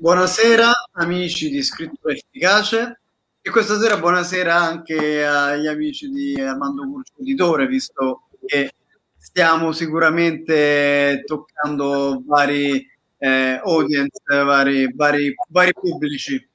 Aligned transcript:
Buonasera 0.00 0.72
amici 0.92 1.50
di 1.50 1.62
Scrittura 1.62 2.14
Efficace 2.14 3.00
e 3.42 3.50
questa 3.50 3.78
sera 3.78 3.98
buonasera 3.98 4.54
anche 4.54 5.26
agli 5.26 5.66
amici 5.66 6.08
di 6.08 6.40
Armando 6.40 6.88
Curcio 6.88 7.12
Editore, 7.20 7.66
visto 7.66 8.22
che 8.46 8.72
stiamo 9.18 9.72
sicuramente 9.72 11.22
toccando 11.26 12.22
vari 12.24 12.82
eh, 13.18 13.60
audience, 13.62 14.22
vari, 14.26 14.90
vari, 14.94 15.34
vari 15.50 15.72
pubblici. 15.74 16.48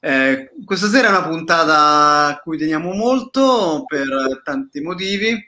Eh, 0.00 0.50
questa 0.64 0.88
sera 0.88 1.06
è 1.06 1.10
una 1.10 1.28
puntata 1.28 2.26
a 2.26 2.40
cui 2.40 2.58
teniamo 2.58 2.92
molto 2.94 3.84
per 3.86 4.42
tanti 4.42 4.80
motivi. 4.80 5.38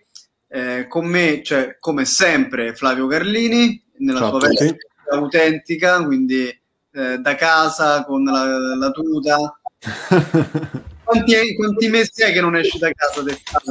Eh, 0.47 0.87
con 0.87 1.05
me 1.05 1.41
c'è 1.41 1.79
come 1.81 2.05
sempre 2.05 2.77
Flavio 2.77 3.09
Carlini 3.09 3.83
nella 3.97 4.21
Ciao 4.21 4.39
sua 4.39 4.49
veste 4.49 4.77
autentica, 5.11 6.05
quindi 6.05 6.60
eh, 6.93 7.19
da 7.19 7.35
casa 7.35 8.05
con 8.05 8.25
la, 8.25 8.77
la 8.77 8.91
tuta. 8.91 9.37
quanti, 11.05 11.55
quanti, 11.57 11.89
mesi 11.89 12.23
è 12.23 12.33
che 12.33 12.41
non 12.41 12.57
esci 12.57 12.79
da 12.79 12.91
casa 12.93 13.23
d'estate? 13.23 13.71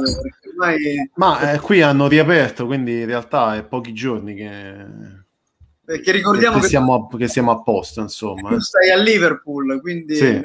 Ormai... 0.50 1.10
Ma 1.14 1.52
eh, 1.52 1.60
qui 1.60 1.82
hanno 1.82 2.08
riaperto, 2.08 2.66
quindi 2.66 3.00
in 3.00 3.06
realtà 3.06 3.56
è 3.56 3.64
pochi 3.64 3.92
giorni 3.92 4.34
che... 4.34 5.18
Perché 5.84 6.12
ricordiamo 6.12 6.56
che, 6.56 6.62
che, 6.62 6.68
siamo, 6.68 6.94
a, 6.94 7.16
che 7.16 7.28
siamo 7.28 7.50
a 7.50 7.62
posto, 7.62 8.00
insomma. 8.00 8.50
Tu 8.50 8.54
eh. 8.54 8.60
stai 8.60 8.90
a 8.90 8.96
Liverpool, 8.96 9.80
quindi 9.80 10.14
sì. 10.14 10.40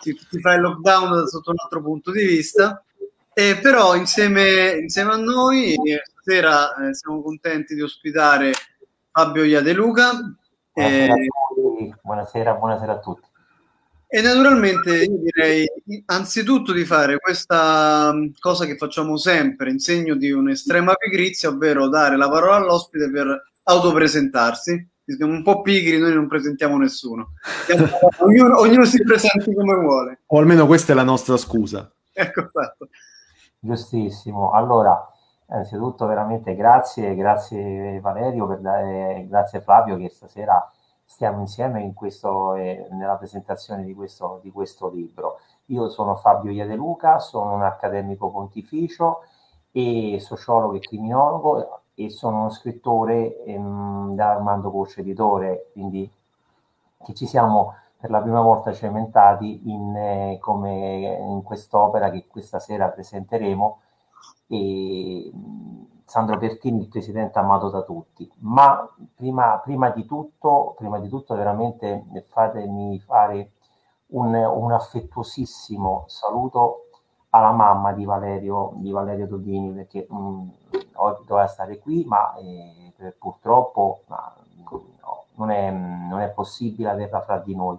ti, 0.00 0.18
ti 0.28 0.40
fai 0.40 0.56
il 0.56 0.62
lockdown 0.62 1.28
sotto 1.28 1.50
un 1.50 1.56
altro 1.62 1.80
punto 1.80 2.10
di 2.10 2.24
vista. 2.24 2.82
Eh, 3.34 3.58
però 3.62 3.94
insieme, 3.94 4.76
insieme, 4.80 5.12
a 5.12 5.16
noi 5.16 5.74
stasera 6.04 6.74
eh, 6.74 6.94
siamo 6.94 7.22
contenti 7.22 7.74
di 7.74 7.80
ospitare 7.80 8.52
Fabio 9.10 9.44
Iadeluca, 9.44 10.34
Buonasera, 10.74 11.14
eh, 11.14 11.90
a 11.92 11.98
buonasera, 12.02 12.54
buonasera 12.54 12.92
a 12.92 12.98
tutti. 12.98 13.28
E 14.06 14.20
naturalmente 14.22 15.04
io 15.04 15.18
direi 15.18 15.66
anzitutto 16.06 16.72
di 16.72 16.84
fare 16.84 17.18
questa 17.18 18.10
mm, 18.12 18.28
cosa 18.38 18.64
che 18.64 18.76
facciamo 18.76 19.18
sempre 19.18 19.70
in 19.70 19.78
segno 19.78 20.14
di 20.14 20.30
un'estrema 20.30 20.94
pigrizia, 20.94 21.50
ovvero 21.50 21.88
dare 21.88 22.16
la 22.16 22.30
parola 22.30 22.56
all'ospite 22.56 23.10
per 23.10 23.52
autopresentarsi. 23.64 24.88
Siamo 25.04 25.32
un 25.32 25.42
po' 25.42 25.60
pigri, 25.60 25.98
noi 25.98 26.14
non 26.14 26.26
presentiamo 26.26 26.78
nessuno. 26.78 27.32
ognuno, 28.20 28.58
ognuno 28.60 28.84
si 28.86 29.02
presenti 29.02 29.52
come 29.52 29.74
vuole. 29.74 30.20
O 30.26 30.38
almeno 30.38 30.66
questa 30.66 30.92
è 30.92 30.94
la 30.94 31.02
nostra 31.02 31.36
scusa. 31.36 31.90
Ecco 32.12 32.48
fatto. 32.50 32.88
Giustissimo. 33.58 34.52
Allora, 34.52 35.11
Innanzitutto 35.52 36.06
veramente 36.06 36.54
grazie, 36.54 37.14
grazie 37.14 38.00
Valerio, 38.00 38.46
per 38.46 38.60
dare, 38.60 39.26
grazie 39.28 39.60
Flavio 39.60 39.98
che 39.98 40.08
stasera 40.08 40.66
stiamo 41.04 41.40
insieme 41.40 41.82
in 41.82 41.92
questo, 41.92 42.54
eh, 42.54 42.88
nella 42.92 43.16
presentazione 43.16 43.84
di 43.84 43.92
questo, 43.92 44.40
di 44.42 44.50
questo, 44.50 44.88
libro. 44.88 45.40
Io 45.66 45.90
sono 45.90 46.16
Fabio 46.16 46.50
Iadeluca, 46.50 47.18
sono 47.18 47.52
un 47.52 47.62
accademico 47.62 48.30
pontificio 48.30 49.24
e 49.70 50.16
sociologo 50.20 50.74
e 50.74 50.80
criminologo 50.80 51.82
e 51.94 52.08
sono 52.08 52.38
uno 52.40 52.50
scrittore 52.50 53.44
ehm, 53.44 54.14
da 54.14 54.30
Armando 54.30 54.70
Cosce 54.70 55.02
Editore, 55.02 55.68
quindi 55.74 56.10
che 57.04 57.12
ci 57.12 57.26
siamo 57.26 57.74
per 57.98 58.08
la 58.08 58.22
prima 58.22 58.40
volta 58.40 58.72
cementati 58.72 59.70
in, 59.70 59.94
eh, 59.96 60.38
come 60.40 61.18
in 61.20 61.42
quest'opera 61.42 62.10
che 62.10 62.26
questa 62.26 62.58
sera 62.58 62.88
presenteremo 62.88 63.80
e 64.52 65.32
Sandro 66.04 66.36
Pertini, 66.36 66.82
il 66.82 66.88
presidente 66.88 67.38
amato 67.38 67.70
da 67.70 67.82
tutti. 67.82 68.30
Ma 68.40 68.86
prima, 69.14 69.58
prima, 69.64 69.88
di, 69.88 70.04
tutto, 70.04 70.74
prima 70.76 70.98
di 71.00 71.08
tutto, 71.08 71.34
veramente 71.34 72.04
fatemi 72.28 73.00
fare 73.00 73.52
un, 74.08 74.34
un 74.34 74.72
affettuosissimo 74.72 76.04
saluto 76.08 76.88
alla 77.30 77.52
mamma 77.52 77.92
di 77.94 78.04
Valerio, 78.04 78.72
di 78.74 78.90
Valerio 78.90 79.26
Dodini, 79.26 79.72
perché 79.72 80.06
mh, 80.06 80.16
mm, 80.16 80.48
oggi 80.96 81.24
doveva 81.24 81.46
stare 81.46 81.78
qui, 81.78 82.04
ma 82.04 82.34
eh, 82.36 83.14
purtroppo 83.18 84.02
ma, 84.08 84.36
no, 84.66 85.24
non, 85.36 85.50
è, 85.50 85.70
non, 85.70 86.20
è, 86.20 86.28
possibile 86.28 86.90
averla 86.90 87.22
fra 87.22 87.38
di 87.38 87.56
noi. 87.56 87.78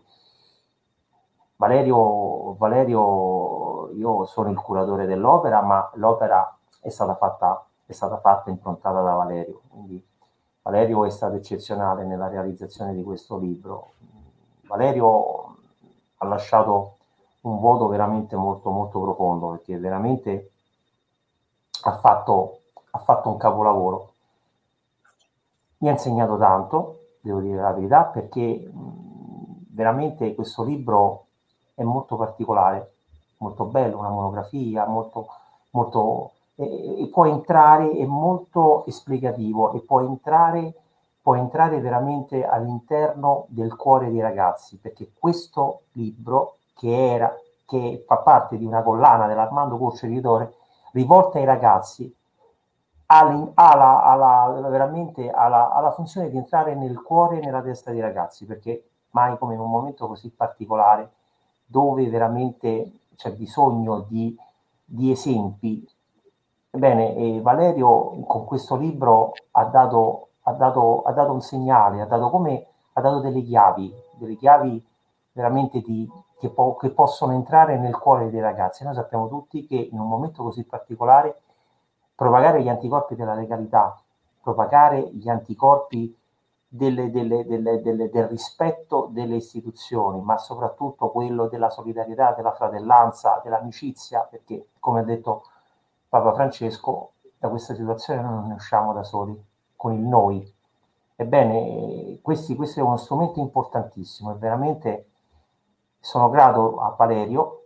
Valerio, 1.55 2.55
Valerio, 2.55 3.91
io 3.91 4.25
sono 4.25 4.49
il 4.49 4.59
curatore 4.59 5.05
dell'opera, 5.05 5.61
ma 5.61 5.87
l'opera 5.93 6.57
è 6.83 6.89
stata 6.89 7.15
fatta, 7.15 7.65
è 7.85 7.93
stata 7.93 8.19
fatta 8.19 8.49
improntata 8.49 9.01
da 9.01 9.13
Valerio. 9.13 9.61
Quindi 9.69 10.05
Valerio 10.61 11.05
è 11.05 11.09
stato 11.09 11.35
eccezionale 11.35 12.03
nella 12.03 12.27
realizzazione 12.27 12.93
di 12.93 13.03
questo 13.03 13.37
libro. 13.37 13.93
Valerio 14.67 15.55
ha 16.17 16.25
lasciato 16.25 16.97
un 17.41 17.59
vuoto 17.59 17.87
veramente 17.87 18.35
molto 18.35 18.69
molto 18.69 19.01
profondo 19.01 19.49
perché 19.51 19.77
veramente 19.77 20.51
ha 21.83 21.97
fatto, 21.97 22.59
ha 22.91 22.99
fatto 22.99 23.29
un 23.29 23.37
capolavoro. 23.37 24.11
Mi 25.79 25.89
ha 25.89 25.91
insegnato 25.91 26.37
tanto, 26.37 26.99
devo 27.21 27.39
dire 27.39 27.61
la 27.61 27.71
verità, 27.71 28.03
perché 28.03 28.69
veramente 29.71 30.35
questo 30.35 30.63
libro 30.63 31.25
è 31.73 31.83
molto 31.83 32.15
particolare, 32.15 32.93
molto 33.37 33.65
bello, 33.65 33.99
una 33.99 34.09
monografia, 34.09 34.85
molto, 34.85 35.27
molto 35.71 36.31
e, 36.55 37.09
può 37.11 37.25
entrare, 37.25 37.91
è 37.91 38.05
molto 38.05 38.85
esplicativo 38.85 39.73
e 39.73 39.79
può 39.81 40.01
entrare, 40.01 40.73
può 41.21 41.35
entrare 41.35 41.79
veramente 41.79 42.45
all'interno 42.45 43.45
del 43.47 43.75
cuore 43.75 44.11
dei 44.11 44.21
ragazzi, 44.21 44.77
perché 44.77 45.11
questo 45.17 45.83
libro, 45.93 46.57
che, 46.75 47.13
era, 47.13 47.33
che 47.65 48.03
fa 48.05 48.17
parte 48.17 48.57
di 48.57 48.65
una 48.65 48.81
collana 48.83 49.27
dell'Armando 49.27 49.77
Corso 49.77 50.05
Editore, 50.05 50.55
rivolta 50.91 51.39
ai 51.39 51.45
ragazzi, 51.45 52.13
ha, 53.05 53.23
la, 53.23 54.03
ha 54.03 54.15
la, 54.15 54.69
veramente 54.69 55.29
ha 55.29 55.47
la, 55.47 55.69
ha 55.69 55.81
la 55.81 55.91
funzione 55.91 56.29
di 56.29 56.37
entrare 56.37 56.73
nel 56.73 57.01
cuore 57.01 57.37
e 57.37 57.45
nella 57.45 57.61
testa 57.61 57.91
dei 57.91 57.99
ragazzi, 57.99 58.45
perché 58.45 58.87
mai 59.11 59.37
come 59.37 59.53
in 59.53 59.59
un 59.59 59.69
momento 59.69 60.07
così 60.07 60.29
particolare, 60.29 61.11
dove 61.65 62.07
veramente 62.09 62.91
c'è 63.15 63.31
bisogno 63.33 64.05
di, 64.07 64.35
di 64.83 65.11
esempi 65.11 65.87
Ebbene, 66.75 67.39
Valerio 67.41 68.23
con 68.25 68.45
questo 68.45 68.75
libro 68.75 69.33
ha 69.51 69.65
dato, 69.65 70.29
ha, 70.41 70.53
dato, 70.53 71.03
ha 71.03 71.11
dato, 71.11 71.31
un 71.31 71.41
segnale, 71.41 72.01
ha 72.01 72.07
dato, 72.07 72.31
come, 72.31 72.65
ha 72.93 73.01
dato 73.01 73.19
delle 73.19 73.43
chiavi, 73.43 73.93
delle 74.13 74.35
chiavi 74.35 74.83
veramente 75.33 75.81
di, 75.81 76.09
che, 76.39 76.49
po- 76.49 76.75
che, 76.77 76.89
possono 76.89 77.33
entrare 77.33 77.77
nel 77.77 77.95
cuore 77.95 78.31
dei 78.31 78.39
ragazzi. 78.39 78.83
Noi 78.83 78.95
sappiamo 78.95 79.27
tutti 79.27 79.67
che 79.67 79.75
in 79.75 79.99
un 79.99 80.07
momento 80.07 80.41
così 80.41 80.63
particolare 80.63 81.41
propagare 82.15 82.63
gli 82.63 82.69
anticorpi 82.69 83.13
della 83.13 83.35
legalità, 83.35 84.01
propagare 84.41 85.11
gli 85.13 85.29
anticorpi 85.29 86.17
delle, 86.67 87.11
delle, 87.11 87.45
delle, 87.45 87.81
del 87.83 88.27
rispetto 88.27 89.09
delle 89.11 89.35
istituzioni, 89.35 90.21
ma 90.21 90.39
soprattutto 90.39 91.11
quello 91.11 91.45
della 91.45 91.69
solidarietà, 91.69 92.33
della 92.33 92.53
fratellanza, 92.53 93.39
dell'amicizia, 93.43 94.27
perché 94.27 94.69
come 94.79 95.01
ha 95.01 95.03
detto 95.03 95.43
Papa 96.13 96.33
Francesco, 96.33 97.13
da 97.39 97.49
questa 97.49 97.73
situazione 97.73 98.21
noi 98.21 98.33
non 98.33 98.47
ne 98.49 98.53
usciamo 98.53 98.93
da 98.93 99.01
soli, 99.01 99.35
con 99.75 99.93
il 99.93 100.01
noi. 100.01 100.47
Ebbene, 101.15 102.19
questi, 102.21 102.55
questo 102.55 102.79
è 102.79 102.83
uno 102.83 102.97
strumento 102.97 103.39
importantissimo 103.39 104.31
e 104.31 104.35
veramente 104.35 105.07
sono 105.99 106.29
grato 106.29 106.79
a 106.81 106.93
Valerio 106.95 107.63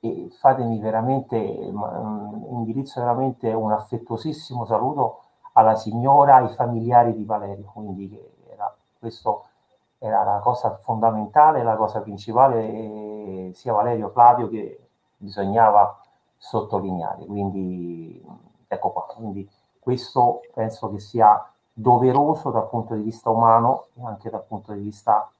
e 0.00 0.28
fatemi 0.40 0.80
veramente, 0.80 1.36
indirizzo 1.36 2.98
veramente 2.98 3.52
un 3.52 3.70
affettuosissimo 3.70 4.64
saluto 4.64 5.20
alla 5.52 5.76
signora, 5.76 6.38
ai 6.38 6.48
familiari 6.48 7.14
di 7.14 7.24
Valerio, 7.24 7.70
quindi 7.72 8.20
era, 8.50 8.74
questo 8.98 9.44
era 9.98 10.24
la 10.24 10.40
cosa 10.40 10.78
fondamentale, 10.78 11.62
la 11.62 11.76
cosa 11.76 12.00
principale, 12.00 13.52
sia 13.54 13.72
Valerio 13.72 14.08
Flavio 14.08 14.48
che 14.48 14.88
bisognava 15.16 16.01
sottolineare. 16.42 17.24
Quindi 17.24 18.20
ecco 18.66 18.90
qua, 18.90 19.06
quindi 19.14 19.48
questo 19.78 20.40
penso 20.52 20.90
che 20.90 20.98
sia 20.98 21.48
doveroso 21.72 22.50
dal 22.50 22.68
punto 22.68 22.94
di 22.94 23.02
vista 23.02 23.30
umano 23.30 23.86
e 23.94 24.04
anche 24.04 24.28
dal 24.28 24.44
punto 24.44 24.72
di 24.72 24.80
vista 24.80 25.30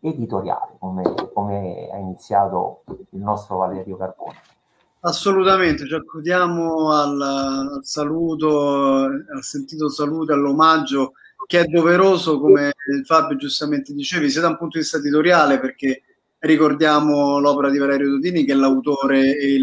editoriale, 0.00 0.76
come, 0.78 1.02
come 1.32 1.88
ha 1.92 1.96
iniziato 1.98 2.82
il 3.10 3.20
nostro 3.20 3.58
Valerio 3.58 3.96
Carbone. 3.96 4.40
Assolutamente, 5.00 5.86
ci 5.86 5.94
accudiamo 5.94 6.90
al, 6.92 7.20
al, 7.20 7.80
saluto, 7.82 9.04
al 9.04 9.42
sentito 9.42 9.88
saluto, 9.90 10.32
all'omaggio 10.32 11.12
che 11.46 11.60
è 11.60 11.64
doveroso, 11.64 12.40
come 12.40 12.72
Fabio 13.04 13.36
giustamente 13.36 13.92
dicevi, 13.92 14.30
sia 14.30 14.40
da 14.40 14.48
un 14.48 14.56
punto 14.56 14.78
di 14.78 14.82
vista 14.82 14.98
editoriale, 14.98 15.58
perché 15.58 16.02
ricordiamo 16.42 17.38
l'opera 17.38 17.70
di 17.70 17.78
Valerio 17.78 18.10
Dodini, 18.10 18.44
che 18.44 18.52
è 18.52 18.56
l'autore 18.56 19.36
e 19.36 19.58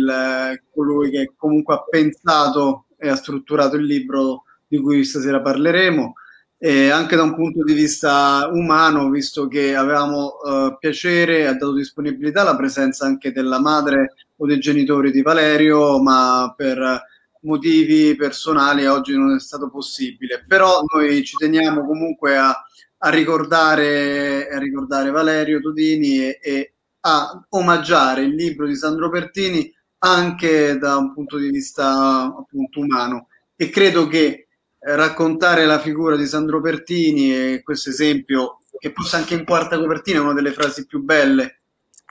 colui 0.72 1.10
che 1.10 1.34
comunque 1.36 1.74
ha 1.74 1.84
pensato 1.84 2.86
e 2.98 3.10
ha 3.10 3.16
strutturato 3.16 3.76
il 3.76 3.86
libro 3.86 4.44
di 4.68 4.80
cui 4.80 5.04
stasera 5.04 5.42
parleremo, 5.42 6.14
e 6.58 6.90
anche 6.90 7.16
da 7.16 7.24
un 7.24 7.36
punto 7.36 7.64
di 7.64 7.74
vista 7.74 8.50
umano, 8.52 9.10
visto 9.10 9.48
che 9.48 9.76
avevamo 9.76 10.38
uh, 10.44 10.78
piacere 10.78 11.48
ha 11.48 11.54
dato 11.54 11.74
disponibilità 11.74 12.44
la 12.44 12.56
presenza 12.56 13.06
anche 13.06 13.32
della 13.32 13.60
madre 13.60 14.14
o 14.38 14.46
dei 14.46 14.60
genitori 14.60 15.12
di 15.12 15.22
Valerio, 15.22 16.02
ma 16.02 16.54
per 16.56 17.02
motivi 17.42 18.16
personali 18.16 18.86
oggi 18.86 19.16
non 19.16 19.36
è 19.36 19.40
stato 19.40 19.70
possibile. 19.70 20.44
Però 20.48 20.82
noi 20.94 21.24
ci 21.24 21.36
teniamo 21.38 21.86
comunque 21.86 22.38
a, 22.38 22.54
a, 23.00 23.10
ricordare, 23.10 24.50
a 24.50 24.58
ricordare, 24.58 25.12
Valerio 25.12 25.60
Todini 25.60 26.20
e, 26.20 26.40
e 26.42 26.74
a 27.02 27.46
omaggiare 27.50 28.24
il 28.24 28.36
libro 28.36 28.68
di 28.68 28.76
Sandro 28.76 29.10
Pertini 29.10 29.72
anche 30.00 30.78
da 30.78 30.98
un 30.98 31.14
punto 31.14 31.38
di 31.38 31.50
vista 31.50 32.24
appunto 32.24 32.80
umano. 32.80 33.28
E 33.56 33.70
credo 33.70 34.08
che 34.08 34.48
eh, 34.82 34.96
raccontare 34.96 35.66
la 35.66 35.80
figura 35.80 36.16
di 36.16 36.26
Sandro 36.26 36.62
Pertini 36.62 37.34
e 37.34 37.62
questo 37.64 37.90
esempio, 37.90 38.60
che 38.78 38.94
forse 38.94 39.18
anche 39.18 39.34
in 39.34 39.46
quarta 39.46 39.78
copertina 39.78 40.20
è 40.20 40.22
una 40.22 40.34
delle 40.34 40.54
frasi 40.54 40.86
più 40.86 41.04
belle, 41.04 41.62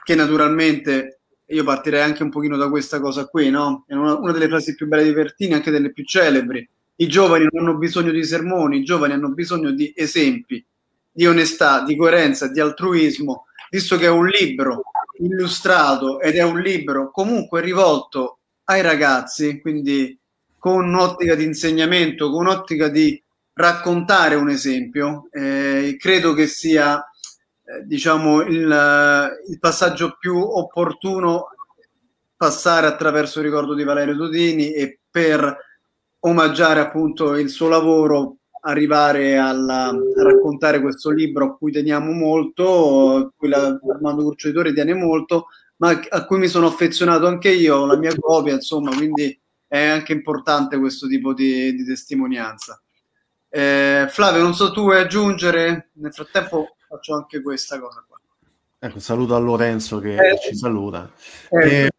che 0.03 0.15
naturalmente 0.15 1.21
io 1.47 1.63
partirei 1.63 2.01
anche 2.01 2.21
un 2.21 2.29
pochino 2.29 2.57
da 2.57 2.69
questa 2.69 2.99
cosa 2.99 3.25
qui, 3.25 3.49
no? 3.49 3.85
È 3.87 3.95
una, 3.95 4.15
una 4.19 4.31
delle 4.31 4.47
frasi 4.47 4.75
più 4.75 4.87
belle 4.87 5.03
di 5.03 5.13
Pertini, 5.13 5.53
anche 5.53 5.71
delle 5.71 5.91
più 5.91 6.03
celebri. 6.03 6.67
I 6.97 7.07
giovani 7.07 7.47
non 7.49 7.63
hanno 7.63 7.77
bisogno 7.77 8.11
di 8.11 8.23
sermoni, 8.23 8.79
i 8.79 8.83
giovani 8.83 9.13
hanno 9.13 9.29
bisogno 9.29 9.71
di 9.71 9.91
esempi, 9.95 10.63
di 11.11 11.25
onestà, 11.25 11.83
di 11.83 11.95
coerenza, 11.95 12.47
di 12.47 12.59
altruismo, 12.59 13.45
visto 13.69 13.97
che 13.97 14.05
è 14.05 14.09
un 14.09 14.27
libro 14.27 14.83
illustrato 15.19 16.19
ed 16.19 16.35
è 16.35 16.43
un 16.43 16.59
libro 16.59 17.11
comunque 17.11 17.61
rivolto 17.61 18.39
ai 18.65 18.81
ragazzi, 18.81 19.59
quindi 19.59 20.17
con 20.57 20.85
un'ottica 20.85 21.35
di 21.35 21.45
insegnamento, 21.45 22.29
con 22.29 22.45
un'ottica 22.45 22.87
di 22.89 23.21
raccontare 23.53 24.35
un 24.35 24.49
esempio, 24.49 25.27
eh, 25.31 25.95
credo 25.99 26.33
che 26.33 26.47
sia 26.47 27.03
eh, 27.63 27.85
diciamo 27.85 28.41
il, 28.41 29.37
il, 29.47 29.59
passaggio 29.59 30.15
più 30.17 30.37
opportuno 30.37 31.47
passare 32.35 32.87
attraverso 32.87 33.39
il 33.39 33.45
ricordo 33.45 33.73
di 33.73 33.83
Valerio 33.83 34.15
Dodini 34.15 34.73
e 34.73 34.99
per 35.09 35.55
omaggiare 36.19 36.79
appunto 36.79 37.35
il 37.35 37.49
suo 37.49 37.67
lavoro 37.67 38.37
arrivare 38.61 39.37
alla, 39.37 39.87
a 39.89 40.23
raccontare 40.23 40.81
questo 40.81 41.09
libro 41.09 41.45
a 41.45 41.57
cui 41.57 41.71
teniamo 41.71 42.11
molto, 42.11 43.15
a 43.15 43.31
cui 43.35 43.49
la, 43.49 43.79
Armando 43.93 44.23
Curcio 44.23 44.51
tiene 44.73 44.93
molto, 44.93 45.47
ma 45.77 45.99
a 46.09 46.25
cui 46.25 46.37
mi 46.39 46.47
sono 46.47 46.67
affezionato 46.67 47.27
anche 47.27 47.49
io, 47.49 47.85
la 47.85 47.97
mia 47.97 48.13
copia, 48.17 48.53
insomma, 48.53 48.95
quindi 48.95 49.39
è 49.67 49.85
anche 49.85 50.13
importante 50.13 50.77
questo 50.77 51.07
tipo 51.07 51.33
di, 51.33 51.73
di 51.73 51.85
testimonianza. 51.85 52.81
Eh, 53.49 54.07
Flavio, 54.09 54.41
non 54.41 54.53
so 54.53 54.71
tu 54.71 54.81
vuoi 54.81 54.99
aggiungere? 54.99 55.91
Nel 55.93 56.13
frattempo 56.13 56.75
faccio 56.87 57.15
anche 57.15 57.41
questa 57.41 57.79
cosa 57.79 58.03
qua. 58.07 58.19
Ecco, 58.81 58.99
saluto 58.99 59.35
a 59.35 59.39
Lorenzo 59.39 59.99
che 59.99 60.15
eh, 60.15 60.39
ci 60.39 60.55
saluta. 60.55 61.11
Eh, 61.49 61.89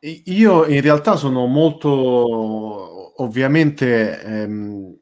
eh, 0.00 0.22
io 0.26 0.64
in 0.66 0.80
realtà 0.80 1.16
sono 1.16 1.46
molto, 1.46 1.90
ovviamente, 3.22 4.22
ehm, 4.22 4.96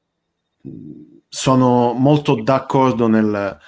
sono 1.28 1.92
molto 1.92 2.42
d'accordo 2.42 3.08
nel 3.08 3.58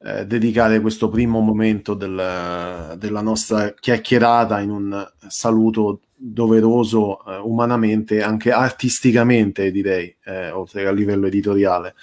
eh, 0.00 0.26
dedicare 0.26 0.80
questo 0.80 1.08
primo 1.08 1.40
momento 1.40 1.94
del, 1.94 2.94
della 2.96 3.20
nostra 3.20 3.74
chiacchierata 3.74 4.60
in 4.60 4.70
un 4.70 5.08
saluto 5.26 6.02
doveroso 6.14 7.24
eh, 7.24 7.36
umanamente, 7.38 8.22
anche 8.22 8.50
artisticamente 8.50 9.70
direi, 9.70 10.14
eh, 10.24 10.50
oltre 10.50 10.82
che 10.82 10.88
a 10.88 10.92
livello 10.92 11.26
editoriale, 11.26 11.94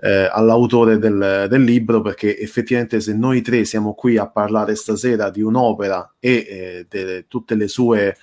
eh, 0.00 0.28
all'autore 0.30 0.98
del, 0.98 1.46
del, 1.48 1.62
libro, 1.62 2.02
perché 2.02 2.38
effettivamente 2.38 3.00
se 3.00 3.14
noi 3.14 3.40
tre 3.42 3.64
siamo 3.64 3.94
qui 3.94 4.16
a 4.16 4.28
parlare 4.28 4.74
stasera 4.74 5.30
di 5.30 5.40
un'opera 5.40 6.14
e 6.18 6.86
di 6.88 6.98
eh, 6.98 7.24
tutte 7.28 7.54
le 7.54 7.68
sue 7.68 8.16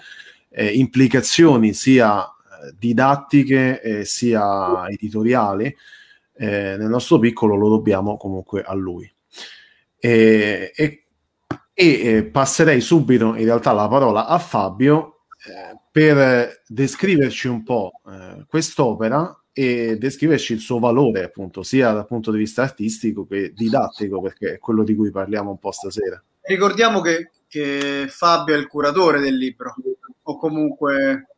eh, 0.50 0.68
implicazioni 0.68 1.73
sia 1.73 2.27
eh, 2.67 2.75
didattiche 2.77 4.06
sia 4.06 4.88
editoriali, 4.89 5.75
nel 6.38 6.89
nostro 6.89 7.19
piccolo 7.19 7.56
lo 7.56 7.69
dobbiamo 7.69 8.17
comunque 8.17 8.62
a 8.62 8.73
lui. 8.73 9.09
E, 9.97 10.71
e 10.75 11.00
e 11.77 12.23
passerei 12.23 12.79
subito 12.79 13.35
in 13.35 13.44
realtà 13.44 13.73
la 13.73 13.89
parola 13.89 14.27
a 14.27 14.38
Fabio 14.38 15.25
per 15.91 16.63
descriverci 16.65 17.50
un 17.50 17.63
po' 17.63 18.01
eh, 18.07 18.45
quest'opera 18.47 19.44
e 19.51 19.97
descriverci 19.97 20.53
il 20.53 20.59
suo 20.59 20.79
valore, 20.79 21.23
appunto, 21.23 21.63
sia 21.63 21.91
dal 21.91 22.07
punto 22.07 22.31
di 22.31 22.38
vista 22.38 22.63
artistico 22.63 23.25
che 23.25 23.53
didattico, 23.53 24.21
perché 24.21 24.53
è 24.53 24.57
quello 24.57 24.83
di 24.83 24.95
cui 24.95 25.11
parliamo 25.11 25.51
un 25.51 25.59
po' 25.59 25.71
stasera. 25.71 26.21
Ricordiamo 26.41 27.01
che, 27.01 27.31
che 27.47 28.06
Fabio 28.07 28.56
è 28.56 28.57
il 28.57 28.68
curatore 28.68 29.19
del 29.19 29.35
libro, 29.35 29.75
o 30.23 30.38
comunque... 30.38 31.34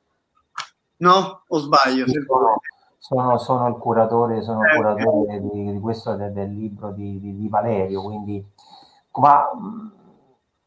No? 0.98 1.42
O 1.48 1.58
sbaglio? 1.60 2.06
Sono, 2.08 2.60
sono, 2.98 3.38
sono, 3.38 3.68
il 3.68 3.76
curatore, 3.76 4.42
sono 4.42 4.62
il 4.64 4.72
eh, 4.72 4.76
curatore 4.76 5.42
di, 5.42 5.72
di, 5.72 5.80
questo 5.80 6.16
del, 6.16 6.32
del 6.32 6.54
libro 6.54 6.92
di, 6.92 7.20
di, 7.20 7.36
di, 7.36 7.50
Valerio, 7.50 8.02
quindi... 8.02 8.46
Ma 9.18 9.50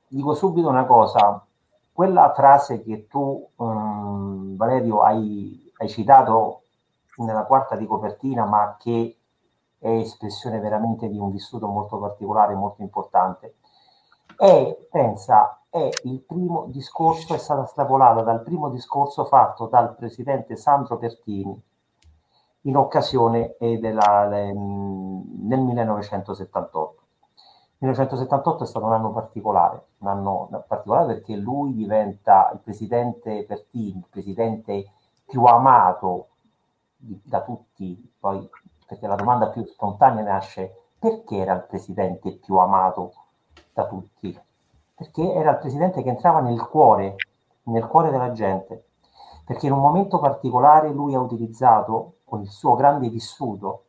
dico 0.08 0.34
subito 0.34 0.68
una 0.68 0.86
cosa, 0.86 1.44
quella 1.92 2.32
frase 2.32 2.82
che 2.82 3.06
tu, 3.06 3.48
um, 3.56 4.56
Valerio, 4.56 5.02
hai, 5.02 5.72
hai, 5.76 5.88
citato 5.88 6.62
nella 7.18 7.44
quarta 7.44 7.76
di 7.76 7.86
copertina, 7.86 8.44
ma 8.44 8.76
che 8.78 9.16
è 9.78 9.88
espressione 9.88 10.58
veramente 10.58 11.08
di 11.08 11.16
un 11.16 11.30
vissuto 11.30 11.68
molto 11.68 11.98
particolare, 11.98 12.54
molto 12.54 12.82
importante, 12.82 13.54
è, 14.40 14.74
pensa, 14.90 15.64
è 15.68 15.90
il 16.04 16.20
primo 16.20 16.64
discorso, 16.68 17.34
è 17.34 17.38
stata 17.38 17.64
estrapolata 17.64 18.22
dal 18.22 18.42
primo 18.42 18.70
discorso 18.70 19.26
fatto 19.26 19.66
dal 19.66 19.94
presidente 19.94 20.56
Sandro 20.56 20.96
Pertini 20.96 21.62
in 22.62 22.76
occasione 22.76 23.56
della, 23.58 24.28
nel 24.28 24.56
1978. 25.60 27.02
1978 27.80 28.64
è 28.64 28.66
stato 28.66 28.86
un 28.86 28.92
anno 28.94 29.12
particolare, 29.12 29.88
un 29.98 30.08
anno 30.08 30.64
particolare 30.66 31.14
perché 31.14 31.36
lui 31.36 31.74
diventa 31.74 32.50
il 32.54 32.60
presidente 32.60 33.44
Pertini, 33.44 33.98
il 33.98 34.06
presidente 34.08 34.90
più 35.26 35.44
amato 35.44 36.28
da 36.96 37.42
tutti, 37.42 38.10
poi 38.18 38.48
perché 38.86 39.06
la 39.06 39.16
domanda 39.16 39.50
più 39.50 39.66
spontanea 39.66 40.24
nasce 40.24 40.86
perché 40.98 41.36
era 41.36 41.52
il 41.52 41.64
presidente 41.64 42.32
più 42.32 42.56
amato 42.56 43.12
da 43.72 43.86
tutti? 43.86 44.38
Perché 44.94 45.32
era 45.32 45.52
il 45.52 45.58
presidente 45.58 46.02
che 46.02 46.08
entrava 46.08 46.40
nel 46.40 46.60
cuore, 46.66 47.16
nel 47.64 47.86
cuore 47.86 48.10
della 48.10 48.32
gente, 48.32 48.84
perché 49.44 49.66
in 49.66 49.72
un 49.72 49.80
momento 49.80 50.18
particolare 50.18 50.90
lui 50.90 51.14
ha 51.14 51.20
utilizzato 51.20 52.16
con 52.24 52.42
il 52.42 52.48
suo 52.48 52.74
grande 52.74 53.08
vissuto 53.08 53.84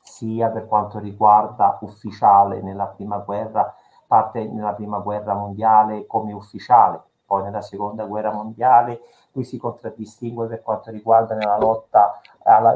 sia 0.00 0.48
per 0.50 0.66
quanto 0.66 0.98
riguarda 0.98 1.78
ufficiale 1.80 2.60
nella 2.60 2.86
prima 2.86 3.18
guerra, 3.18 3.74
parte 4.06 4.44
nella 4.44 4.74
prima 4.74 4.98
guerra 4.98 5.34
mondiale 5.34 6.06
come 6.06 6.32
ufficiale, 6.32 7.02
poi 7.32 7.44
nella 7.44 7.62
seconda 7.62 8.04
guerra 8.04 8.30
mondiale 8.30 9.00
lui 9.32 9.44
si 9.44 9.56
contraddistingue 9.56 10.48
per 10.48 10.60
quanto 10.60 10.90
riguarda 10.90 11.34
nella 11.34 11.56
lotta, 11.56 12.20
alla, 12.42 12.74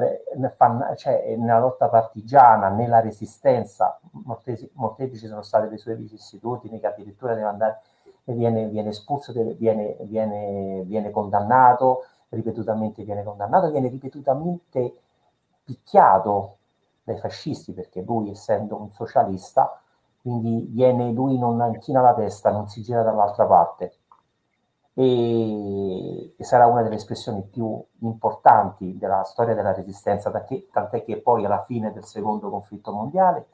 cioè, 0.97 1.37
nella 1.37 1.59
lotta 1.59 1.91
partigiana, 1.91 2.71
nella 2.71 3.01
resistenza, 3.01 4.01
molteplici, 4.73 5.27
sono 5.27 5.43
state 5.43 5.69
le 5.69 5.77
sue 5.77 5.95
vicissitudini 5.95 6.81
che 6.81 6.87
addirittura 6.87 7.35
deve 7.35 7.47
andare, 7.47 7.81
viene, 8.25 8.69
viene 8.69 8.89
espulso, 8.89 9.35
viene, 9.35 9.99
viene, 10.01 10.83
viene 10.87 11.11
condannato, 11.11 12.07
ripetutamente 12.31 13.05
viene 13.05 13.23
condannato, 13.23 13.71
viene 13.71 13.89
ripetutamente 13.89 14.95
picchiato 15.63 16.57
dai 17.05 17.19
fascisti, 17.19 17.75
perché 17.75 18.01
lui 18.01 18.31
essendo 18.31 18.81
un 18.81 18.91
socialista, 18.93 19.79
quindi 20.23 20.67
viene, 20.71 21.13
lui 21.13 21.39
non 21.39 21.77
china 21.81 22.01
la 22.01 22.15
testa, 22.15 22.51
non 22.51 22.67
si 22.67 22.81
gira 22.81 23.03
dall'altra 23.03 23.45
parte. 23.45 23.93
E, 24.99 26.35
e, 26.37 26.45
sarà 26.45 26.67
una 26.67 26.83
delle 26.83 26.95
espressioni 26.95 27.43
più 27.43 27.85
importanti 28.01 28.97
della 28.97 29.25
storia 29.25 29.55
della 29.55 29.75
resistenza, 29.75 30.31
tant'è 30.31 31.05
che 31.05 31.19
poi 31.19 31.45
alla 31.45 31.63
fine 31.65 31.93
del 31.93 32.05
secondo 32.05 32.49
conflitto 32.49 32.93
mondiale 32.93 33.47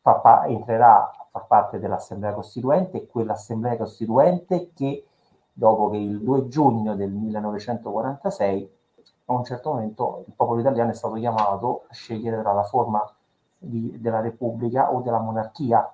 fa, 0.00 0.44
entrerà 0.46 1.10
a 1.10 1.26
far 1.30 1.46
parte 1.46 1.78
dell'Assemblea 1.80 2.32
Costituente, 2.32 3.06
quell'Assemblea 3.06 3.76
Costituente 3.76 4.70
che 4.72 5.04
dopo 5.52 5.90
che 5.90 5.96
il 5.96 6.22
2 6.22 6.46
giugno 6.46 6.94
del 6.94 7.10
1946 7.10 8.76
a 9.26 9.32
un 9.32 9.44
certo 9.44 9.70
momento 9.70 10.24
il 10.26 10.32
popolo 10.34 10.60
italiano 10.60 10.90
è 10.90 10.94
stato 10.94 11.14
chiamato 11.14 11.84
a 11.88 11.92
scegliere 11.92 12.40
tra 12.40 12.52
la 12.52 12.62
forma 12.62 13.04
di, 13.58 14.00
della 14.00 14.20
Repubblica 14.20 14.92
o 14.92 15.00
della 15.00 15.18
monarchia, 15.18 15.92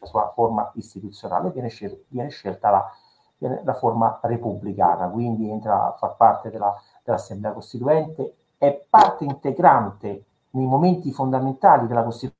la 0.00 0.06
sua 0.06 0.32
forma 0.34 0.70
istituzionale, 0.74 1.50
viene, 1.50 1.68
scel- 1.68 2.04
viene 2.08 2.30
scelta 2.30 2.70
la, 2.70 2.90
la, 3.38 3.74
forma 3.74 4.18
repubblicana, 4.22 5.08
quindi 5.08 5.50
entra 5.50 5.86
a 5.86 5.92
far 5.92 6.16
parte 6.16 6.50
della, 6.50 6.74
dell'Assemblea 7.04 7.52
Costituente, 7.52 8.36
è 8.58 8.86
parte 8.88 9.24
integrante 9.24 10.24
nei 10.50 10.66
momenti 10.66 11.12
fondamentali 11.12 11.86
della 11.86 12.02
Costituzione 12.02 12.36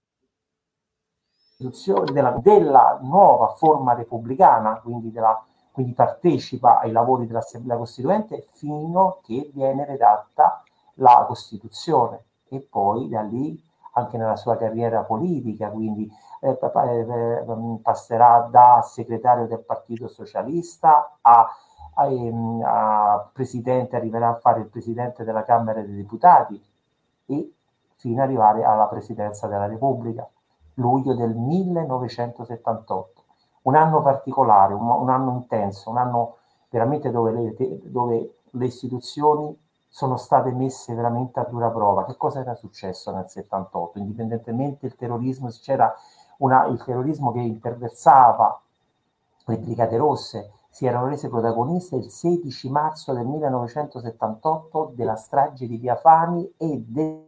della, 2.12 2.38
della 2.40 2.98
nuova 3.02 3.48
forma 3.56 3.94
repubblicana, 3.94 4.80
quindi, 4.80 5.10
della, 5.10 5.44
quindi 5.72 5.92
partecipa 5.92 6.78
ai 6.78 6.92
lavori 6.92 7.26
dell'Assemblea 7.26 7.76
Costituente 7.76 8.46
fino 8.52 9.08
a 9.08 9.18
che 9.22 9.50
viene 9.52 9.84
redatta 9.84 10.62
la 10.94 11.24
Costituzione. 11.26 12.24
E 12.48 12.60
poi 12.60 13.08
da 13.08 13.22
lì 13.22 13.60
anche 13.98 14.16
nella 14.16 14.36
sua 14.36 14.56
carriera 14.56 15.02
politica, 15.02 15.68
quindi 15.68 16.10
eh, 16.40 16.58
eh, 16.60 17.44
ehm, 17.46 17.78
passerà 17.82 18.48
da 18.50 18.80
segretario 18.82 19.46
del 19.46 19.60
Partito 19.60 20.08
Socialista 20.08 21.18
a, 21.20 21.46
a, 21.94 22.06
ehm, 22.06 22.62
a, 22.64 23.30
presidente, 23.32 23.96
arriverà 23.96 24.28
a 24.28 24.38
fare 24.38 24.60
il 24.60 24.66
presidente 24.68 25.24
della 25.24 25.44
Camera 25.44 25.80
dei 25.82 25.96
Deputati 25.96 26.62
e 27.26 27.52
fino 27.96 28.22
ad 28.22 28.28
arrivare 28.28 28.64
alla 28.64 28.86
presidenza 28.86 29.46
della 29.46 29.66
Repubblica 29.66 30.26
luglio 30.74 31.14
del 31.14 31.34
1978. 31.34 33.22
Un 33.62 33.74
anno 33.74 34.00
particolare, 34.02 34.72
un, 34.74 34.88
un 34.88 35.10
anno 35.10 35.32
intenso, 35.32 35.90
un 35.90 35.98
anno 35.98 36.36
veramente 36.70 37.10
dove 37.10 37.32
le, 37.32 37.54
dove 37.84 38.34
le 38.50 38.64
istituzioni 38.64 39.67
sono 39.88 40.16
state 40.16 40.52
messe 40.52 40.94
veramente 40.94 41.40
a 41.40 41.44
dura 41.44 41.70
prova. 41.70 42.04
Che 42.04 42.16
cosa 42.16 42.40
era 42.40 42.54
successo 42.54 43.10
nel 43.12 43.28
78? 43.28 43.98
Indipendentemente 43.98 44.86
il 44.86 44.94
terrorismo, 44.94 45.48
c'era 45.48 45.92
una, 46.38 46.66
il 46.66 46.82
terrorismo 46.84 47.32
che 47.32 47.40
interversava 47.40 48.60
le 49.46 49.58
Brigate 49.58 49.96
Rosse, 49.96 50.52
si 50.70 50.86
erano 50.86 51.08
rese 51.08 51.28
protagoniste 51.28 51.96
il 51.96 52.10
16 52.10 52.70
marzo 52.70 53.12
del 53.12 53.26
1978 53.26 54.92
della 54.94 55.16
strage 55.16 55.66
di 55.66 55.76
Via 55.76 55.96
Fani 55.96 56.54
e 56.56 56.84
del 56.86 57.26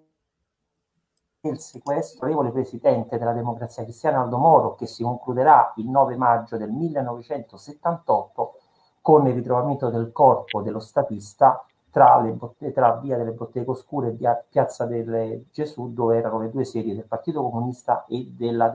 sequestro 1.59 2.27
onorevole 2.27 2.53
presidente 2.53 3.19
della 3.19 3.33
democrazia 3.33 3.83
cristiana 3.83 4.21
Aldo 4.21 4.37
Moro 4.37 4.75
che 4.75 4.87
si 4.87 5.03
concluderà 5.03 5.73
il 5.77 5.89
9 5.89 6.17
maggio 6.17 6.59
del 6.59 6.71
1978 6.71 8.55
con 9.01 9.27
il 9.27 9.35
ritrovamento 9.35 9.89
del 9.89 10.13
corpo 10.13 10.61
dello 10.61 10.81
statista 10.81 11.65
tra, 11.91 12.21
le 12.21 12.73
tra 12.73 12.97
via 12.97 13.17
delle 13.17 13.33
Botteghe 13.33 13.71
Oscure 13.71 14.09
e 14.09 14.13
via 14.13 14.43
Piazza 14.49 14.87
del 14.87 15.47
Gesù 15.51 15.93
dove 15.93 16.17
erano 16.17 16.41
le 16.41 16.51
due 16.51 16.65
sedi 16.65 16.95
del 16.95 17.05
Partito 17.05 17.43
Comunista 17.43 18.05
e 18.07 18.33
della, 18.37 18.73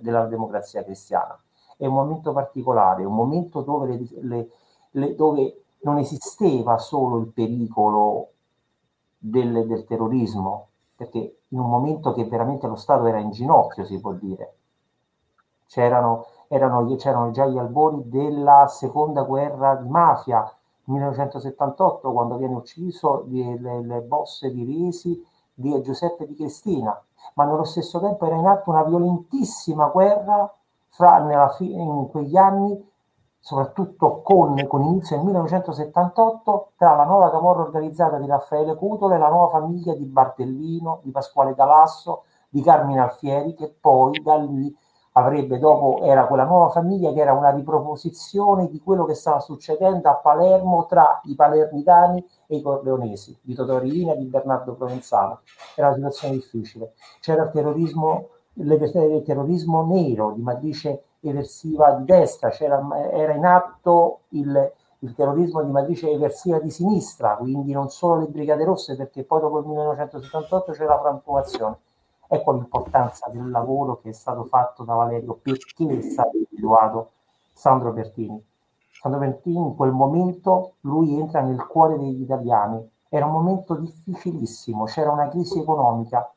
della 0.00 0.26
democrazia 0.26 0.82
cristiana. 0.82 1.38
È 1.76 1.86
un 1.86 1.94
momento 1.94 2.32
particolare, 2.32 3.04
un 3.04 3.14
momento 3.14 3.62
dove, 3.62 4.00
le, 4.20 4.48
le, 4.90 5.14
dove 5.14 5.62
non 5.80 5.98
esisteva 5.98 6.78
solo 6.78 7.18
il 7.18 7.28
pericolo 7.28 8.30
del, 9.16 9.66
del 9.66 9.84
terrorismo, 9.84 10.68
perché 10.96 11.42
in 11.48 11.58
un 11.60 11.68
momento 11.68 12.12
che 12.12 12.24
veramente 12.24 12.66
lo 12.66 12.74
Stato 12.74 13.06
era 13.06 13.18
in 13.18 13.30
ginocchio, 13.30 13.84
si 13.84 14.00
può 14.00 14.12
dire. 14.12 14.54
C'erano, 15.66 16.26
erano, 16.48 16.96
c'erano 16.96 17.30
già 17.30 17.46
gli 17.46 17.58
albori 17.58 18.08
della 18.08 18.66
seconda 18.66 19.22
guerra 19.22 19.76
di 19.76 19.88
mafia, 19.88 20.50
1978, 20.92 22.12
quando 22.12 22.36
viene 22.36 22.54
ucciso 22.54 23.24
le, 23.28 23.82
le 23.82 24.00
bosse 24.00 24.50
di 24.50 24.64
Risi 24.64 25.24
di 25.54 25.80
Giuseppe 25.82 26.26
di 26.26 26.34
Cristina, 26.34 27.00
ma 27.34 27.44
nello 27.44 27.64
stesso 27.64 28.00
tempo 28.00 28.26
era 28.26 28.36
in 28.36 28.46
atto 28.46 28.70
una 28.70 28.84
violentissima 28.84 29.86
guerra 29.88 30.52
fra, 30.88 31.18
nella, 31.18 31.54
in 31.60 32.08
quegli 32.10 32.36
anni 32.36 32.86
soprattutto 33.40 34.20
con, 34.22 34.66
con 34.66 34.82
inizio 34.82 35.16
nel 35.16 35.24
1978, 35.26 36.72
tra 36.76 36.94
la 36.94 37.04
nuova 37.04 37.30
camorra 37.30 37.62
organizzata 37.62 38.18
di 38.18 38.26
Raffaele 38.26 38.74
Cutolo 38.74 39.14
e 39.14 39.18
la 39.18 39.28
nuova 39.28 39.48
famiglia 39.48 39.94
di 39.94 40.04
Bartellino, 40.04 41.00
di 41.02 41.10
Pasquale 41.10 41.54
Galasso, 41.54 42.24
di 42.48 42.62
Carmine 42.62 43.00
Alfieri, 43.00 43.54
che 43.54 43.74
poi 43.80 44.20
da 44.22 44.36
lì 44.36 44.74
avrebbe 45.18 45.58
dopo, 45.58 46.00
era 46.02 46.26
quella 46.26 46.44
nuova 46.44 46.68
famiglia 46.68 47.12
che 47.12 47.20
era 47.20 47.32
una 47.32 47.50
riproposizione 47.50 48.68
di 48.68 48.80
quello 48.80 49.04
che 49.04 49.14
stava 49.14 49.40
succedendo 49.40 50.08
a 50.08 50.14
Palermo 50.14 50.86
tra 50.86 51.20
i 51.24 51.34
palermitani 51.34 52.24
e 52.46 52.56
i 52.56 52.62
corleonesi, 52.62 53.36
di 53.42 53.54
Totò 53.54 53.78
Riina 53.78 54.12
e 54.12 54.18
di 54.18 54.26
Bernardo 54.26 54.74
Provenzano. 54.74 55.40
Era 55.74 55.88
una 55.88 55.96
situazione 55.96 56.34
difficile. 56.34 56.92
C'era 57.20 57.44
il 57.44 57.50
terrorismo, 57.50 58.28
il 58.54 59.22
terrorismo 59.24 59.84
nero 59.84 60.32
di 60.32 60.42
matrice 60.42 61.02
eversiva 61.20 61.92
di 61.92 62.04
destra, 62.04 62.50
era 62.52 63.34
in 63.34 63.44
atto 63.44 64.20
il, 64.30 64.72
il, 65.00 65.14
terrorismo 65.14 65.62
di 65.62 65.70
matrice 65.70 66.10
eversiva 66.10 66.60
di 66.60 66.70
sinistra, 66.70 67.36
quindi 67.36 67.72
non 67.72 67.90
solo 67.90 68.20
le 68.20 68.26
Brigate 68.26 68.64
Rosse, 68.64 68.94
perché 68.94 69.24
poi 69.24 69.40
dopo 69.40 69.58
il 69.58 69.66
1978 69.66 70.72
c'era 70.72 70.94
la 70.94 71.00
frantumazione. 71.00 71.76
Ecco 72.30 72.52
l'importanza 72.52 73.30
del 73.30 73.50
lavoro 73.50 74.00
che 74.00 74.10
è 74.10 74.12
stato 74.12 74.44
fatto 74.44 74.84
da 74.84 74.92
Valerio, 74.92 75.38
perché 75.40 75.86
è 75.88 76.02
stato 76.02 76.36
individuato 76.36 77.12
Sandro 77.54 77.90
Bertini. 77.92 78.44
Sandro 78.92 79.18
Bertini 79.18 79.56
in 79.56 79.74
quel 79.74 79.92
momento 79.92 80.74
lui 80.80 81.18
entra 81.18 81.40
nel 81.40 81.66
cuore 81.66 81.96
degli 81.96 82.20
italiani. 82.20 82.86
Era 83.08 83.24
un 83.24 83.32
momento 83.32 83.74
difficilissimo, 83.76 84.84
c'era 84.84 85.10
una 85.10 85.28
crisi 85.28 85.58
economica, 85.58 86.30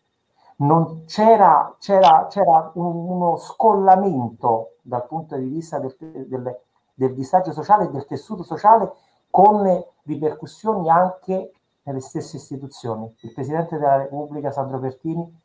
non 0.58 1.04
c'era, 1.08 1.76
c'era, 1.78 2.28
c'era 2.30 2.72
un, 2.76 2.86
uno 2.86 3.36
scollamento 3.36 4.76
dal 4.82 5.06
punto 5.06 5.36
di 5.36 5.48
vista 5.48 5.80
del, 5.80 5.94
del, 6.00 6.58
del 6.94 7.14
disagio 7.14 7.52
sociale 7.52 7.86
e 7.86 7.90
del 7.90 8.06
tessuto 8.06 8.44
sociale 8.44 8.90
con 9.30 9.84
ripercussioni 10.04 10.90
anche 10.90 11.52
nelle 11.84 12.00
stesse 12.00 12.38
istituzioni. 12.38 13.14
Il 13.22 13.34
Presidente 13.34 13.78
della 13.78 13.98
Repubblica, 13.98 14.52
Sandro 14.52 14.80
Pertini, 14.80 15.40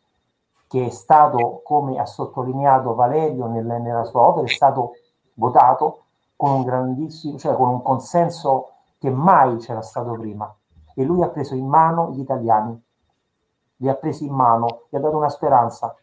che 0.68 0.86
è 0.86 0.90
stato, 0.90 1.60
come 1.64 1.98
ha 1.98 2.06
sottolineato 2.06 2.94
Valerio 2.94 3.46
nel, 3.46 3.64
nella 3.64 4.04
sua 4.04 4.22
opera, 4.22 4.46
è 4.46 4.50
stato 4.50 4.92
votato 5.34 6.04
con 6.36 6.50
un 6.50 6.62
grandissimo, 6.64 7.38
cioè 7.38 7.54
con 7.54 7.68
un 7.68 7.82
consenso 7.82 8.70
che 8.98 9.10
mai 9.10 9.56
c'era 9.58 9.82
stato 9.82 10.12
prima. 10.12 10.52
E 10.94 11.04
lui 11.04 11.22
ha 11.22 11.28
preso 11.28 11.54
in 11.54 11.66
mano 11.66 12.10
gli 12.12 12.20
italiani, 12.20 12.80
li 13.76 13.88
ha 13.88 13.94
presi 13.94 14.26
in 14.26 14.32
mano, 14.32 14.86
gli 14.88 14.96
ha 14.96 15.00
dato 15.00 15.16
una 15.16 15.28
speranza, 15.28 15.94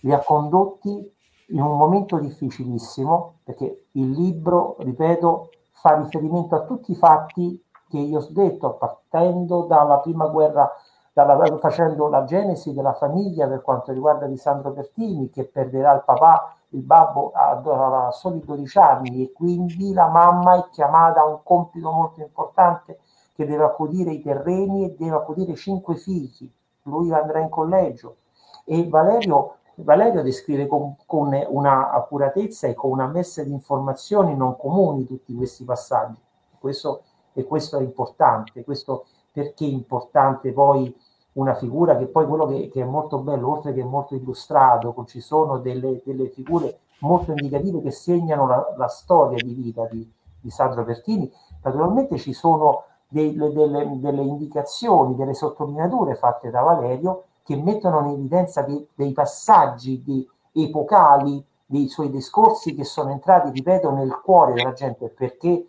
li 0.00 0.12
ha 0.12 0.18
condotti 0.18 1.12
in 1.48 1.60
un 1.60 1.76
momento 1.76 2.18
difficilissimo, 2.18 3.36
perché 3.44 3.86
il 3.92 4.10
libro, 4.10 4.76
ripeto, 4.78 5.50
fa 5.72 5.96
riferimento 5.96 6.54
a 6.54 6.64
tutti 6.64 6.92
i 6.92 6.96
fatti 6.96 7.62
che 7.88 7.98
io 7.98 8.18
ho 8.18 8.26
detto, 8.30 8.74
partendo 8.74 9.62
dalla 9.62 9.98
prima 9.98 10.26
guerra, 10.26 10.70
dalla, 11.14 11.56
facendo 11.58 12.08
la 12.08 12.24
genesi 12.24 12.74
della 12.74 12.92
famiglia 12.92 13.48
per 13.48 13.62
quanto 13.62 13.92
riguarda 13.92 14.26
di 14.26 14.38
Pertini, 14.74 15.30
che 15.30 15.44
perderà 15.44 15.94
il 15.94 16.02
papà, 16.04 16.54
il 16.70 16.82
babbo 16.82 17.32
a, 17.32 18.06
a 18.06 18.10
soli 18.10 18.40
12 18.40 18.78
anni 18.78 19.22
e 19.22 19.32
quindi 19.32 19.94
la 19.94 20.08
mamma 20.08 20.56
è 20.56 20.68
chiamata 20.70 21.20
a 21.20 21.26
un 21.26 21.38
compito 21.42 21.90
molto 21.90 22.20
importante 22.20 22.98
che 23.34 23.46
deve 23.46 23.64
accudire 23.64 24.10
i 24.10 24.20
terreni 24.20 24.84
e 24.84 24.96
deve 24.98 25.16
accudire 25.16 25.54
cinque 25.54 25.96
figli 25.96 26.52
lui 26.84 27.12
andrà 27.12 27.40
in 27.40 27.48
collegio 27.48 28.16
e 28.64 28.88
Valerio, 28.88 29.56
Valerio 29.76 30.22
descrive 30.22 30.66
con, 30.66 30.96
con, 31.06 31.32
una 31.48 31.90
accuratezza 31.92 32.66
e 32.66 32.74
con 32.74 32.90
una 32.90 33.06
messa 33.06 33.42
di 33.42 33.52
informazioni 33.52 34.34
non 34.36 34.56
comuni 34.56 35.06
tutti 35.06 35.34
questi 35.34 35.64
passaggi. 35.64 36.20
Questo, 36.58 37.02
e 37.34 37.44
questo 37.44 37.78
è 37.78 37.82
importante, 37.82 38.64
questo 38.64 39.06
perché 39.34 39.64
è 39.64 39.68
importante 39.68 40.52
poi 40.52 40.94
una 41.32 41.54
figura 41.54 41.96
che 41.96 42.06
poi 42.06 42.24
quello 42.24 42.46
che, 42.46 42.68
che 42.68 42.82
è 42.82 42.84
molto 42.84 43.18
bello, 43.18 43.50
oltre 43.50 43.74
che 43.74 43.82
molto 43.82 44.14
illustrato, 44.14 44.94
ci 45.08 45.20
sono 45.20 45.58
delle, 45.58 46.00
delle 46.04 46.28
figure 46.28 46.78
molto 47.00 47.32
indicative 47.32 47.82
che 47.82 47.90
segnano 47.90 48.46
la, 48.46 48.74
la 48.76 48.86
storia 48.86 49.42
di 49.42 49.52
vita 49.52 49.88
di, 49.90 50.08
di 50.40 50.50
Sandro 50.50 50.84
Pertini. 50.84 51.28
Naturalmente 51.64 52.16
ci 52.18 52.32
sono 52.32 52.84
delle, 53.08 53.52
delle, 53.52 53.98
delle 53.98 54.22
indicazioni, 54.22 55.16
delle 55.16 55.34
sottolineature 55.34 56.14
fatte 56.14 56.50
da 56.50 56.60
Valerio 56.60 57.24
che 57.42 57.56
mettono 57.56 58.06
in 58.06 58.14
evidenza 58.14 58.62
dei, 58.62 58.86
dei 58.94 59.12
passaggi 59.12 60.00
di, 60.04 60.24
epocali 60.52 61.44
dei 61.66 61.88
suoi 61.88 62.08
discorsi 62.08 62.76
che 62.76 62.84
sono 62.84 63.10
entrati, 63.10 63.50
ripeto, 63.50 63.90
nel 63.90 64.20
cuore 64.20 64.52
della 64.52 64.72
gente, 64.72 65.08
perché 65.08 65.66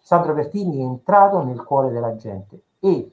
Sandro 0.00 0.34
Pertini 0.34 0.78
è 0.78 0.82
entrato 0.82 1.42
nel 1.44 1.62
cuore 1.62 1.90
della 1.90 2.16
gente 2.16 2.63
e 2.84 3.10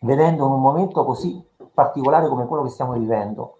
vedendo 0.00 0.48
un 0.48 0.60
momento 0.60 1.04
così 1.04 1.40
particolare 1.72 2.28
come 2.28 2.46
quello 2.46 2.64
che 2.64 2.70
stiamo 2.70 2.94
vivendo, 2.94 3.58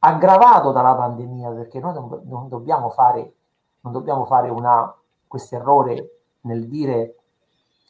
aggravato 0.00 0.72
dalla 0.72 0.96
pandemia, 0.96 1.50
perché 1.50 1.78
noi 1.78 1.94
non, 1.94 2.20
non 2.24 2.48
dobbiamo 2.48 2.90
fare, 2.90 3.34
non 3.82 3.92
dobbiamo 3.92 4.24
fare 4.24 4.52
questo 5.28 5.54
errore 5.54 6.10
nel 6.40 6.66
dire 6.66 7.14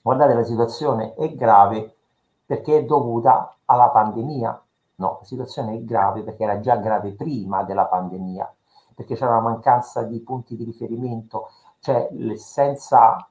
guardate 0.02 0.34
la 0.34 0.44
situazione 0.44 1.14
è 1.14 1.34
grave 1.34 1.96
perché 2.44 2.78
è 2.78 2.84
dovuta 2.84 3.56
alla 3.64 3.88
pandemia. 3.88 4.62
No, 4.96 5.16
la 5.20 5.26
situazione 5.26 5.74
è 5.74 5.82
grave 5.82 6.22
perché 6.22 6.42
era 6.42 6.60
già 6.60 6.76
grave 6.76 7.12
prima 7.12 7.64
della 7.64 7.86
pandemia, 7.86 8.54
perché 8.94 9.14
c'era 9.14 9.32
una 9.32 9.40
mancanza 9.40 10.02
di 10.02 10.20
punti 10.20 10.56
di 10.56 10.64
riferimento, 10.64 11.50
cioè 11.80 12.08
l'essenza, 12.12 13.28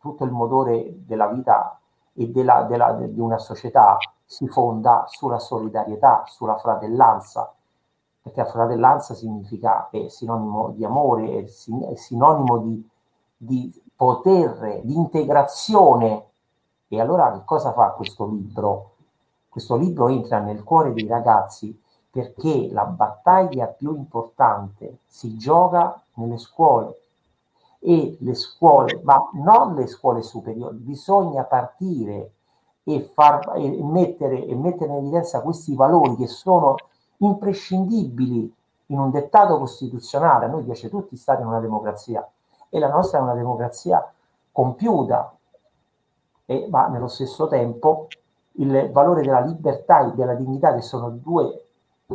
tutto 0.00 0.24
il 0.24 0.30
motore 0.30 1.04
della 1.04 1.28
vita 1.28 1.76
e 2.14 2.28
della, 2.28 2.62
della, 2.62 2.92
di 2.92 3.20
una 3.20 3.38
società 3.38 3.96
si 4.24 4.46
fonda 4.48 5.04
sulla 5.08 5.38
solidarietà, 5.38 6.24
sulla 6.26 6.56
fratellanza, 6.56 7.52
perché 8.22 8.42
la 8.42 8.48
fratellanza 8.48 9.14
significa, 9.14 9.88
è 9.90 10.08
sinonimo 10.08 10.70
di 10.70 10.84
amore, 10.84 11.44
è, 11.44 11.96
sinonimo 11.96 12.58
di, 12.58 12.88
di 13.36 13.82
potere, 13.94 14.80
di 14.84 14.94
integrazione. 14.94 16.26
E 16.88 17.00
allora 17.00 17.32
che 17.32 17.42
cosa 17.44 17.72
fa 17.72 17.90
questo 17.90 18.26
libro? 18.26 18.90
Questo 19.48 19.76
libro 19.76 20.08
entra 20.08 20.38
nel 20.38 20.62
cuore 20.62 20.92
dei 20.92 21.06
ragazzi 21.06 21.78
perché 22.10 22.68
la 22.70 22.84
battaglia 22.84 23.66
più 23.66 23.94
importante 23.94 24.98
si 25.06 25.36
gioca 25.36 26.00
nelle 26.14 26.38
scuole 26.38 27.01
e 27.84 28.16
le 28.20 28.34
scuole, 28.34 29.00
ma 29.02 29.28
non 29.32 29.74
le 29.74 29.88
scuole 29.88 30.22
superiori, 30.22 30.76
bisogna 30.76 31.42
partire 31.42 32.30
e, 32.84 33.00
far, 33.00 33.54
e, 33.56 33.82
mettere, 33.82 34.44
e 34.44 34.54
mettere 34.54 34.92
in 34.92 34.98
evidenza 34.98 35.42
questi 35.42 35.74
valori 35.74 36.14
che 36.16 36.28
sono 36.28 36.76
imprescindibili 37.18 38.54
in 38.86 38.98
un 38.98 39.10
dettato 39.10 39.58
costituzionale. 39.58 40.44
A 40.44 40.48
noi 40.48 40.62
piace 40.62 40.88
tutti 40.88 41.16
stare 41.16 41.40
in 41.40 41.48
una 41.48 41.60
democrazia 41.60 42.26
e 42.68 42.78
la 42.78 42.88
nostra 42.88 43.18
è 43.18 43.22
una 43.22 43.34
democrazia 43.34 44.12
compiuta, 44.52 45.36
e, 46.46 46.68
ma 46.70 46.86
nello 46.86 47.08
stesso 47.08 47.48
tempo 47.48 48.06
il 48.56 48.90
valore 48.92 49.22
della 49.22 49.40
libertà 49.40 50.06
e 50.06 50.14
della 50.14 50.34
dignità, 50.34 50.72
che 50.74 50.82
sono 50.82 51.10
due, 51.10 51.64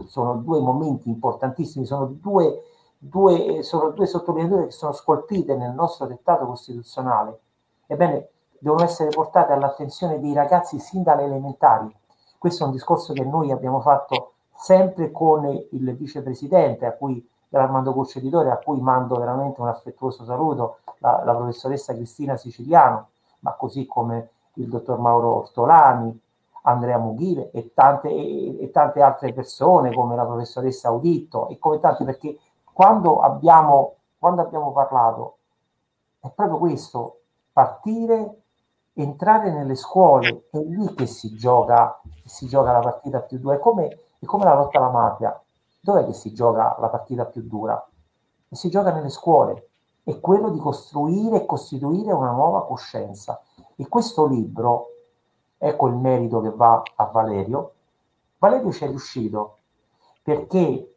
sono 0.06 0.36
due 0.36 0.60
momenti 0.60 1.10
importantissimi, 1.10 1.86
sono 1.86 2.06
due, 2.06 2.62
due, 2.98 3.62
sono 3.63 3.89
due 3.92 4.06
sottolineature 4.06 4.66
che 4.66 4.72
sono 4.72 4.92
scolpite 4.92 5.56
nel 5.56 5.74
nostro 5.74 6.06
dettato 6.06 6.46
costituzionale. 6.46 7.39
Ebbene, 7.86 8.30
devono 8.60 8.84
essere 8.84 9.10
portate 9.10 9.54
all'attenzione 9.54 10.20
dei 10.20 10.34
ragazzi 10.34 10.80
sin 10.80 11.04
dalle 11.04 11.24
elementari. 11.24 11.96
Questo 12.38 12.63
è 12.63 12.68
un 12.68 12.74
discorso 12.74 13.13
che 13.13 13.24
noi 13.24 13.51
abbiamo 13.51 13.80
fatto 13.80 14.34
sempre 14.54 15.12
con 15.12 15.46
il 15.46 15.96
vicepresidente, 15.96 16.86
a 16.86 16.94
cui 16.94 17.25
Armando 17.51 17.94
Curcio 17.94 18.20
Editore, 18.20 18.51
a 18.51 18.58
cui 18.58 18.82
mando 18.82 19.16
veramente 19.16 19.62
un 19.62 19.68
affettuoso 19.68 20.25
saluto, 20.25 20.80
la, 21.00 21.22
la, 21.24 21.34
professoressa 21.34 21.94
Cristina 21.94 22.36
Siciliano, 22.36 23.10
ma 23.39 23.54
così 23.54 23.86
come 23.86 24.30
il 24.54 24.68
dottor 24.68 25.00
Mauro 25.00 25.36
Ortolani, 25.38 26.20
Andrea 26.63 26.98
Mughile 26.98 27.51
e 27.51 27.72
tante, 27.74 28.10
e, 28.10 28.62
e 28.62 28.72
tante 28.72 29.01
altre 29.01 29.32
persone 29.32 29.94
come 29.94 30.16
la 30.16 30.25
professoressa 30.25 30.89
Auditto 30.89 31.48
e 31.48 31.58
come 31.58 31.80
tanti, 31.80 32.04
perché 32.04 32.38
quando 32.78 33.22
abbiamo, 33.22 33.96
quando 34.20 34.44
abbiamo 34.44 34.72
parlato 34.72 35.38
è 36.20 36.30
proprio 36.30 36.60
questo, 36.60 37.22
partire 37.52 38.42
entrare 38.94 39.52
nelle 39.52 39.74
scuole, 39.74 40.48
è 40.52 40.60
lì 40.60 40.94
che 40.94 41.08
si 41.08 41.34
gioca, 41.34 42.00
si 42.24 42.46
gioca 42.46 42.72
la 42.72 42.80
partita 42.82 43.22
più 43.22 43.40
dura. 43.40 43.56
È 43.56 43.60
come, 43.60 43.88
è 44.20 44.26
come 44.26 44.44
la 44.44 44.54
lotta 44.54 44.78
alla 44.78 44.92
mafia. 44.92 45.42
Dov'è 45.80 46.06
che 46.06 46.14
si 46.14 46.36
gioca 46.36 46.78
la 46.80 46.90
partita 46.90 47.26
più 47.26 47.48
dura? 47.48 47.84
E 48.48 48.56
si 48.56 48.70
gioca 48.70 48.92
nelle 48.92 49.10
scuole. 49.10 49.70
È 50.04 50.20
quello 50.20 50.52
di 50.52 50.60
costruire 50.60 51.38
e 51.38 51.46
costituire 51.48 52.12
una 52.12 52.30
nuova 52.30 52.63
coscienza. 52.63 53.42
E 53.76 53.88
questo 53.88 54.28
libro, 54.28 54.86
ecco 55.58 55.88
il 55.88 55.96
merito 55.96 56.42
che 56.42 56.52
va 56.52 56.84
a 56.96 57.06
Valerio, 57.06 57.72
Valerio 58.38 58.72
ci 58.72 58.84
è 58.84 58.88
riuscito 58.88 59.58
perché 60.22 60.97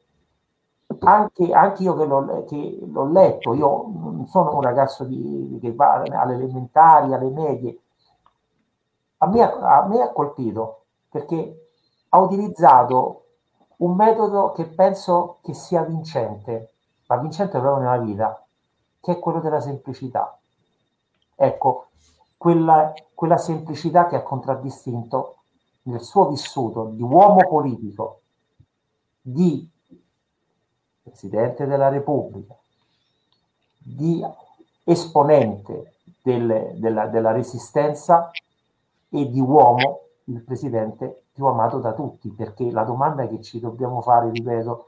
anche, 0.98 1.52
anche 1.52 1.82
io 1.82 1.94
che 1.94 2.04
l'ho, 2.04 2.44
che 2.44 2.78
l'ho, 2.84 3.06
letto, 3.06 3.54
io 3.54 3.86
non 3.92 4.26
sono 4.26 4.54
un 4.54 4.60
ragazzo 4.60 5.04
di, 5.04 5.58
che 5.60 5.72
va 5.72 6.02
alle 6.02 6.34
elementari, 6.34 7.14
alle 7.14 7.30
medie, 7.30 7.80
a 9.18 9.26
me, 9.26 9.42
a 9.42 9.86
me 9.86 10.02
ha 10.02 10.12
colpito 10.12 10.84
perché 11.08 11.68
ha 12.08 12.18
utilizzato 12.18 13.24
un 13.78 13.94
metodo 13.94 14.52
che 14.52 14.66
penso 14.66 15.38
che 15.42 15.54
sia 15.54 15.82
vincente, 15.82 16.72
ma 17.06 17.16
vincente 17.16 17.58
proprio 17.58 17.84
nella 17.84 18.02
vita, 18.02 18.44
che 19.00 19.12
è 19.12 19.18
quello 19.18 19.40
della 19.40 19.60
semplicità. 19.60 20.38
Ecco, 21.34 21.86
quella, 22.36 22.92
quella 23.14 23.38
semplicità 23.38 24.06
che 24.06 24.16
ha 24.16 24.22
contraddistinto 24.22 25.36
nel 25.82 26.02
suo 26.02 26.28
vissuto 26.28 26.90
di 26.92 27.02
uomo 27.02 27.46
politico, 27.48 28.20
di 29.20 29.69
Presidente 31.10 31.66
della 31.66 31.88
Repubblica, 31.88 32.54
di 33.78 34.24
esponente 34.84 35.94
del, 36.22 36.72
della, 36.74 37.06
della 37.06 37.32
resistenza 37.32 38.30
e 39.08 39.30
di 39.30 39.40
uomo 39.40 40.00
il 40.24 40.42
presidente 40.42 41.24
più 41.32 41.46
amato 41.46 41.78
da 41.78 41.92
tutti, 41.92 42.28
perché 42.30 42.70
la 42.70 42.84
domanda 42.84 43.26
che 43.26 43.40
ci 43.42 43.60
dobbiamo 43.60 44.00
fare, 44.00 44.30
ripeto, 44.30 44.86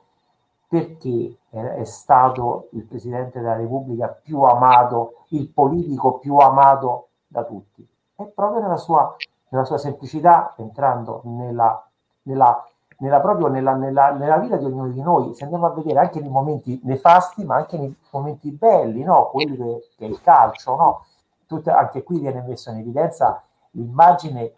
perché 0.68 1.36
è 1.50 1.84
stato 1.84 2.68
il 2.72 2.84
presidente 2.84 3.40
della 3.40 3.56
Repubblica 3.56 4.08
più 4.08 4.42
amato, 4.42 5.24
il 5.28 5.48
politico 5.48 6.18
più 6.18 6.36
amato 6.36 7.08
da 7.26 7.44
tutti? 7.44 7.86
È 8.14 8.24
proprio 8.24 8.62
nella 8.62 8.76
sua, 8.76 9.14
nella 9.48 9.64
sua 9.64 9.78
semplicità, 9.78 10.54
entrando 10.56 11.20
nella, 11.24 11.86
nella, 12.22 12.66
nella 13.02 13.20
proprio 13.20 13.48
nella, 13.48 13.74
nella, 13.74 14.12
nella, 14.12 14.38
vita 14.38 14.56
di 14.56 14.64
ognuno 14.64 14.88
di 14.88 15.02
noi, 15.02 15.34
se 15.34 15.42
andiamo 15.42 15.66
a 15.66 15.70
vedere 15.70 15.98
anche 15.98 16.20
nei 16.20 16.30
momenti 16.30 16.80
nefasti, 16.84 17.44
ma 17.44 17.56
anche 17.56 17.76
nei 17.76 17.94
momenti 18.10 18.50
belli, 18.52 19.02
no? 19.02 19.28
quelli 19.30 19.56
che, 19.56 19.88
che 19.96 20.06
è 20.06 20.08
il 20.08 20.20
calcio, 20.22 20.76
no? 20.76 21.04
Tutte, 21.46 21.70
anche 21.70 22.04
qui 22.04 22.20
viene 22.20 22.42
messo 22.46 22.70
in 22.70 22.78
evidenza 22.78 23.42
l'immagine 23.72 24.52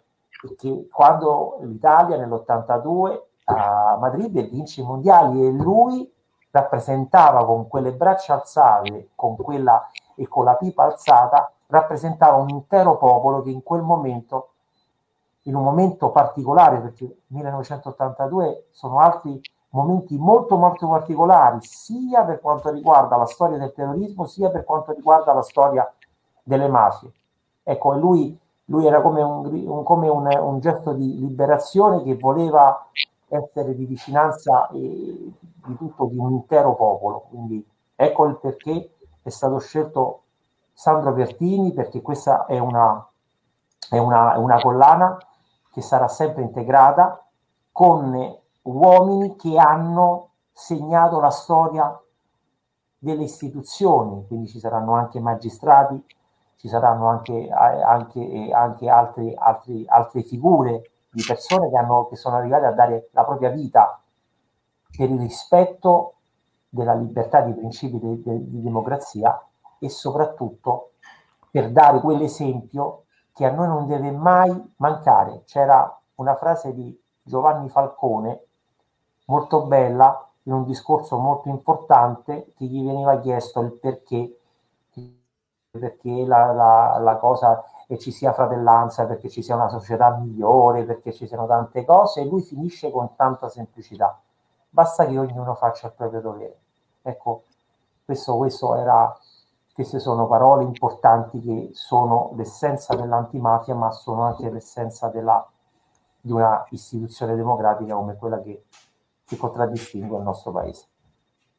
che 0.57 0.87
quando 0.91 1.57
l'Italia 1.61 2.17
nell'82 2.17 3.19
a 3.45 3.97
Madrid 3.99 4.49
vince 4.49 4.81
i 4.81 4.85
mondiali 4.85 5.45
e 5.45 5.51
lui 5.51 6.09
rappresentava 6.51 7.45
con 7.45 7.67
quelle 7.67 7.93
braccia 7.93 8.35
alzate 8.35 9.09
con 9.15 9.35
quella, 9.35 9.89
e 10.15 10.27
con 10.27 10.45
la 10.45 10.55
pipa 10.55 10.83
alzata, 10.83 11.51
rappresentava 11.67 12.37
un 12.37 12.49
intero 12.49 12.97
popolo 12.97 13.41
che 13.41 13.49
in 13.49 13.63
quel 13.63 13.81
momento, 13.81 14.51
in 15.47 15.55
un 15.55 15.63
momento 15.63 16.11
particolare, 16.11 16.79
perché 16.79 17.23
1982 17.27 18.67
sono 18.71 18.99
altri 18.99 19.39
momenti 19.69 20.17
molto 20.17 20.57
molto 20.57 20.87
particolari, 20.87 21.59
sia 21.61 22.23
per 22.23 22.39
quanto 22.39 22.71
riguarda 22.71 23.17
la 23.17 23.25
storia 23.25 23.57
del 23.57 23.73
terrorismo, 23.73 24.25
sia 24.25 24.49
per 24.49 24.63
quanto 24.63 24.93
riguarda 24.93 25.33
la 25.33 25.41
storia 25.41 25.91
delle 26.43 26.67
mafie. 26.67 27.11
Ecco, 27.63 27.93
lui 27.93 28.39
lui 28.65 28.85
era 28.85 29.01
come, 29.01 29.21
un, 29.21 29.45
un, 29.45 29.83
come 29.83 30.07
un, 30.07 30.27
un, 30.27 30.59
gesto 30.59 30.93
di 30.93 31.19
liberazione 31.19 32.01
che 32.01 32.15
voleva 32.15 32.87
essere 33.27 33.75
di 33.75 33.85
vicinanza 33.85 34.67
e, 34.69 35.31
di 35.65 35.77
tutto 35.77 36.05
di 36.05 36.17
un 36.17 36.31
intero 36.31 36.73
popolo. 36.73 37.25
Quindi 37.29 37.65
ecco 37.95 38.25
il 38.25 38.37
perché 38.37 38.95
è 39.21 39.29
stato 39.29 39.59
scelto 39.59 40.21
Sandro 40.73 41.13
Pertini, 41.13 41.73
perché 41.73 42.01
questa 42.01 42.45
è 42.45 42.57
una, 42.57 43.07
è 43.89 43.97
una, 43.97 44.37
una 44.37 44.59
collana 44.59 45.17
che 45.75 45.81
sarà 45.81 46.07
sempre 46.07 46.41
integrata 46.41 47.21
con 47.73 48.39
uomini 48.61 49.35
che 49.35 49.57
hanno 49.57 50.29
segnato 50.53 51.19
la 51.19 51.29
storia 51.29 52.01
delle 52.97 53.23
istituzioni, 53.23 54.25
quindi 54.25 54.47
ci 54.47 54.59
saranno 54.59 54.93
anche 54.93 55.19
magistrati, 55.19 56.01
ci 56.55 56.69
saranno 56.69 57.09
anche, 57.09 57.49
anche, 57.49 58.49
anche 58.53 58.89
altre, 58.89 59.33
altre, 59.33 59.83
altre 59.85 60.23
figure 60.23 60.91
di 61.11 61.21
persone 61.27 61.69
che, 61.69 61.75
hanno, 61.75 62.07
che 62.07 62.15
sono 62.15 62.37
arrivate 62.37 62.67
a 62.67 62.71
dare 62.71 63.09
la 63.11 63.25
propria 63.25 63.49
vita 63.49 64.01
per 64.95 65.09
il 65.09 65.19
rispetto 65.19 66.13
della 66.69 66.93
libertà 66.93 67.41
di 67.41 67.51
principi 67.51 67.99
di, 67.99 68.21
di, 68.21 68.49
di 68.49 68.61
democrazia 68.61 69.45
e 69.77 69.89
soprattutto 69.89 70.91
per 71.51 71.69
dare 71.69 71.99
quell'esempio 71.99 73.04
che 73.35 73.45
a 73.45 73.51
noi 73.51 73.67
non 73.67 73.85
deve 73.85 74.09
mai 74.11 74.73
mancare. 74.77 75.43
C'era 75.45 75.95
una 76.15 76.35
frase 76.35 76.73
di 76.73 76.99
Giovanni 77.21 77.69
Falcone 77.69 78.45
molto 79.25 79.65
bella 79.65 80.27
in 80.43 80.53
un 80.53 80.63
discorso 80.65 81.17
molto 81.17 81.49
importante 81.49 82.53
che 82.55 82.65
gli 82.65 82.83
veniva 82.83 83.19
chiesto 83.19 83.59
il 83.59 83.73
perché 83.73 84.39
perché 85.79 86.25
la, 86.25 86.51
la, 86.53 86.97
la 86.99 87.17
cosa 87.17 87.63
e 87.87 87.99
ci 87.99 88.11
sia 88.11 88.33
fratellanza, 88.33 89.05
perché 89.05 89.29
ci 89.29 89.43
sia 89.43 89.55
una 89.55 89.69
società 89.69 90.09
migliore, 90.15 90.83
perché 90.83 91.13
ci 91.13 91.27
siano 91.27 91.45
tante 91.45 91.85
cose, 91.85 92.21
e 92.21 92.25
lui 92.25 92.41
finisce 92.41 92.89
con 92.91 93.15
tanta 93.15 93.49
semplicità. 93.49 94.17
basta 94.69 95.05
che 95.05 95.17
ognuno 95.17 95.53
faccia 95.55 95.87
il 95.87 95.93
proprio 95.93 96.21
dovere. 96.21 96.57
Ecco, 97.01 97.43
questo, 98.03 98.37
questo 98.37 98.75
era, 98.75 99.15
queste 99.75 99.99
sono 99.99 100.25
parole 100.25 100.63
importanti 100.63 101.41
che 101.41 101.71
sono 101.73 102.33
l'essenza 102.37 102.95
dell'antimafia, 102.95 103.75
ma 103.75 103.91
sono 103.91 104.21
anche 104.23 104.49
l'essenza 104.49 105.09
della, 105.09 105.45
di 106.21 106.31
una 106.31 106.65
istituzione 106.69 107.35
democratica 107.35 107.93
come 107.93 108.15
quella 108.15 108.41
che, 108.41 108.63
che 109.25 109.35
contraddistingue 109.35 110.17
il 110.17 110.23
nostro 110.23 110.53
paese. 110.53 110.85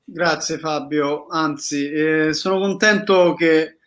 Grazie 0.02 0.56
Fabio, 0.56 1.26
anzi 1.28 1.90
eh, 1.90 2.32
sono 2.32 2.58
contento 2.58 3.34
che 3.34 3.80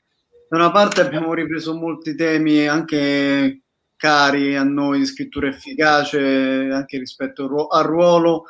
da 0.48 0.58
una 0.58 0.70
parte 0.70 1.02
abbiamo 1.02 1.34
ripreso 1.34 1.74
molti 1.74 2.14
temi 2.14 2.68
anche 2.68 3.64
cari 3.96 4.56
a 4.56 4.64
noi 4.64 5.00
di 5.00 5.06
scrittura 5.08 5.48
efficace, 5.48 6.70
anche 6.72 7.00
rispetto 7.00 7.66
al 7.66 7.84
ruolo 7.84 8.44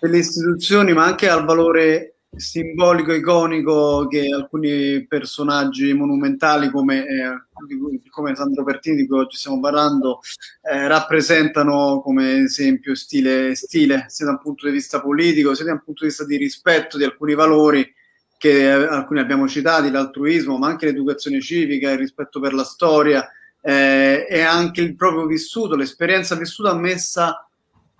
delle 0.00 0.18
istituzioni, 0.18 0.92
ma 0.92 1.04
anche 1.04 1.28
al 1.28 1.44
valore 1.44 2.16
simbolico, 2.36 3.12
iconico 3.12 4.06
che 4.06 4.28
alcuni 4.32 5.06
personaggi 5.06 5.92
monumentali 5.92 6.70
come, 6.70 7.04
eh, 7.06 8.08
come 8.08 8.34
Sandro 8.34 8.64
Pertini 8.64 8.96
di 8.96 9.06
cui 9.06 9.18
oggi 9.18 9.36
stiamo 9.36 9.60
parlando 9.60 10.20
eh, 10.62 10.86
rappresentano 10.86 12.00
come 12.00 12.42
esempio 12.44 12.94
stile, 12.94 13.54
stile, 13.54 14.04
sia 14.08 14.26
da 14.26 14.32
un 14.32 14.40
punto 14.40 14.66
di 14.66 14.72
vista 14.72 15.00
politico 15.00 15.54
sia 15.54 15.64
da 15.64 15.72
un 15.72 15.82
punto 15.84 16.04
di 16.04 16.08
vista 16.08 16.24
di 16.24 16.36
rispetto 16.36 16.96
di 16.96 17.04
alcuni 17.04 17.34
valori 17.34 17.94
che 18.38 18.60
eh, 18.60 18.70
alcuni 18.70 19.20
abbiamo 19.20 19.46
citati, 19.48 19.90
l'altruismo 19.90 20.56
ma 20.56 20.68
anche 20.68 20.86
l'educazione 20.86 21.40
civica, 21.40 21.90
il 21.90 21.98
rispetto 21.98 22.40
per 22.40 22.54
la 22.54 22.64
storia 22.64 23.28
eh, 23.60 24.26
e 24.28 24.40
anche 24.40 24.80
il 24.80 24.96
proprio 24.96 25.26
vissuto, 25.26 25.76
l'esperienza 25.76 26.36
vissuta 26.36 26.74
messa 26.74 27.44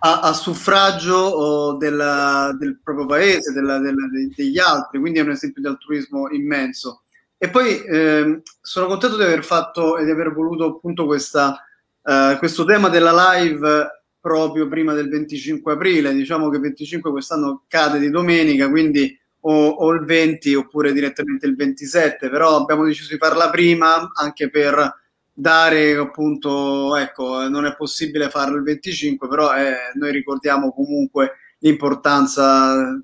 a, 0.00 0.20
a 0.20 0.32
suffragio 0.32 1.76
della, 1.78 2.54
del 2.58 2.78
proprio 2.82 3.06
paese, 3.06 3.52
della, 3.52 3.78
della, 3.78 4.08
degli 4.34 4.58
altri, 4.58 4.98
quindi 4.98 5.18
è 5.18 5.22
un 5.22 5.30
esempio 5.30 5.62
di 5.62 5.68
altruismo 5.68 6.28
immenso. 6.30 7.02
E 7.36 7.48
poi 7.48 7.82
eh, 7.84 8.42
sono 8.60 8.86
contento 8.86 9.16
di 9.16 9.22
aver 9.22 9.44
fatto 9.44 9.96
e 9.96 10.04
di 10.04 10.10
aver 10.10 10.32
voluto 10.32 10.64
appunto 10.66 11.06
questa, 11.06 11.64
eh, 12.02 12.36
questo 12.38 12.64
tema 12.64 12.88
della 12.88 13.34
live 13.34 14.04
proprio 14.20 14.68
prima 14.68 14.92
del 14.94 15.08
25 15.08 15.72
aprile. 15.72 16.12
Diciamo 16.12 16.48
che 16.48 16.56
il 16.56 16.62
25 16.62 17.10
quest'anno 17.10 17.64
cade 17.66 17.98
di 17.98 18.10
domenica, 18.10 18.68
quindi 18.68 19.18
o, 19.40 19.68
o, 19.68 19.90
il 19.92 20.04
20 20.04 20.54
oppure 20.54 20.92
direttamente 20.92 21.46
il 21.46 21.56
27, 21.56 22.28
però 22.28 22.56
abbiamo 22.56 22.84
deciso 22.84 23.12
di 23.12 23.18
farla 23.18 23.48
prima 23.48 24.10
anche 24.12 24.50
per 24.50 24.99
dare 25.40 25.96
appunto, 25.96 26.94
ecco, 26.96 27.48
non 27.48 27.64
è 27.64 27.74
possibile 27.74 28.28
farlo 28.28 28.56
il 28.56 28.62
25, 28.62 29.26
però 29.26 29.54
eh, 29.56 29.92
noi 29.94 30.12
ricordiamo 30.12 30.72
comunque 30.72 31.32
l'importanza 31.60 33.00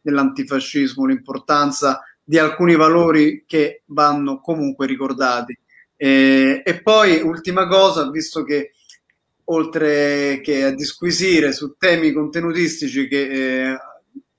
dell'antifascismo, 0.00 1.04
l'importanza 1.04 2.02
di 2.24 2.38
alcuni 2.38 2.74
valori 2.74 3.44
che 3.46 3.82
vanno 3.86 4.40
comunque 4.40 4.86
ricordati. 4.86 5.56
E, 5.94 6.62
e 6.64 6.82
poi, 6.82 7.20
ultima 7.20 7.66
cosa, 7.66 8.10
visto 8.10 8.42
che 8.42 8.72
oltre 9.48 10.40
che 10.42 10.64
a 10.64 10.74
disquisire 10.74 11.52
su 11.52 11.76
temi 11.78 12.12
contenutistici 12.12 13.06
che 13.06 13.28
eh, 13.70 13.78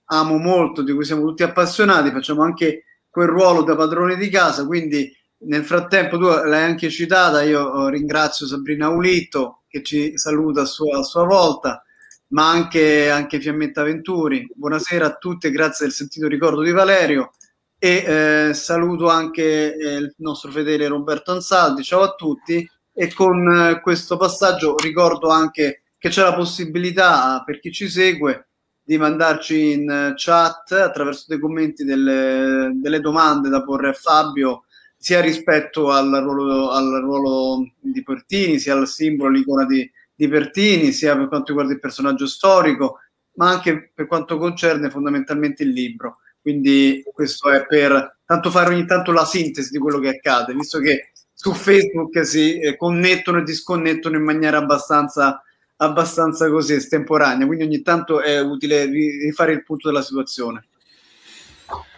amo 0.06 0.38
molto, 0.38 0.82
di 0.82 0.94
cui 0.94 1.06
siamo 1.06 1.26
tutti 1.26 1.44
appassionati, 1.44 2.10
facciamo 2.10 2.42
anche 2.42 2.84
quel 3.10 3.28
ruolo 3.28 3.62
da 3.64 3.76
padrone 3.76 4.18
di 4.18 4.30
casa, 4.30 4.66
quindi 4.66 5.12
nel 5.40 5.64
frattempo 5.64 6.18
tu 6.18 6.26
l'hai 6.26 6.64
anche 6.64 6.90
citata, 6.90 7.44
io 7.44 7.90
ringrazio 7.90 8.48
Sabrina 8.48 8.90
Ulitto 8.90 9.64
che 9.68 9.84
ci 9.84 10.18
saluta 10.18 10.62
a 10.62 10.66
sua, 10.66 11.00
a 11.00 11.04
sua 11.04 11.26
volta, 11.26 11.84
ma 12.30 12.50
anche, 12.50 13.10
anche, 13.10 13.40
Fiammetta 13.40 13.84
Venturi. 13.84 14.48
Buonasera 14.54 15.06
a 15.06 15.16
tutti 15.16 15.52
grazie 15.52 15.86
del 15.86 15.94
sentito 15.94 16.28
ricordo 16.28 16.62
di 16.62 16.72
Valerio 16.72 17.34
e 17.78 18.48
eh, 18.50 18.54
saluto 18.54 19.10
anche 19.10 19.76
eh, 19.76 19.96
il 19.98 20.14
nostro 20.18 20.52
fedele 20.52 20.88
Roberto 20.88 21.32
Ansaldi. 21.32 21.84
Ciao 21.84 22.02
a 22.02 22.16
tutti 22.16 22.68
e 22.92 23.14
con 23.14 23.48
eh, 23.48 23.82
questo 23.82 24.18
passaggio 24.18 24.76
ricordo 24.82 25.30
anche 25.30 25.84
che 25.98 26.10
c'è 26.10 26.24
la 26.24 26.34
possibilità 26.34 27.44
per 27.46 27.60
chi 27.60 27.72
ci 27.72 27.90
segue 27.90 28.48
di 28.82 28.98
mandarci 28.98 29.72
in 29.74 30.14
chat 30.16 30.72
attraverso 30.72 31.26
dei 31.28 31.40
commenti 31.40 31.84
delle, 31.84 32.72
delle 32.76 33.02
domande 33.02 33.50
da 33.50 33.62
porre 33.62 33.90
a 33.90 33.94
Fabio 33.94 34.64
sia 34.98 35.22
rispetto 35.22 35.92
al 35.92 36.10
ruolo, 36.10 36.72
al 36.72 37.00
ruolo 37.02 37.70
di 37.80 38.04
Pertini, 38.04 38.60
sia 38.60 38.74
al 38.74 38.88
simbolo, 38.88 39.30
l'icona 39.30 39.66
di, 39.66 39.90
di 40.14 40.28
Pertini, 40.28 40.92
sia 40.92 41.16
per 41.16 41.28
quanto 41.28 41.48
riguarda 41.50 41.74
il 41.74 41.80
personaggio 41.80 42.26
storico, 42.26 43.00
ma 43.34 43.50
anche 43.50 43.92
per 43.94 44.08
quanto 44.08 44.38
concerne 44.38 44.90
fondamentalmente 44.90 45.64
il 45.64 45.70
libro. 45.70 46.18
Quindi 46.42 47.04
questo 47.14 47.50
è 47.52 47.66
per 47.66 48.20
tanto 48.26 48.50
fare 48.50 48.74
ogni 48.74 48.86
tanto 48.86 49.12
la 49.12 49.26
sintesi 49.26 49.70
di 49.72 49.78
quello 49.78 50.00
che 50.00 50.10
accade, 50.10 50.54
visto 50.54 50.80
che 50.80 51.12
su 51.34 51.54
Facebook 51.54 52.26
si 52.26 52.60
eh, 52.60 52.76
connettono 52.76 53.40
e 53.40 53.44
disconnettono 53.44 54.18
in 54.18 54.24
maniera 54.24 54.58
abbastanza, 54.58 55.44
abbastanza 55.78 56.50
così 56.50 56.74
estemporanea, 56.74 57.46
quindi 57.46 57.66
ogni 57.66 57.82
tanto 57.82 58.22
è 58.22 58.42
utile 58.42 58.86
rifare 58.86 59.54
il 59.54 59.64
punto 59.64 59.90
della 59.90 60.02
situazione. 60.02 60.68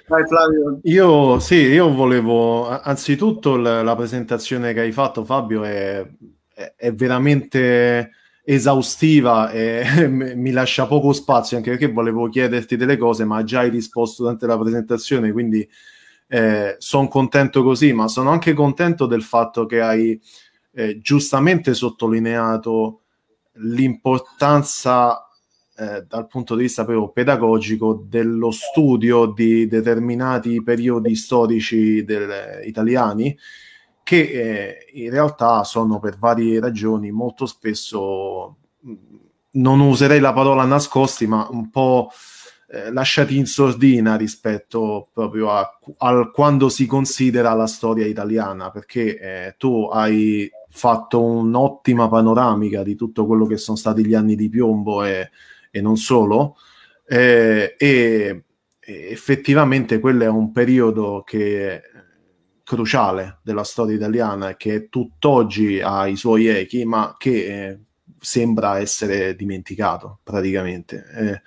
Vai 0.09 0.25
Flavio. 0.25 0.79
Io 0.85 1.37
sì, 1.39 1.55
io 1.55 1.93
volevo 1.93 2.67
anzitutto 2.67 3.57
la, 3.57 3.95
presentazione 3.95 4.73
che 4.73 4.79
hai 4.79 4.91
fatto 4.91 5.23
Fabio 5.23 5.63
è, 5.63 6.03
è, 6.51 6.73
è 6.75 6.93
veramente 6.93 8.09
esaustiva 8.43 9.51
e 9.51 10.07
mi 10.09 10.49
lascia 10.49 10.87
poco 10.87 11.13
spazio 11.13 11.57
anche 11.57 11.69
perché 11.69 11.91
volevo 11.91 12.27
chiederti 12.27 12.75
delle 12.75 12.97
cose 12.97 13.23
ma 13.23 13.43
già 13.43 13.59
hai 13.59 13.69
risposto 13.69 14.23
durante 14.23 14.47
la 14.47 14.57
presentazione 14.57 15.31
quindi 15.31 15.69
eh, 16.27 16.75
sono 16.79 17.07
contento 17.07 17.61
così 17.61 17.93
ma 17.93 18.07
sono 18.07 18.31
anche 18.31 18.53
contento 18.53 19.05
del 19.05 19.21
fatto 19.21 19.67
che 19.67 19.79
hai 19.79 20.19
eh, 20.71 20.97
giustamente 20.99 21.75
sottolineato 21.75 23.01
l'importanza 23.61 25.28
eh, 25.79 26.03
dal 26.07 26.27
punto 26.27 26.55
di 26.55 26.63
vista 26.63 26.83
proprio 26.83 27.07
pedagogico 27.07 28.03
dello 28.05 28.51
studio 28.51 29.27
di 29.27 29.65
determinati 29.65 30.61
periodi 30.61 31.15
storici 31.15 32.03
del, 32.03 32.61
italiani 32.65 33.37
che 34.03 34.19
eh, 34.19 34.77
in 34.93 35.09
realtà 35.09 35.63
sono 35.63 35.99
per 35.99 36.17
varie 36.17 36.59
ragioni 36.59 37.11
molto 37.11 37.45
spesso 37.45 38.57
non 39.51 39.79
userei 39.79 40.19
la 40.19 40.33
parola 40.33 40.65
nascosti 40.65 41.27
ma 41.27 41.47
un 41.49 41.69
po' 41.69 42.09
eh, 42.71 42.91
lasciati 42.91 43.37
in 43.37 43.45
sordina 43.45 44.15
rispetto 44.15 45.07
proprio 45.13 45.51
a, 45.51 45.79
a, 45.97 46.29
quando 46.29 46.67
si 46.67 46.85
considera 46.87 47.53
la 47.53 47.67
storia 47.67 48.05
italiana 48.05 48.69
perché 48.69 49.17
eh, 49.17 49.55
tu 49.57 49.87
hai 49.91 50.51
fatto 50.67 51.23
un'ottima 51.23 52.09
panoramica 52.09 52.83
di 52.83 52.95
tutto 52.95 53.25
quello 53.25 53.45
che 53.45 53.57
sono 53.57 53.77
stati 53.77 54.05
gli 54.05 54.13
anni 54.13 54.35
di 54.35 54.49
piombo 54.49 55.03
e 55.03 55.29
e 55.71 55.81
non 55.81 55.97
solo, 55.97 56.57
eh, 57.07 57.75
e, 57.77 58.43
effettivamente 58.79 59.99
quello 59.99 60.23
è 60.23 60.27
un 60.27 60.51
periodo 60.51 61.23
che 61.23 61.71
è 61.71 61.81
cruciale 62.63 63.39
della 63.43 63.63
storia 63.63 63.95
italiana 63.95 64.55
che 64.55 64.89
tutt'oggi 64.89 65.81
ha 65.81 66.07
i 66.07 66.15
suoi 66.15 66.47
echi, 66.47 66.85
ma 66.85 67.15
che 67.17 67.31
eh, 67.31 67.79
sembra 68.19 68.79
essere 68.79 69.35
dimenticato 69.35 70.19
praticamente. 70.23 71.05
Eh, 71.13 71.41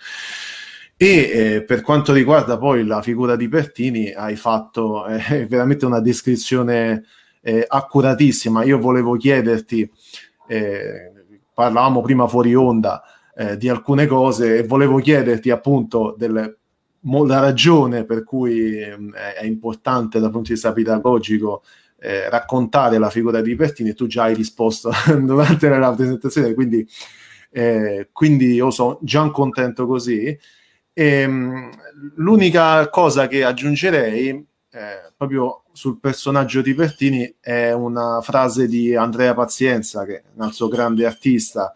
e 0.96 1.06
eh, 1.08 1.64
per 1.64 1.82
quanto 1.82 2.12
riguarda 2.12 2.58
poi 2.58 2.84
la 2.84 3.02
figura 3.02 3.34
di 3.34 3.48
Pertini, 3.48 4.12
hai 4.12 4.36
fatto 4.36 5.06
eh, 5.06 5.46
veramente 5.50 5.84
una 5.84 6.00
descrizione 6.00 7.04
eh, 7.40 7.64
accuratissima. 7.66 8.64
Io 8.64 8.78
volevo 8.78 9.16
chiederti, 9.16 9.90
eh, 10.46 11.12
parlavamo 11.54 12.00
prima 12.00 12.26
fuori 12.28 12.54
onda, 12.54 13.02
eh, 13.34 13.56
di 13.56 13.68
alcune 13.68 14.06
cose 14.06 14.58
e 14.58 14.62
volevo 14.64 14.98
chiederti 14.98 15.50
appunto 15.50 16.14
delle, 16.18 16.58
la 17.00 17.40
ragione 17.40 18.04
per 18.04 18.24
cui 18.24 18.78
eh, 18.78 18.96
è 19.38 19.44
importante 19.44 20.20
dal 20.20 20.30
punto 20.30 20.48
di 20.48 20.54
vista 20.54 20.72
pedagogico 20.72 21.62
eh, 21.98 22.28
raccontare 22.28 22.98
la 22.98 23.10
figura 23.10 23.40
di 23.40 23.54
Pertini 23.54 23.90
e 23.90 23.94
tu 23.94 24.06
già 24.06 24.24
hai 24.24 24.34
risposto 24.34 24.90
durante 25.22 25.68
la 25.68 25.94
presentazione, 25.94 26.52
quindi, 26.52 26.86
eh, 27.50 28.08
quindi 28.12 28.54
io 28.54 28.70
sono 28.70 28.98
già 29.02 29.28
contento 29.30 29.86
così. 29.86 30.26
E, 30.26 31.04
ehm, 31.04 31.70
l'unica 32.16 32.88
cosa 32.90 33.28
che 33.28 33.44
aggiungerei 33.44 34.28
eh, 34.74 35.12
proprio 35.16 35.62
sul 35.72 36.00
personaggio 36.00 36.60
di 36.60 36.74
Pertini 36.74 37.36
è 37.40 37.72
una 37.72 38.20
frase 38.20 38.66
di 38.66 38.96
Andrea 38.96 39.34
Pazienza, 39.34 40.04
che 40.04 40.16
è 40.16 40.22
un 40.34 40.42
altro 40.42 40.68
grande 40.68 41.06
artista, 41.06 41.72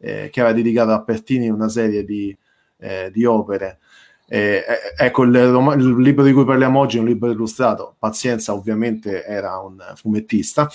eh, 0.00 0.28
che 0.30 0.40
aveva 0.40 0.56
dedicato 0.56 0.90
a 0.90 1.02
Pertini 1.02 1.48
una 1.48 1.68
serie 1.68 2.04
di, 2.04 2.36
eh, 2.78 3.10
di 3.12 3.24
opere. 3.24 3.78
Eh, 4.26 4.64
ecco, 4.96 5.24
il, 5.24 5.34
il, 5.34 5.96
libro 6.00 6.24
di 6.24 6.32
cui 6.32 6.44
parliamo 6.44 6.78
oggi 6.78 6.96
è 6.96 7.00
un 7.00 7.06
libro 7.06 7.30
illustrato. 7.30 7.96
Pazienza, 7.98 8.54
ovviamente, 8.54 9.24
era 9.24 9.58
un 9.58 9.76
fumettista. 9.96 10.68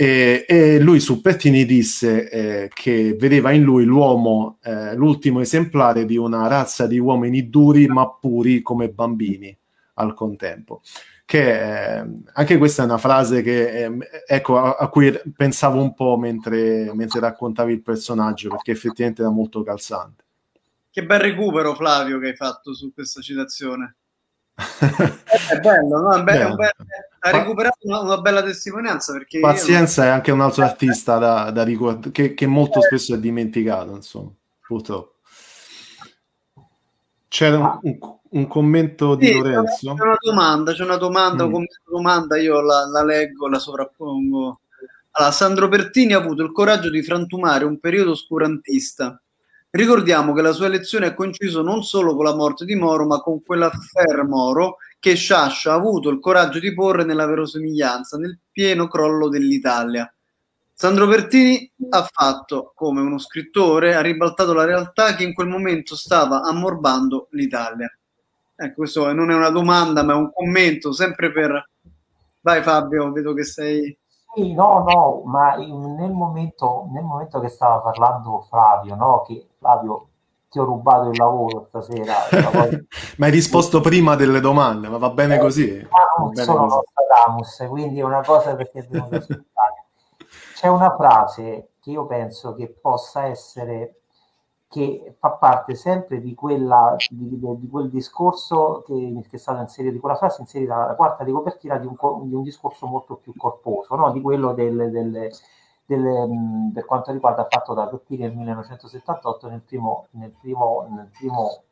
E, 0.00 0.44
e, 0.46 0.78
lui 0.78 1.00
su 1.00 1.20
Pertini 1.20 1.64
disse 1.64 2.30
eh, 2.30 2.70
che 2.72 3.16
vedeva 3.18 3.50
in 3.50 3.62
lui 3.62 3.84
l'uomo, 3.84 4.58
eh, 4.62 4.94
l'ultimo 4.94 5.40
esemplare 5.40 6.04
di 6.04 6.16
una 6.16 6.46
razza 6.46 6.86
di 6.86 7.00
uomini 7.00 7.50
duri 7.50 7.88
ma 7.88 8.08
puri 8.08 8.62
come 8.62 8.90
bambini 8.90 9.56
al 9.94 10.14
contempo. 10.14 10.82
Che 11.28 11.98
eh, 11.98 12.06
anche 12.32 12.56
questa 12.56 12.80
è 12.80 12.86
una 12.86 12.96
frase 12.96 13.42
che 13.42 13.82
ehm, 13.82 14.02
ecco, 14.26 14.56
a, 14.56 14.76
a, 14.78 14.88
cui 14.88 15.12
pensavo 15.36 15.78
un 15.78 15.92
po' 15.92 16.16
mentre, 16.16 16.90
mentre 16.94 17.20
raccontavi 17.20 17.70
il 17.70 17.82
personaggio, 17.82 18.48
perché 18.48 18.70
effettivamente 18.70 19.20
era 19.20 19.30
molto 19.30 19.62
calzante. 19.62 20.24
Che 20.90 21.04
bel 21.04 21.20
recupero, 21.20 21.74
Flavio, 21.74 22.18
che 22.18 22.28
hai 22.28 22.34
fatto 22.34 22.72
su 22.72 22.94
questa 22.94 23.20
citazione. 23.20 23.96
è 24.56 25.60
bello, 25.60 26.00
no? 26.00 26.16
È 26.16 26.22
bello, 26.22 26.54
bello. 26.54 26.86
ha 27.18 27.30
recuperato 27.30 27.76
una, 27.82 28.00
una, 28.00 28.20
bella 28.22 28.42
testimonianza 28.42 29.12
perché 29.12 29.38
pazienza 29.38 30.04
io... 30.04 30.08
è 30.08 30.12
anche 30.12 30.30
un 30.30 30.40
altro 30.40 30.64
artista 30.64 31.18
da, 31.18 31.50
da 31.50 31.62
ricordare 31.62 32.10
che, 32.10 32.32
che, 32.32 32.46
molto 32.46 32.80
spesso 32.80 33.14
è 33.14 33.18
dimenticato 33.18 33.94
insomma 33.94 34.30
purtroppo 34.66 35.18
c'era 37.28 37.58
un, 37.58 37.78
un, 37.82 38.17
un 38.30 38.46
commento 38.46 39.14
di 39.14 39.26
sì, 39.26 39.34
Lorenzo 39.34 39.94
c'è 39.94 40.02
una 40.02 40.16
domanda 40.20 40.72
c'è 40.72 40.82
una 40.84 40.96
domanda, 40.96 41.46
mm. 41.46 41.54
una 41.54 41.66
domanda 41.84 42.38
io 42.38 42.60
la, 42.60 42.86
la 42.86 43.04
leggo 43.04 43.48
la 43.48 43.58
sovrappongo 43.58 44.60
allora, 45.12 45.32
Sandro 45.32 45.68
Pertini 45.68 46.12
ha 46.12 46.18
avuto 46.18 46.42
il 46.42 46.52
coraggio 46.52 46.90
di 46.90 47.02
frantumare 47.02 47.64
un 47.64 47.78
periodo 47.78 48.12
oscurantista 48.12 49.20
Ricordiamo 49.70 50.32
che 50.32 50.40
la 50.40 50.52
sua 50.52 50.64
elezione 50.64 51.06
ha 51.06 51.14
coinciso 51.14 51.60
non 51.60 51.84
solo 51.84 52.16
con 52.16 52.24
la 52.24 52.34
morte 52.34 52.64
di 52.64 52.74
Moro, 52.74 53.06
ma 53.06 53.20
con 53.20 53.42
quell'affair 53.42 54.24
Moro 54.24 54.78
che 54.98 55.14
Sciascia 55.14 55.72
ha 55.72 55.74
avuto 55.74 56.08
il 56.08 56.20
coraggio 56.20 56.58
di 56.58 56.72
porre 56.72 57.04
nella 57.04 57.26
verosimiglianza 57.26 58.16
nel 58.16 58.38
pieno 58.50 58.88
crollo 58.88 59.28
dell'Italia. 59.28 60.10
Sandro 60.72 61.06
Pertini 61.06 61.70
ha 61.90 62.08
fatto 62.10 62.72
come 62.74 63.02
uno 63.02 63.18
scrittore, 63.18 63.94
ha 63.94 64.00
ribaltato 64.00 64.54
la 64.54 64.64
realtà 64.64 65.14
che 65.14 65.24
in 65.24 65.34
quel 65.34 65.48
momento 65.48 65.94
stava 65.94 66.40
ammorbando 66.40 67.28
l'Italia. 67.32 67.92
Ecco, 68.60 68.74
questo 68.74 69.12
non 69.12 69.30
è 69.30 69.34
una 69.36 69.50
domanda, 69.50 70.02
ma 70.02 70.14
è 70.14 70.16
un 70.16 70.32
commento, 70.32 70.92
sempre 70.92 71.30
per... 71.30 71.70
Vai 72.40 72.60
Fabio, 72.60 73.12
vedo 73.12 73.32
che 73.32 73.44
sei... 73.44 73.96
Sì, 74.34 74.52
no, 74.52 74.84
no, 74.84 75.22
ma 75.26 75.54
nel 75.54 76.10
momento, 76.10 76.88
nel 76.90 77.04
momento 77.04 77.38
che 77.38 77.48
stava 77.48 77.78
parlando 77.78 78.46
Flavio, 78.48 78.96
no, 78.96 79.22
che 79.22 79.46
Flavio 79.58 80.08
ti 80.50 80.58
ho 80.58 80.64
rubato 80.64 81.10
il 81.10 81.18
lavoro 81.18 81.66
stasera. 81.68 82.14
Poi... 82.50 82.86
ma 83.18 83.26
hai 83.26 83.32
risposto 83.32 83.80
prima 83.80 84.16
delle 84.16 84.40
domande, 84.40 84.88
ma 84.88 84.98
va 84.98 85.10
bene 85.10 85.36
eh, 85.36 85.38
così. 85.38 85.86
Ma 85.88 85.98
non 86.18 86.34
sono. 86.34 86.66
Nostradamus, 86.66 87.64
quindi 87.68 88.00
è 88.00 88.02
una 88.02 88.22
cosa 88.22 88.56
perché 88.56 88.84
devo 88.88 89.06
aspettare. 89.16 89.86
C'è 90.54 90.66
una 90.66 90.94
frase 90.96 91.74
che 91.80 91.90
io 91.90 92.06
penso 92.06 92.54
che 92.54 92.68
possa 92.68 93.26
essere 93.26 93.97
che 94.68 95.16
fa 95.18 95.30
parte 95.30 95.74
sempre 95.74 96.20
di, 96.20 96.34
quella, 96.34 96.94
di, 97.08 97.38
di 97.38 97.68
quel 97.68 97.88
discorso 97.88 98.82
che, 98.86 99.24
che, 99.28 99.36
è 99.36 99.38
stato 99.38 99.60
inserito, 99.60 99.94
di 99.94 99.98
quella 99.98 100.16
frase 100.16 100.42
inserita 100.42 100.84
alla 100.84 100.94
quarta 100.94 101.24
di 101.24 101.32
copertina 101.32 101.78
di 101.78 101.86
un, 101.86 101.96
di 102.28 102.34
un 102.34 102.42
discorso 102.42 102.86
molto 102.86 103.16
più 103.16 103.32
corposo, 103.34 103.96
no? 103.96 104.12
di 104.12 104.20
quello 104.20 104.52
del, 104.52 104.90
del, 104.90 105.30
del, 105.86 106.70
per 106.74 106.84
quanto 106.84 107.12
riguarda 107.12 107.46
fatto 107.48 107.72
da 107.72 107.86
Peppini 107.86 108.24
nel 108.24 108.34
1978 108.36 109.48
nel 109.48 109.62
primo, 109.62 110.06
nel 110.10 110.34
primo, 110.38 110.86
nel 110.90 111.10
primo, 111.16 111.62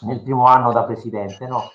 nel 0.00 0.22
primo 0.22 0.46
anno 0.46 0.72
da 0.72 0.82
presidente, 0.82 1.46
no? 1.46 1.70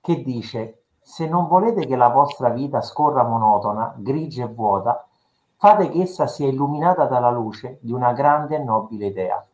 che 0.00 0.22
dice 0.22 0.82
se 1.00 1.26
non 1.28 1.48
volete 1.48 1.86
che 1.86 1.96
la 1.96 2.08
vostra 2.08 2.50
vita 2.50 2.80
scorra 2.82 3.24
monotona, 3.24 3.94
grigia 3.96 4.44
e 4.44 4.48
vuota, 4.48 5.06
fate 5.56 5.88
che 5.88 6.02
essa 6.02 6.26
sia 6.26 6.48
illuminata 6.48 7.06
dalla 7.06 7.30
luce 7.30 7.78
di 7.80 7.92
una 7.92 8.12
grande 8.12 8.56
e 8.56 8.58
nobile 8.58 9.06
idea. 9.06 9.44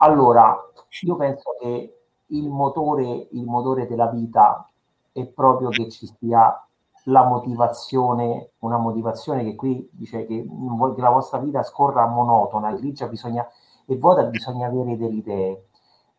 Allora, 0.00 0.56
io 1.02 1.16
penso 1.16 1.56
che 1.58 1.98
il 2.26 2.48
motore, 2.48 3.28
il 3.32 3.44
motore 3.44 3.86
della 3.88 4.06
vita 4.06 4.68
è 5.10 5.24
proprio 5.26 5.70
che 5.70 5.90
ci 5.90 6.06
sia 6.06 6.64
la 7.04 7.24
motivazione, 7.24 8.50
una 8.60 8.76
motivazione 8.76 9.42
che 9.42 9.56
qui 9.56 9.88
dice 9.92 10.24
che, 10.26 10.46
che 10.46 11.00
la 11.00 11.10
vostra 11.10 11.38
vita 11.38 11.64
scorra 11.64 12.06
monotona, 12.06 12.72
grigia 12.72 13.08
bisogna, 13.08 13.44
e 13.86 13.96
vuota 13.96 14.22
bisogna 14.24 14.68
avere 14.68 14.96
delle 14.96 15.16
idee. 15.16 15.66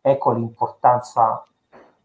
Ecco 0.02 0.32
l'importanza 0.32 1.42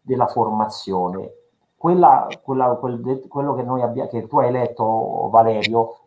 della 0.00 0.28
formazione. 0.28 1.30
Quella, 1.76 2.26
quella, 2.42 2.74
quel, 2.76 3.26
quello 3.28 3.54
che, 3.54 3.62
noi 3.62 3.82
abbia, 3.82 4.06
che 4.06 4.26
tu 4.26 4.38
hai 4.38 4.50
letto, 4.50 5.28
Valerio, 5.30 5.98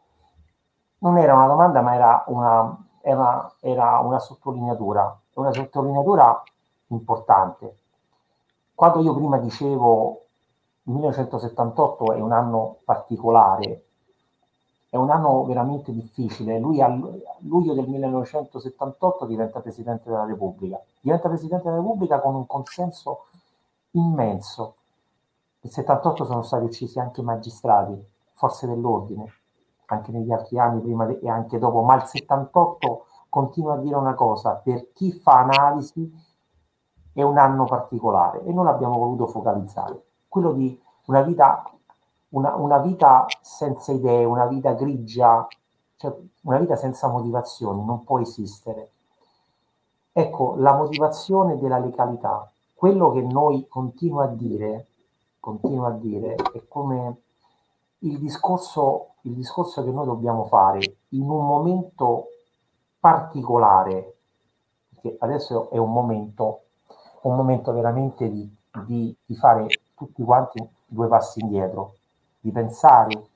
non 0.99 1.17
era 1.19 1.35
una 1.35 1.47
domanda, 1.47 1.81
ma 1.81 1.93
era 1.93 2.23
una, 2.27 2.85
era, 3.01 3.53
era 3.59 3.99
una 3.99 4.17
sottolineatura 4.17 5.15
una 5.39 5.53
sottolineatura 5.53 6.43
importante. 6.87 7.77
Quando 8.73 9.01
io 9.01 9.13
prima 9.13 9.37
dicevo 9.37 10.25
1978 10.83 12.13
è 12.13 12.19
un 12.19 12.31
anno 12.31 12.77
particolare, 12.83 13.83
è 14.89 14.95
un 14.95 15.09
anno 15.11 15.45
veramente 15.45 15.91
difficile. 15.91 16.59
Lui 16.59 16.81
a 16.81 16.87
luglio 17.41 17.73
del 17.73 17.87
1978 17.87 19.25
diventa 19.25 19.59
Presidente 19.59 20.09
della 20.09 20.25
Repubblica. 20.25 20.81
Diventa 20.99 21.27
Presidente 21.27 21.65
della 21.65 21.77
Repubblica 21.77 22.19
con 22.19 22.35
un 22.35 22.47
consenso 22.47 23.25
immenso. 23.91 24.75
Nel 25.61 25.71
78 25.71 26.25
sono 26.25 26.41
stati 26.41 26.63
uccisi 26.65 26.99
anche 26.99 27.21
magistrati, 27.21 28.01
forze 28.33 28.65
dell'ordine, 28.65 29.31
anche 29.87 30.11
negli 30.11 30.31
altri 30.31 30.57
anni 30.57 30.81
prima 30.81 31.07
e 31.07 31.29
anche 31.29 31.59
dopo, 31.59 31.81
ma 31.81 31.95
il 31.95 32.03
78 32.03 33.05
continuo 33.29 33.73
a 33.73 33.77
dire 33.77 33.95
una 33.95 34.15
cosa, 34.15 34.55
per 34.55 34.91
chi 34.93 35.11
fa 35.11 35.39
analisi 35.39 36.11
è 37.13 37.21
un 37.21 37.37
anno 37.37 37.65
particolare 37.65 38.43
e 38.43 38.51
non 38.51 38.65
l'abbiamo 38.65 38.97
voluto 38.97 39.27
focalizzare. 39.27 40.03
Quello 40.27 40.51
di 40.53 40.79
una 41.05 41.21
vita, 41.21 41.63
una, 42.29 42.55
una 42.55 42.79
vita 42.79 43.25
senza 43.41 43.91
idee, 43.91 44.25
una 44.25 44.45
vita 44.45 44.73
grigia, 44.73 45.47
cioè 45.97 46.15
una 46.43 46.57
vita 46.57 46.75
senza 46.75 47.07
motivazioni 47.07 47.83
non 47.83 48.03
può 48.03 48.19
esistere. 48.19 48.91
Ecco, 50.11 50.55
la 50.57 50.73
motivazione 50.73 51.57
della 51.57 51.77
legalità, 51.77 52.49
quello 52.73 53.11
che 53.11 53.21
noi 53.21 53.67
continuo 53.67 54.21
a 54.21 54.27
dire, 54.27 54.87
continuo 55.39 55.85
a 55.85 55.91
dire, 55.91 56.35
è 56.35 56.67
come 56.67 57.21
il 57.99 58.17
discorso, 58.17 59.15
il 59.21 59.33
discorso 59.33 59.83
che 59.83 59.91
noi 59.91 60.05
dobbiamo 60.05 60.45
fare 60.45 60.79
in 61.09 61.29
un 61.29 61.45
momento 61.45 62.27
particolare, 62.99 64.15
perché 64.89 65.17
adesso 65.19 65.69
è 65.71 65.77
un 65.77 65.91
momento, 65.91 66.63
un 67.21 67.35
momento 67.35 67.71
veramente 67.71 68.29
di, 68.29 68.49
di, 68.85 69.15
di 69.25 69.35
fare 69.35 69.67
tutti 69.95 70.23
quanti 70.23 70.67
due 70.85 71.07
passi 71.07 71.39
indietro, 71.39 71.95
di 72.39 72.51
pensare. 72.51 73.27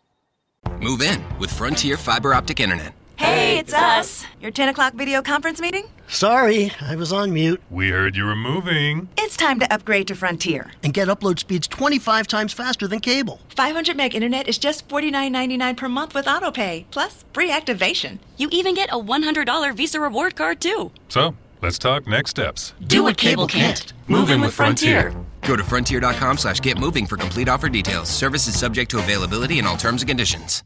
Move 0.80 1.06
in 1.06 1.22
with 1.40 1.50
Frontier 1.50 1.98
Fiber 1.98 2.36
Optic 2.36 2.60
Internet. 2.60 3.03
Hey, 3.34 3.58
it's 3.58 3.74
us. 3.74 4.26
Your 4.40 4.52
10 4.52 4.70
o'clock 4.70 4.94
video 4.94 5.24
conference 5.24 5.60
meeting? 5.60 5.86
Sorry, 6.08 6.72
I 6.80 6.96
was 6.96 7.12
on 7.12 7.34
mute. 7.34 7.62
We 7.72 7.90
heard 7.90 8.16
you 8.16 8.26
were 8.26 8.36
moving. 8.36 9.10
It's 9.18 9.36
time 9.36 9.60
to 9.60 9.74
upgrade 9.74 10.08
to 10.10 10.16
Frontier. 10.16 10.70
And 10.84 10.94
get 10.94 11.08
upload 11.08 11.40
speeds 11.40 11.68
25 11.68 12.28
times 12.28 12.54
faster 12.54 12.88
than 12.88 13.00
cable. 13.00 13.40
500 13.56 13.98
meg 13.98 14.14
internet 14.14 14.48
is 14.48 14.60
just 14.60 14.88
$49.99 14.88 15.78
per 15.78 15.90
month 15.90 16.14
with 16.14 16.26
autopay, 16.28 16.86
plus 16.92 17.26
free 17.34 17.50
activation. 17.50 18.20
You 18.38 18.50
even 18.52 18.76
get 18.76 18.90
a 18.92 19.00
$100 19.00 19.76
Visa 19.76 20.00
reward 20.00 20.36
card, 20.36 20.62
too. 20.62 20.92
So, 21.10 21.36
let's 21.64 21.80
talk 21.80 22.06
next 22.06 22.30
steps. 22.32 22.74
Do, 22.82 22.86
Do 22.98 23.04
what 23.04 23.18
cable 23.18 23.48
can't. 23.48 23.80
can't. 23.80 23.94
Move 24.08 24.30
in 24.30 24.42
with 24.42 24.54
Frontier. 24.54 25.10
Frontier. 25.12 25.26
Go 25.48 25.56
to 25.56 25.64
frontier.com 25.64 26.38
slash 26.38 26.60
get 26.62 26.78
moving 26.78 27.08
for 27.08 27.18
complete 27.18 27.50
offer 27.50 27.68
details. 27.68 28.10
Services 28.10 28.58
subject 28.60 28.92
to 28.92 29.00
availability 29.00 29.58
and 29.58 29.68
all 29.68 29.76
terms 29.78 30.04
and 30.04 30.08
conditions. 30.10 30.64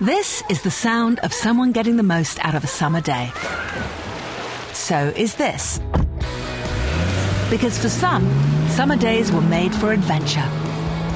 This 0.00 0.42
is 0.48 0.62
the 0.62 0.70
sound 0.70 1.20
of 1.20 1.32
someone 1.32 1.70
getting 1.70 1.96
the 1.96 2.02
most 2.02 2.42
out 2.44 2.54
of 2.54 2.64
a 2.64 2.66
summer 2.66 3.00
day. 3.00 3.30
So 4.72 5.12
is 5.14 5.34
this. 5.36 5.80
Because 7.50 7.78
for 7.78 7.90
some, 7.90 8.24
summer 8.70 8.96
days 8.96 9.30
were 9.30 9.42
made 9.42 9.72
for 9.74 9.92
adventure. 9.92 10.48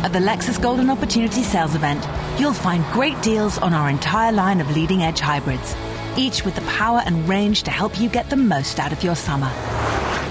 At 0.04 0.12
the 0.12 0.18
Lexus 0.20 0.60
Golden 0.60 0.90
Opportunity 0.90 1.42
Sales 1.42 1.74
Event, 1.74 2.06
you'll 2.38 2.52
find 2.52 2.84
great 2.92 3.20
deals 3.22 3.58
on 3.58 3.72
our 3.72 3.88
entire 3.88 4.30
line 4.30 4.60
of 4.60 4.70
leading 4.70 5.02
edge 5.02 5.20
hybrids, 5.20 5.74
each 6.16 6.44
with 6.44 6.54
the 6.54 6.60
power 6.62 7.02
and 7.06 7.28
range 7.28 7.62
to 7.64 7.70
help 7.70 7.98
you 7.98 8.08
get 8.08 8.28
the 8.30 8.36
most 8.36 8.78
out 8.78 8.92
of 8.92 9.02
your 9.02 9.16
summer. 9.16 9.50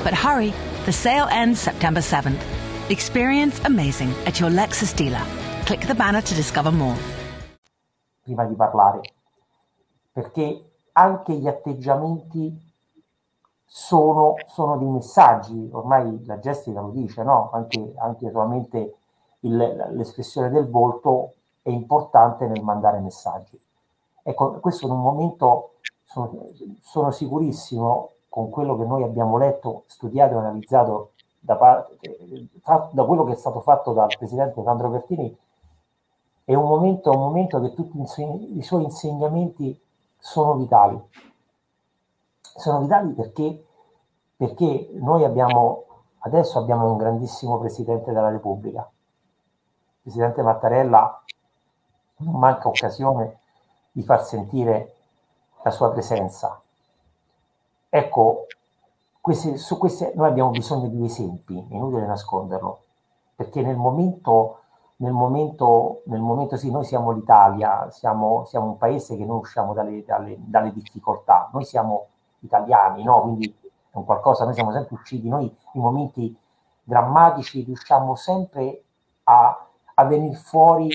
But 0.04 0.14
hurry, 0.14 0.54
the 0.86 0.94
sale 0.94 1.28
ends 1.32 1.60
September 1.60 2.00
7th. 2.00 2.42
Experience 2.92 3.60
amazing 3.66 4.12
at 4.28 4.40
your 4.40 4.52
Lexus 4.52 4.96
dealer. 4.96 5.26
Click 5.66 5.82
the 5.82 5.96
banner 5.96 6.22
to 6.22 6.36
discover 6.36 6.72
more. 6.72 6.96
Prima 8.26 8.44
di 8.46 8.56
parlare, 8.56 9.02
perché 10.12 10.72
anche 10.94 11.34
gli 11.34 11.48
atteggiamenti 11.48 12.60
sono, 13.64 14.34
sono 14.48 14.78
dei 14.78 14.88
messaggi, 14.88 15.70
ormai 15.72 16.26
la 16.26 16.40
gestica 16.40 16.82
lo 16.82 16.90
dice, 16.90 17.22
no? 17.22 17.52
anche, 17.54 17.94
anche 17.98 18.32
solamente 18.32 18.96
il, 19.42 19.58
l'espressione 19.92 20.50
del 20.50 20.68
volto 20.68 21.34
è 21.62 21.70
importante 21.70 22.48
nel 22.48 22.64
mandare 22.64 23.00
messaggi. 23.00 23.60
Ecco, 24.24 24.54
questo 24.60 24.88
in 24.88 24.94
un 24.94 25.02
momento 25.02 25.74
sono, 26.04 26.48
sono 26.82 27.12
sicurissimo 27.12 28.10
con 28.28 28.50
quello 28.50 28.76
che 28.76 28.86
noi 28.86 29.04
abbiamo 29.04 29.38
letto, 29.38 29.84
studiato 29.86 30.34
e 30.34 30.38
analizzato 30.38 31.12
da, 31.40 31.56
parte, 31.58 32.00
da 32.92 33.04
quello 33.04 33.24
che 33.24 33.34
è 33.34 33.36
stato 33.36 33.60
fatto 33.62 33.94
dal 33.94 34.16
presidente 34.18 34.64
Sandro 34.64 34.90
Pertini, 34.90 35.38
è 36.46 36.54
un 36.54 36.68
momento, 36.68 37.10
un 37.10 37.18
momento 37.18 37.60
che 37.60 37.74
tutti 37.74 38.00
i 38.00 38.62
suoi 38.62 38.84
insegnamenti 38.84 39.82
sono 40.18 40.54
vitali. 40.54 41.02
Sono 42.40 42.80
vitali 42.80 43.14
perché, 43.14 43.66
perché 44.38 44.92
noi 44.94 45.24
abbiamo, 45.24 45.86
adesso 46.20 46.60
abbiamo 46.60 46.92
un 46.92 46.98
grandissimo 46.98 47.58
Presidente 47.58 48.12
della 48.12 48.30
Repubblica. 48.30 48.82
Il 48.82 50.02
Presidente 50.04 50.44
Mattarella 50.44 51.24
non 52.18 52.36
manca 52.36 52.68
occasione 52.68 53.40
di 53.92 54.04
far 54.04 54.24
sentire 54.24 54.94
la 55.64 55.72
sua 55.72 55.92
presenza. 55.92 56.62
Ecco, 57.90 58.46
questi, 59.20 59.58
su 59.58 59.80
queste 59.80 60.14
noi 60.16 60.28
abbiamo 60.28 60.52
bisogno 60.52 60.88
di 60.90 61.04
esempi, 61.04 61.58
è 61.58 61.74
inutile 61.74 62.06
nasconderlo, 62.06 62.82
perché 63.36 63.64
nel 63.64 63.76
momento, 63.76 64.60
nel 64.98 65.12
momento, 65.12 66.02
nel 66.06 66.22
momento 66.22 66.56
sì, 66.56 66.72
noi 66.72 66.86
siamo 66.86 67.12
l'Italia, 67.12 67.90
siamo, 67.92 68.46
siamo 68.46 68.68
un 68.68 68.78
paese 68.78 69.18
che 69.18 69.26
non 69.26 69.38
usciamo 69.38 69.74
dalle, 69.74 70.04
dalle, 70.06 70.38
dalle 70.40 70.72
difficoltà, 70.72 71.50
noi 71.52 71.66
siamo 71.66 72.08
italiani, 72.40 73.04
no? 73.04 73.22
quindi 73.22 73.54
è 73.64 73.98
un 73.98 74.06
qualcosa, 74.06 74.46
noi 74.46 74.54
siamo 74.54 74.72
sempre 74.72 74.96
usciti, 74.96 75.28
noi 75.28 75.54
in 75.74 75.82
momenti 75.82 76.38
drammatici 76.84 77.64
riusciamo 77.64 78.16
sempre 78.16 78.84
a, 79.24 79.68
a 79.96 80.04
venire 80.06 80.36
fuori 80.36 80.88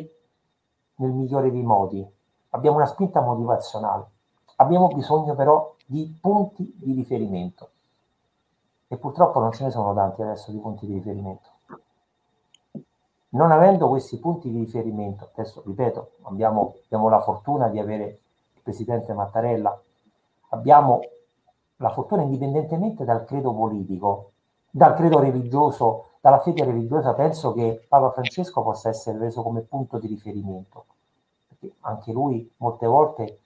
nel 0.97 1.11
migliore 1.11 1.51
dei 1.51 1.63
modi, 1.63 2.07
abbiamo 2.51 2.77
una 2.77 2.87
spinta 2.87 3.21
motivazionale, 3.21 4.07
abbiamo 4.57 4.89
bisogno 4.89 5.35
però 5.35 5.75
di 5.85 6.17
punti 6.21 6.73
di 6.77 6.93
riferimento 6.95 7.71
e 8.89 8.97
purtroppo 8.97 9.41
non 9.41 9.53
ce 9.53 9.65
ne 9.65 9.71
sono 9.71 9.93
tanti 9.95 10.23
adesso 10.23 10.51
di 10.51 10.59
punti 10.59 10.87
di 10.87 10.95
riferimento. 10.95 11.50
Non 13.33 13.53
avendo 13.53 13.89
questi 13.89 14.19
punti 14.19 14.51
di 14.51 14.59
riferimento, 14.59 15.31
adesso 15.33 15.63
ripeto, 15.65 16.13
abbiamo, 16.23 16.75
abbiamo 16.85 17.09
la 17.09 17.21
fortuna 17.21 17.69
di 17.69 17.79
avere 17.79 18.05
il 18.55 18.61
presidente 18.63 19.13
Mattarella, 19.13 19.81
abbiamo 20.49 21.01
la 21.77 21.91
fortuna 21.91 22.23
indipendentemente 22.23 23.05
dal 23.05 23.25
credo 23.25 23.55
politico, 23.55 24.33
dal 24.69 24.95
credo 24.95 25.21
religioso, 25.21 26.11
dalla 26.21 26.41
fede 26.41 26.65
religiosa, 26.65 27.15
penso 27.15 27.53
che 27.53 27.85
Papa 27.89 28.11
Francesco 28.11 28.63
possa 28.63 28.89
essere 28.89 29.19
reso 29.19 29.43
come 29.43 29.61
punto 29.61 29.99
di 29.99 30.09
riferimento, 30.09 30.85
perché 31.49 31.77
anche 31.81 32.13
lui 32.13 32.53
molte 32.57 32.87
volte 32.87 33.39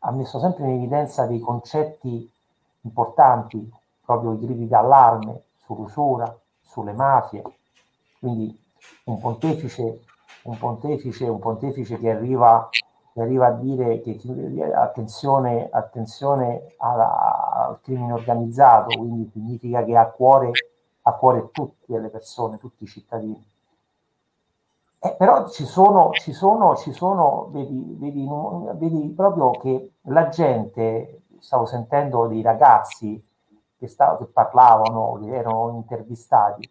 ha 0.00 0.10
messo 0.10 0.38
sempre 0.38 0.64
in 0.64 0.70
evidenza 0.70 1.24
dei 1.26 1.38
concetti 1.38 2.30
importanti 2.82 3.72
proprio 4.04 4.32
i 4.32 4.38
gridi 4.38 4.66
d'allarme 4.66 5.44
sull'usura, 5.56 6.36
sulle 6.60 6.92
mafie. 6.92 7.42
Quindi 8.18 8.63
un 9.04 9.20
pontefice, 9.20 10.00
un 10.44 10.58
pontefice, 10.58 11.28
un 11.28 11.38
pontefice 11.38 11.98
che 11.98 12.10
arriva, 12.10 12.68
che 13.12 13.20
arriva 13.20 13.46
a 13.46 13.52
dire 13.52 14.00
che 14.00 14.18
attenzione, 14.74 15.68
attenzione 15.70 16.74
alla, 16.78 17.66
al 17.68 17.80
crimine 17.80 18.12
organizzato, 18.12 18.96
quindi 18.96 19.28
significa 19.32 19.84
che 19.84 19.96
ha 19.96 20.02
a 20.02 20.10
cuore, 20.10 20.52
cuore 21.18 21.50
tutte 21.50 21.98
le 21.98 22.08
persone, 22.08 22.58
tutti 22.58 22.84
i 22.84 22.88
cittadini. 22.88 23.52
Eh, 24.98 25.14
però 25.18 25.48
ci 25.50 25.66
sono, 25.66 26.12
ci 26.12 26.32
sono, 26.32 26.76
ci 26.76 26.92
sono 26.92 27.48
vedi, 27.50 27.94
vedi, 27.98 28.26
vedi 28.76 29.12
proprio 29.14 29.50
che 29.50 29.96
la 30.02 30.28
gente, 30.28 31.24
stavo 31.40 31.66
sentendo 31.66 32.26
dei 32.26 32.40
ragazzi 32.40 33.22
che, 33.76 33.86
stav- 33.86 34.18
che 34.18 34.24
parlavano, 34.24 35.18
che 35.20 35.34
erano 35.34 35.72
intervistati 35.74 36.70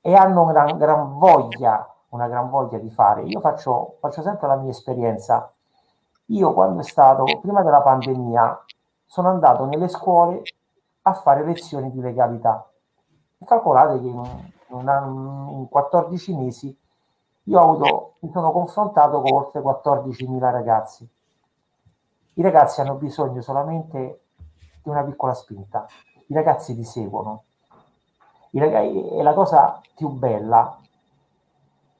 e 0.00 0.14
hanno 0.14 0.42
una 0.42 0.64
gran, 0.74 1.18
voglia, 1.18 1.94
una 2.10 2.28
gran 2.28 2.48
voglia 2.48 2.78
di 2.78 2.90
fare. 2.90 3.22
Io 3.22 3.40
faccio, 3.40 3.96
faccio 4.00 4.22
sempre 4.22 4.46
la 4.46 4.56
mia 4.56 4.70
esperienza. 4.70 5.52
Io 6.26 6.52
quando 6.52 6.80
è 6.80 6.84
stato, 6.84 7.24
prima 7.40 7.62
della 7.62 7.82
pandemia, 7.82 8.64
sono 9.04 9.28
andato 9.28 9.64
nelle 9.64 9.88
scuole 9.88 10.42
a 11.02 11.12
fare 11.12 11.44
lezioni 11.44 11.90
di 11.90 12.00
legalità. 12.00 12.64
Calcolate 13.44 14.00
che 14.00 14.06
in, 14.06 14.22
una, 14.68 15.04
in 15.04 15.66
14 15.68 16.36
mesi 16.36 16.78
io 17.44 17.60
avuto, 17.60 18.14
mi 18.20 18.30
sono 18.30 18.52
confrontato 18.52 19.20
con 19.20 19.32
oltre 19.32 19.60
14.000 19.60 20.38
ragazzi. 20.38 21.08
I 22.34 22.42
ragazzi 22.42 22.80
hanno 22.80 22.94
bisogno 22.94 23.40
solamente 23.40 24.20
di 24.82 24.88
una 24.88 25.02
piccola 25.02 25.34
spinta. 25.34 25.86
I 26.26 26.34
ragazzi 26.34 26.74
ti 26.76 26.84
seguono. 26.84 27.44
È 28.50 29.22
la 29.22 29.34
cosa 29.34 29.80
più 29.94 30.08
bella 30.08 30.76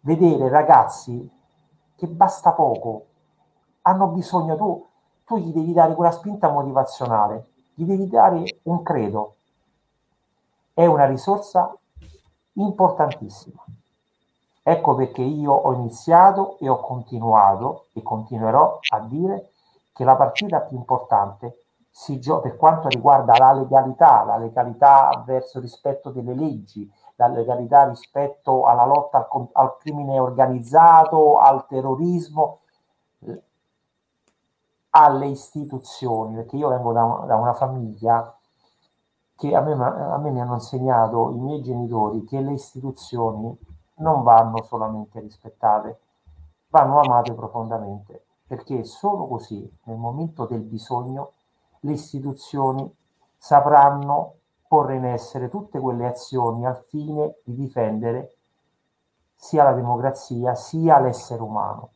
vedere 0.01 0.49
ragazzi 0.49 1.31
che 1.97 2.07
basta 2.07 2.53
poco, 2.53 3.07
hanno 3.83 4.07
bisogno 4.09 4.57
tu, 4.57 4.87
tu 5.25 5.37
gli 5.37 5.53
devi 5.53 5.73
dare 5.73 5.95
quella 5.95 6.11
spinta 6.11 6.49
motivazionale, 6.49 7.47
gli 7.75 7.85
devi 7.85 8.09
dare 8.09 8.61
un 8.65 8.83
credo. 8.83 9.35
È 10.73 10.87
una 10.87 11.05
risorsa 11.07 11.75
importantissima. 12.55 13.63
Ecco 14.63 14.95
perché 14.95 15.23
io 15.23 15.53
ho 15.53 15.73
iniziato 15.75 16.57
e 16.59 16.69
ho 16.69 16.81
continuato 16.81 17.87
e 17.93 18.03
continuerò 18.03 18.81
a 18.89 19.01
dire 19.01 19.51
che 19.93 20.05
la 20.05 20.17
partita 20.17 20.61
più 20.61 20.77
importante 20.77 21.65
gioca 22.19 22.49
per 22.49 22.57
quanto 22.57 22.89
riguarda 22.89 23.37
la 23.37 23.53
legalità, 23.53 24.25
la 24.25 24.37
legalità 24.37 25.23
verso 25.27 25.61
rispetto 25.61 26.11
delle 26.11 26.35
leggi, 26.35 26.91
la 27.17 27.27
legalità 27.27 27.89
rispetto 27.89 28.67
alla 28.67 28.87
lotta 28.87 29.29
al, 29.31 29.49
al 29.53 29.77
crimine 29.79 30.19
organizzato, 30.19 31.39
al 31.39 31.67
terrorismo, 31.67 32.61
alle 34.91 35.27
istituzioni, 35.27 36.35
perché 36.35 36.57
io 36.57 36.69
vengo 36.69 36.93
da, 36.93 37.25
da 37.27 37.37
una 37.37 37.53
famiglia 37.53 38.35
che 39.37 39.55
a 39.55 39.61
me, 39.61 39.73
a 39.73 40.19
me, 40.19 40.31
mi 40.31 40.41
hanno 40.41 40.55
insegnato 40.55 41.31
i 41.31 41.39
miei 41.39 41.63
genitori 41.63 42.25
che 42.25 42.41
le 42.41 42.53
istituzioni 42.53 43.57
non 43.97 44.23
vanno 44.23 44.63
solamente 44.63 45.21
rispettate, 45.21 46.01
vanno 46.69 47.01
amate 47.01 47.33
profondamente, 47.35 48.25
perché 48.47 48.85
solo 48.85 49.27
così, 49.27 49.79
nel 49.85 49.97
momento 49.97 50.47
del 50.47 50.61
bisogno, 50.61 51.33
le 51.81 51.93
istituzioni 51.93 52.97
sapranno 53.37 54.35
porre 54.69 54.97
in 54.97 55.05
essere 55.05 55.49
tutte 55.49 55.81
quelle 55.81 56.07
azioni 56.07 56.65
al 56.67 56.85
fine 56.87 57.37
di 57.45 57.55
difendere 57.57 58.37
sia 59.35 59.65
la 59.65 59.73
democrazia 59.73 60.55
sia 60.55 61.01
l'essere 61.01 61.43
umano. 61.43 61.91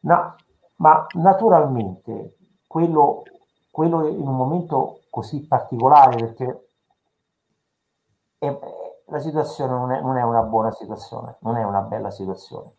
No, 0.00 0.34
ma 0.76 1.06
naturalmente 1.12 2.36
quello, 2.66 3.22
quello 3.70 4.06
in 4.06 4.26
un 4.26 4.36
momento 4.36 5.02
così 5.08 5.46
particolare 5.46 6.16
perché 6.16 6.66
è, 8.38 8.58
la 9.06 9.20
situazione 9.20 9.72
non 9.72 9.92
è, 9.92 10.00
non 10.00 10.16
è, 10.16 10.22
una 10.22 10.42
buona 10.42 10.72
situazione, 10.72 11.36
non 11.40 11.56
è 11.56 11.62
una 11.62 11.82
bella 11.82 12.10
situazione, 12.10 12.72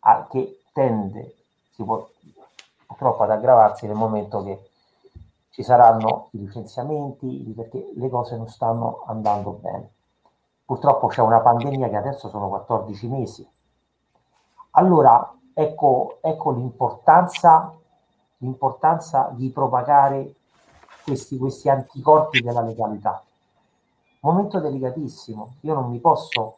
a, 0.00 0.26
che 0.28 0.60
tende 0.72 1.34
si 1.70 1.82
può, 1.82 2.06
purtroppo 2.86 3.22
ad 3.22 3.30
aggravarsi 3.30 3.86
nel 3.86 3.96
momento 3.96 4.42
che 4.44 4.69
ci 5.50 5.62
saranno 5.62 6.28
i 6.32 6.38
licenziamenti 6.38 7.52
perché 7.54 7.92
le 7.94 8.08
cose 8.08 8.36
non 8.36 8.48
stanno 8.48 9.04
andando 9.06 9.52
bene. 9.52 9.90
Purtroppo 10.64 11.08
c'è 11.08 11.20
una 11.20 11.40
pandemia 11.40 11.88
che 11.88 11.96
adesso 11.96 12.28
sono 12.28 12.48
14 12.48 13.08
mesi. 13.08 13.48
Allora, 14.72 15.36
ecco, 15.52 16.18
ecco 16.20 16.52
l'importanza, 16.52 17.74
l'importanza 18.38 19.30
di 19.32 19.50
propagare 19.50 20.34
questi, 21.02 21.36
questi 21.36 21.68
anticorpi 21.68 22.40
della 22.40 22.62
legalità. 22.62 23.20
Momento 24.20 24.60
delicatissimo, 24.60 25.54
io 25.60 25.74
non 25.74 25.90
mi 25.90 25.98
posso 25.98 26.56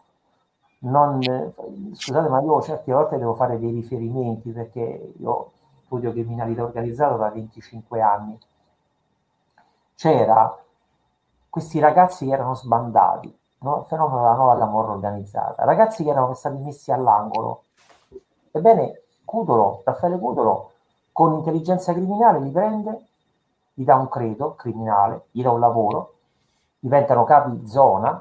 non, 0.80 1.20
scusate, 1.92 2.28
ma 2.28 2.42
io 2.42 2.60
certe 2.60 2.92
volte 2.92 3.16
devo 3.16 3.34
fare 3.34 3.58
dei 3.58 3.70
riferimenti 3.70 4.50
perché 4.50 5.12
io 5.16 5.52
studio 5.84 6.10
criminalità 6.10 6.64
organizzata 6.64 7.16
da 7.16 7.30
25 7.30 8.00
anni 8.00 8.38
c'era 10.02 10.58
questi 11.48 11.78
ragazzi 11.78 12.26
che 12.26 12.32
erano 12.32 12.56
sbandati, 12.56 13.38
no? 13.60 13.78
il 13.78 13.84
fenomeno 13.84 14.22
della 14.22 14.34
nuova 14.34 14.58
camorra 14.58 14.90
organizzata, 14.90 15.64
ragazzi 15.64 16.02
che 16.02 16.10
erano 16.10 16.34
stati 16.34 16.56
messi 16.56 16.90
all'angolo. 16.90 17.62
Ebbene, 18.50 19.02
Cudolo, 19.24 19.82
Raffaele 19.84 20.18
Cudolo, 20.18 20.72
con 21.12 21.34
intelligenza 21.34 21.92
criminale 21.92 22.40
li 22.40 22.50
prende, 22.50 23.06
gli 23.74 23.84
dà 23.84 23.94
un 23.94 24.08
credo 24.08 24.56
criminale, 24.56 25.26
gli 25.30 25.40
dà 25.40 25.52
un 25.52 25.60
lavoro, 25.60 26.14
diventano 26.80 27.22
capi 27.22 27.64
zona 27.68 28.20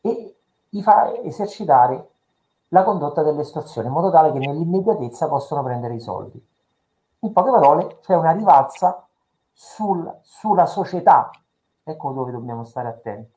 e 0.00 0.36
gli 0.68 0.82
fa 0.82 1.14
esercitare 1.22 2.08
la 2.70 2.82
condotta 2.82 3.22
dell'estorsione, 3.22 3.86
in 3.86 3.92
modo 3.92 4.10
tale 4.10 4.32
che 4.32 4.40
nell'immediatezza 4.40 5.28
possono 5.28 5.62
prendere 5.62 5.94
i 5.94 6.00
soldi. 6.00 6.44
In 7.20 7.32
poche 7.32 7.50
parole, 7.50 7.98
c'è 8.00 8.16
una 8.16 8.32
rivalsa 8.32 9.04
sul, 9.54 10.18
sulla 10.22 10.66
società, 10.66 11.30
ecco 11.82 12.12
dove 12.12 12.32
dobbiamo 12.32 12.64
stare 12.64 12.88
attenti. 12.88 13.32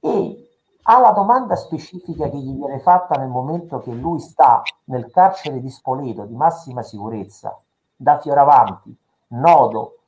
E 0.00 0.48
alla 0.82 1.12
domanda 1.12 1.54
specifica 1.54 2.28
che 2.28 2.38
gli 2.38 2.54
viene 2.54 2.80
fatta 2.80 3.20
nel 3.20 3.28
momento 3.28 3.80
che 3.80 3.92
lui 3.92 4.18
sta 4.18 4.62
nel 4.84 5.10
carcere 5.10 5.60
di 5.60 5.70
Spoleto 5.70 6.24
di 6.24 6.34
massima 6.34 6.82
sicurezza, 6.82 7.60
da 7.94 8.18
Fioravanti, 8.18 8.96
nodo 9.28 9.98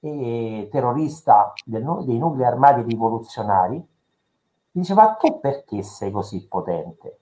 e 0.00 0.68
terrorista 0.70 1.54
del, 1.64 1.82
dei 2.04 2.18
nuclei 2.18 2.46
armati 2.46 2.82
rivoluzionari, 2.82 3.84
dice 4.70 4.94
ma 4.94 5.14
tu 5.14 5.40
perché 5.40 5.82
sei 5.82 6.10
così 6.10 6.46
potente? 6.46 7.18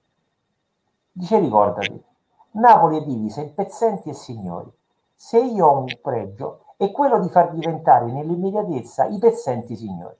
Dice 1.12 1.38
ricordati, 1.38 2.04
Napoli 2.52 2.98
è 2.98 3.04
divisa 3.04 3.40
in 3.40 3.54
pezzenti 3.54 4.08
e 4.08 4.14
signori. 4.14 4.70
Se 5.14 5.38
io 5.38 5.66
ho 5.66 5.78
un 5.78 5.98
pregio 6.02 6.63
è 6.76 6.90
quello 6.90 7.20
di 7.20 7.28
far 7.28 7.52
diventare 7.52 8.10
nell'immediatezza 8.10 9.06
i 9.06 9.18
pezzenti 9.18 9.76
signori. 9.76 10.16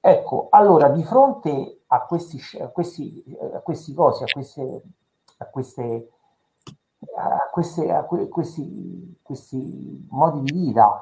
Ecco, 0.00 0.48
allora 0.50 0.88
di 0.88 1.02
fronte 1.02 1.80
a 1.86 2.02
questi, 2.02 2.38
a 2.60 2.68
questi, 2.68 3.24
a 3.54 3.60
questi 3.60 3.94
cosi, 3.94 4.22
a 4.22 4.26
queste, 4.30 4.82
a 5.38 5.46
queste, 5.46 6.08
a 7.16 7.48
queste, 7.50 7.90
a 7.90 8.02
que, 8.02 8.28
questi, 8.28 9.18
questi 9.22 10.06
modi 10.10 10.42
di 10.42 10.52
vita, 10.52 11.00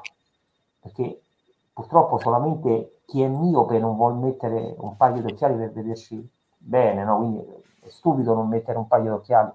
perché 0.79 1.21
purtroppo 1.73 2.17
solamente 2.17 3.01
chi 3.05 3.21
è 3.21 3.27
miope 3.27 3.77
non 3.79 3.95
vuole 3.95 4.15
mettere 4.15 4.75
un 4.77 4.95
paio 4.95 5.21
di 5.21 5.31
occhiali 5.33 5.57
per 5.57 5.71
vederci 5.71 6.25
bene, 6.57 7.03
no? 7.03 7.17
quindi 7.17 7.45
è 7.81 7.89
stupido 7.89 8.33
non 8.33 8.47
mettere 8.47 8.77
un 8.77 8.87
paio 8.87 9.03
di 9.03 9.09
occhiali. 9.09 9.51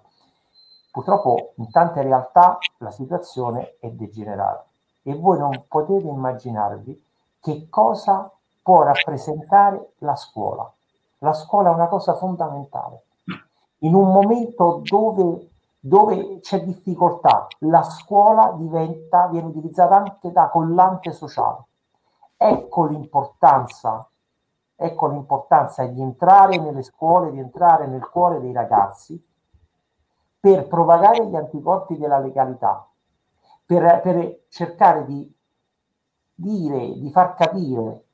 Purtroppo 0.91 1.53
in 1.57 1.71
tante 1.71 2.03
realtà 2.03 2.59
la 2.79 2.91
situazione 2.91 3.77
è 3.79 3.91
degenerata 3.91 4.65
e 5.03 5.15
voi 5.15 5.39
non 5.39 5.65
potete 5.69 6.07
immaginarvi 6.07 7.05
che 7.41 7.69
cosa 7.69 8.31
può 8.63 8.83
rappresentare 8.83 9.93
la 9.99 10.17
scuola. 10.17 10.71
La 11.19 11.33
scuola 11.33 11.71
è 11.71 11.75
una 11.75 11.89
cosa 11.89 12.15
fondamentale. 12.15 13.03
In 13.79 13.95
un 13.95 14.11
momento 14.11 14.81
dove, 14.83 15.51
dove 15.79 16.41
c'è 16.41 16.65
difficoltà, 16.65 17.47
la 17.61 17.83
scuola 17.83 18.53
diventa, 18.57 19.27
viene 19.29 19.49
utilizzata 19.49 19.97
anche 19.97 20.33
da 20.33 20.49
collante 20.49 21.13
sociale. 21.13 21.65
Ecco 22.37 22.87
l'importanza, 22.87 24.09
ecco 24.75 25.07
l'importanza 25.09 25.85
di 25.85 26.01
entrare 26.01 26.57
nelle 26.59 26.83
scuole, 26.83 27.31
di 27.31 27.39
entrare 27.39 27.87
nel 27.87 28.09
cuore 28.09 28.41
dei 28.41 28.53
ragazzi 28.53 29.23
per 30.41 30.67
propagare 30.67 31.27
gli 31.27 31.35
anticorpi 31.35 31.97
della 31.97 32.19
legalità, 32.19 32.89
per, 33.65 34.01
per 34.01 34.45
cercare 34.49 35.05
di 35.05 35.35
dire, 36.35 36.99
di 36.99 37.11
far 37.11 37.35
capire 37.35 38.05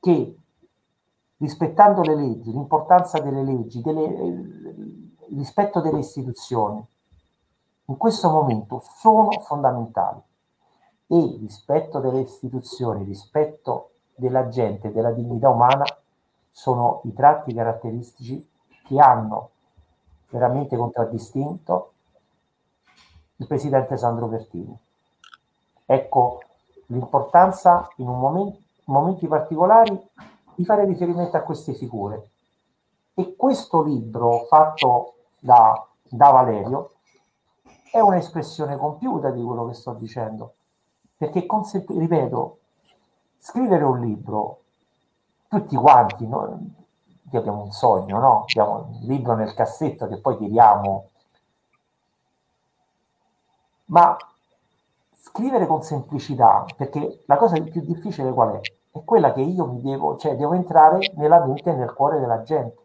che 0.00 0.36
rispettando 1.36 2.02
le 2.02 2.14
leggi, 2.14 2.50
l'importanza 2.50 3.18
delle 3.20 3.42
leggi, 3.42 3.80
delle, 3.82 4.04
il 4.04 5.36
rispetto 5.36 5.80
delle 5.80 5.98
istituzioni, 5.98 6.84
in 7.86 7.96
questo 7.96 8.30
momento 8.30 8.82
sono 8.96 9.30
fondamentali. 9.40 10.20
E 11.06 11.36
rispetto 11.40 12.00
delle 12.00 12.20
istituzioni, 12.20 13.04
rispetto 13.04 13.90
della 14.14 14.48
gente, 14.48 14.92
della 14.92 15.10
dignità 15.10 15.50
umana, 15.50 15.84
sono 16.50 17.00
i 17.04 17.12
tratti 17.12 17.52
caratteristici 17.52 18.48
che 18.86 18.98
hanno 18.98 19.50
veramente 20.32 20.76
contraddistinto 20.76 21.92
il 23.36 23.46
presidente 23.46 23.96
Sandro 23.96 24.28
Pertini. 24.28 24.76
Ecco 25.86 26.42
l'importanza 26.86 27.88
in 27.96 28.06
momento 28.06 28.60
momenti 28.86 29.28
particolari 29.28 30.10
di 30.54 30.64
fare 30.64 30.84
riferimento 30.84 31.36
a 31.36 31.42
queste 31.42 31.74
figure. 31.74 32.30
E 33.14 33.36
questo 33.36 33.82
libro 33.82 34.46
fatto 34.48 35.14
da, 35.38 35.86
da 36.02 36.30
Valerio 36.30 36.94
è 37.90 38.00
un'espressione 38.00 38.76
compiuta 38.76 39.30
di 39.30 39.42
quello 39.42 39.66
che 39.66 39.74
sto 39.74 39.92
dicendo, 39.92 40.54
perché, 41.16 41.46
ripeto, 41.88 42.58
scrivere 43.38 43.84
un 43.84 44.00
libro, 44.00 44.62
tutti 45.48 45.76
quanti, 45.76 46.26
noi 47.32 47.40
abbiamo 47.40 47.62
un 47.62 47.72
sogno, 47.72 48.18
no? 48.18 48.40
Abbiamo 48.42 48.86
un 48.88 48.98
libro 49.06 49.34
nel 49.34 49.54
cassetto 49.54 50.06
che 50.06 50.18
poi 50.18 50.36
tiriamo, 50.36 51.08
ma 53.86 54.16
scrivere 55.18 55.66
con 55.66 55.82
semplicità, 55.82 56.64
perché 56.76 57.22
la 57.26 57.36
cosa 57.36 57.60
più 57.60 57.80
difficile 57.80 58.32
qual 58.32 58.56
è? 58.56 58.60
È 58.90 59.02
quella 59.04 59.32
che 59.32 59.40
io 59.40 59.66
mi 59.66 59.80
devo, 59.80 60.18
cioè 60.18 60.36
devo 60.36 60.52
entrare 60.52 60.98
nella 61.16 61.44
mente 61.44 61.70
e 61.70 61.74
nel 61.74 61.92
cuore 61.94 62.20
della 62.20 62.42
gente. 62.42 62.76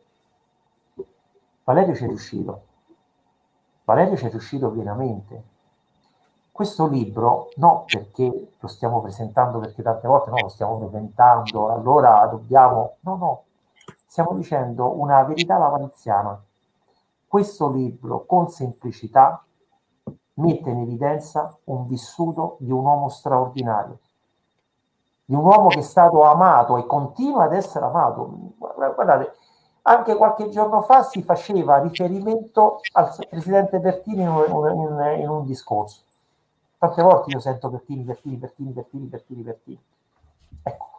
Valerio 1.66 1.96
ci 1.96 2.06
è 2.06 2.08
riuscito. 2.08 2.62
Valerio 3.84 4.16
ci 4.16 4.26
è 4.26 4.30
riuscito 4.30 4.72
pienamente. 4.72 5.44
Questo 6.52 6.88
libro, 6.88 7.50
no 7.58 7.84
perché 7.86 8.52
lo 8.58 8.68
stiamo 8.68 9.02
presentando, 9.02 9.60
perché 9.60 9.84
tante 9.84 10.08
volte 10.08 10.30
no, 10.30 10.38
lo 10.42 10.48
stiamo 10.48 10.78
presentando, 10.78 11.70
allora 11.70 12.26
dobbiamo... 12.28 12.96
No, 13.02 13.16
no, 13.16 13.44
stiamo 14.08 14.34
dicendo 14.34 15.00
una 15.00 15.22
verità 15.24 15.58
lavaliziana. 15.58 16.42
Questo 17.28 17.70
libro, 17.70 18.26
con 18.26 18.50
semplicità, 18.50 19.44
mette 20.36 20.70
in 20.70 20.80
evidenza 20.80 21.56
un 21.66 21.86
vissuto 21.88 22.56
di 22.60 22.72
un 22.72 22.86
uomo 22.86 23.10
straordinario, 23.10 24.00
di 25.26 25.36
un 25.36 25.44
uomo 25.44 25.68
che 25.68 25.80
è 25.80 25.84
stato 25.84 26.24
amato 26.24 26.78
e 26.78 26.86
continua 26.86 27.44
ad 27.44 27.54
essere 27.54 27.86
amato. 27.86 28.54
Guardate, 28.58 29.36
anche 29.84 30.16
qualche 30.16 30.50
giorno 30.50 30.82
fa 30.82 31.04
si 31.04 31.22
faceva 31.22 31.80
riferimento 31.80 32.80
al 32.94 33.14
presidente 33.30 33.80
Bertini 33.80 34.22
in 34.22 34.30
un, 34.30 34.72
in, 34.72 35.20
in 35.22 35.30
un 35.30 35.46
discorso. 35.46 36.02
Tante 36.78 37.02
volte 37.02 37.32
io 37.32 37.40
sento 37.40 37.70
Bertini, 37.70 38.04
Bertini, 38.04 38.36
Bertini, 38.38 38.72
Bertini, 38.72 39.06
Bertini, 39.06 39.42
Bertini. 39.42 39.82
Ecco, 40.64 40.97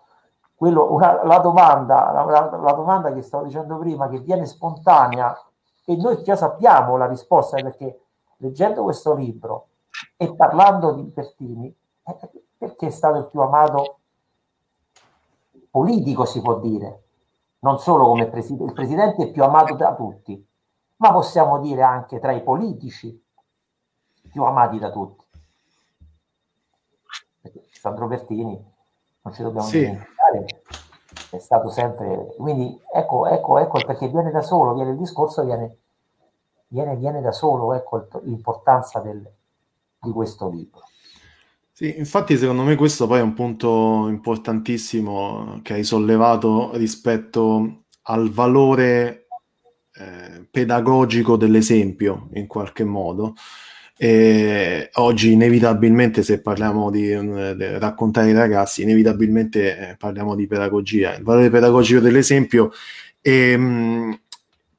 quello, 0.58 0.92
una, 0.92 1.24
la, 1.24 1.38
domanda, 1.38 2.10
la, 2.10 2.24
la 2.24 2.72
domanda 2.72 3.12
che 3.12 3.22
stavo 3.22 3.44
dicendo 3.44 3.78
prima, 3.78 4.08
che 4.08 4.18
viene 4.18 4.44
spontanea, 4.44 5.40
e 5.84 5.94
noi 5.94 6.20
già 6.24 6.34
sappiamo 6.34 6.96
la 6.96 7.06
risposta, 7.06 7.62
perché 7.62 8.00
leggendo 8.38 8.82
questo 8.82 9.14
libro 9.14 9.68
e 10.16 10.34
parlando 10.34 10.90
di 10.94 11.02
Bertini, 11.02 11.72
perché 12.58 12.88
è 12.88 12.90
stato 12.90 13.18
il 13.18 13.26
più 13.26 13.40
amato 13.40 13.98
politico, 15.70 16.24
si 16.24 16.42
può 16.42 16.58
dire, 16.58 17.02
non 17.60 17.78
solo 17.78 18.06
come 18.06 18.26
presidente, 18.26 18.64
il 18.64 18.72
presidente 18.72 19.22
è 19.22 19.30
più 19.30 19.44
amato 19.44 19.74
da 19.74 19.94
tutti, 19.94 20.44
ma 20.96 21.12
possiamo 21.12 21.60
dire 21.60 21.82
anche 21.82 22.18
tra 22.18 22.32
i 22.32 22.42
politici 22.42 23.24
più 24.28 24.42
amati 24.42 24.80
da 24.80 24.90
tutti. 24.90 25.24
Sandro 27.70 28.08
Bertini, 28.08 28.60
non 29.22 29.32
ci 29.32 29.42
dobbiamo 29.42 29.68
sì. 29.68 29.78
dimenticare, 29.78 30.17
è 31.30 31.38
stato 31.38 31.70
sempre... 31.70 32.34
Quindi 32.36 32.80
ecco, 32.92 33.26
ecco, 33.26 33.58
ecco 33.58 33.80
perché 33.84 34.08
viene 34.08 34.30
da 34.30 34.42
solo, 34.42 34.74
viene 34.74 34.90
il 34.90 34.98
discorso, 34.98 35.44
viene 35.44 35.78
viene, 36.68 36.96
viene 36.96 37.20
da 37.20 37.32
solo 37.32 37.74
ecco, 37.74 38.08
l'importanza 38.22 39.00
del, 39.00 39.26
di 40.00 40.10
questo 40.10 40.48
libro. 40.48 40.82
Sì, 41.72 41.96
infatti 41.96 42.36
secondo 42.36 42.62
me 42.62 42.74
questo 42.74 43.06
poi 43.06 43.20
è 43.20 43.22
un 43.22 43.34
punto 43.34 44.08
importantissimo 44.08 45.60
che 45.62 45.74
hai 45.74 45.84
sollevato 45.84 46.72
rispetto 46.76 47.84
al 48.02 48.30
valore 48.30 49.28
eh, 49.92 50.46
pedagogico 50.50 51.36
dell'esempio 51.36 52.28
in 52.32 52.48
qualche 52.48 52.84
modo. 52.84 53.34
E 54.00 54.90
oggi 54.94 55.32
inevitabilmente 55.32 56.22
se 56.22 56.40
parliamo 56.40 56.88
di, 56.88 57.08
di 57.08 57.78
raccontare 57.78 58.28
ai 58.28 58.32
ragazzi, 58.32 58.82
inevitabilmente 58.82 59.90
eh, 59.90 59.96
parliamo 59.96 60.36
di 60.36 60.46
pedagogia, 60.46 61.16
il 61.16 61.24
valore 61.24 61.50
pedagogico 61.50 61.98
dell'esempio 61.98 62.70
e, 63.20 63.56
mh, 63.56 64.20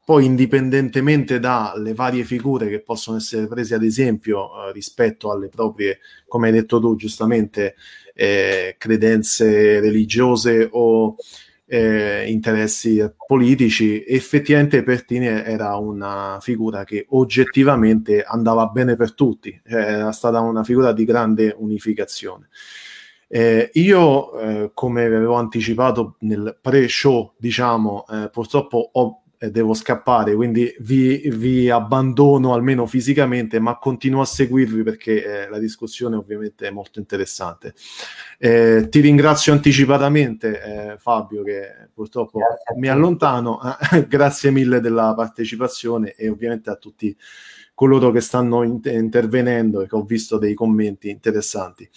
poi, 0.06 0.26
indipendentemente 0.26 1.40
dalle 1.40 1.94
varie 1.94 2.24
figure 2.24 2.68
che 2.70 2.80
possono 2.80 3.18
essere 3.18 3.46
prese, 3.48 3.76
ad 3.76 3.84
esempio, 3.84 4.70
eh, 4.70 4.72
rispetto 4.72 5.32
alle 5.32 5.50
proprie, 5.50 6.00
come 6.28 6.48
hai 6.48 6.54
detto 6.54 6.80
tu 6.80 6.96
giustamente, 6.96 7.76
eh, 8.16 8.76
credenze 8.80 9.80
religiose 9.80 10.68
o 10.72 11.16
eh, 11.72 12.26
interessi 12.28 13.00
politici, 13.28 14.04
effettivamente 14.04 14.82
Pertini 14.82 15.28
era 15.28 15.76
una 15.76 16.40
figura 16.42 16.84
che 16.84 17.06
oggettivamente 17.10 18.24
andava 18.24 18.66
bene 18.68 18.96
per 18.96 19.14
tutti, 19.14 19.62
cioè, 19.68 19.80
era 19.80 20.12
stata 20.12 20.40
una 20.40 20.64
figura 20.64 20.92
di 20.92 21.06
grande 21.06 21.56
unificazione. 21.56 22.50
Eh, 23.28 23.70
io, 23.74 24.40
eh, 24.40 24.72
come 24.74 25.06
avevo 25.06 25.36
anticipato 25.36 26.16
nel 26.22 26.58
pre-show, 26.60 27.34
diciamo, 27.38 28.06
eh, 28.10 28.30
purtroppo 28.32 28.90
ho 28.92 29.22
eh, 29.42 29.52
devo 29.52 29.74
scappare, 29.74 30.36
quindi 30.36 30.76
vi, 30.80 31.30
vi, 31.34 31.70
abbandono 31.70 32.54
almeno 32.54 32.86
fisicamente, 32.86 33.60
ma 33.60 33.78
continuo 33.78 34.20
a 34.20 34.26
seguirvi 34.26 34.84
perché 34.84 35.24
eh, 35.24 35.50
la 35.50 35.60
discussione 35.60 36.18
ovviamente 36.18 36.68
è 36.68 36.72
molto 36.72 37.00
interessante. 37.00 37.74
Eh, 38.38 38.88
ti 38.90 39.00
ringrazio 39.00 39.54
anticipatamente, 39.54 40.62
eh, 40.62 40.98
Fabio, 40.98 41.44
che 41.44 41.90
purtroppo 41.94 42.40
mi 42.76 42.90
allontano. 42.90 43.60
Grazie 44.10 44.52
mille 44.52 44.82
della 44.82 45.14
partecipazione 45.16 46.16
e 46.16 46.28
ovviamente 46.28 46.70
a 46.70 46.76
tutti 46.76 47.16
coloro 47.74 48.12
che 48.12 48.20
stanno 48.20 48.64
in- 48.64 48.82
intervenendo 48.84 49.82
e 49.82 49.88
che 49.88 49.96
ho 49.96 50.04
visto 50.04 50.38
dei 50.38 50.54
commenti 50.54 51.10
interessanti. 51.10 51.90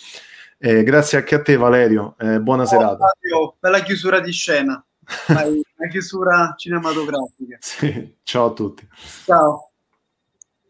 Eh, 0.58 0.84
grazie 0.84 1.18
anche 1.18 1.34
a 1.34 1.42
te, 1.42 1.56
Valerio. 1.56 2.14
Eh, 2.20 2.38
buona 2.38 2.62
oh, 2.62 2.66
serata. 2.66 3.04
Fabio, 3.04 3.56
bella 3.58 3.82
chiusura 3.82 4.20
di 4.20 4.30
scena. 4.30 4.80
Una 5.28 5.88
chiusura 5.88 6.54
cinematografica. 6.56 7.58
Sì, 7.60 8.16
ciao 8.22 8.46
a 8.46 8.52
tutti. 8.52 8.86
Ciao. 9.24 9.70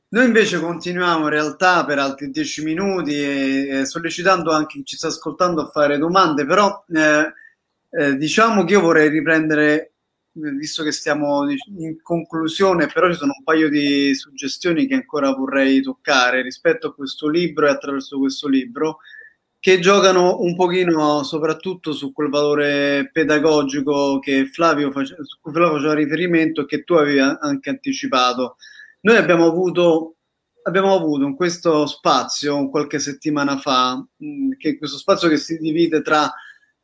Noi 0.08 0.26
invece 0.26 0.60
continuiamo 0.60 1.24
in 1.24 1.30
realtà 1.30 1.84
per 1.86 1.98
altri 1.98 2.30
dieci 2.30 2.62
minuti 2.62 3.14
e, 3.14 3.68
e 3.68 3.84
sollecitando 3.86 4.52
anche 4.52 4.78
chi 4.78 4.84
ci 4.84 4.96
sta 4.96 5.06
ascoltando 5.06 5.62
a 5.62 5.70
fare 5.70 5.96
domande, 5.96 6.44
però 6.44 6.84
eh, 6.92 7.32
eh, 7.90 8.16
diciamo 8.16 8.64
che 8.64 8.74
io 8.74 8.80
vorrei 8.80 9.08
riprendere 9.08 9.92
visto 10.32 10.82
che 10.82 10.92
stiamo 10.92 11.44
in 11.50 12.00
conclusione, 12.02 12.86
però 12.86 13.10
ci 13.10 13.18
sono 13.18 13.32
un 13.36 13.44
paio 13.44 13.68
di 13.68 14.14
suggestioni 14.14 14.86
che 14.86 14.94
ancora 14.94 15.30
vorrei 15.32 15.82
toccare 15.82 16.42
rispetto 16.42 16.88
a 16.88 16.94
questo 16.94 17.28
libro 17.28 17.66
e 17.66 17.70
attraverso 17.70 18.18
questo 18.18 18.48
libro, 18.48 18.98
che 19.62 19.78
giocano 19.78 20.40
un 20.40 20.56
pochino 20.56 21.22
soprattutto 21.22 21.92
su 21.92 22.12
quel 22.12 22.30
valore 22.30 23.10
pedagogico 23.12 24.18
che 24.18 24.46
Flavio 24.46 24.90
face, 24.90 25.14
Flavio 25.40 25.74
faceva 25.74 25.94
riferimento 25.94 26.62
e 26.62 26.66
che 26.66 26.82
tu 26.82 26.94
avevi 26.94 27.20
anche 27.20 27.70
anticipato. 27.70 28.56
Noi 29.02 29.16
abbiamo 29.18 29.46
avuto, 29.46 30.16
abbiamo 30.64 30.92
avuto 30.92 31.26
in 31.26 31.36
questo 31.36 31.86
spazio, 31.86 32.70
qualche 32.70 32.98
settimana 32.98 33.56
fa, 33.56 34.04
che 34.58 34.76
questo 34.78 34.96
spazio 34.96 35.28
che 35.28 35.36
si 35.36 35.56
divide 35.58 36.02
tra 36.02 36.28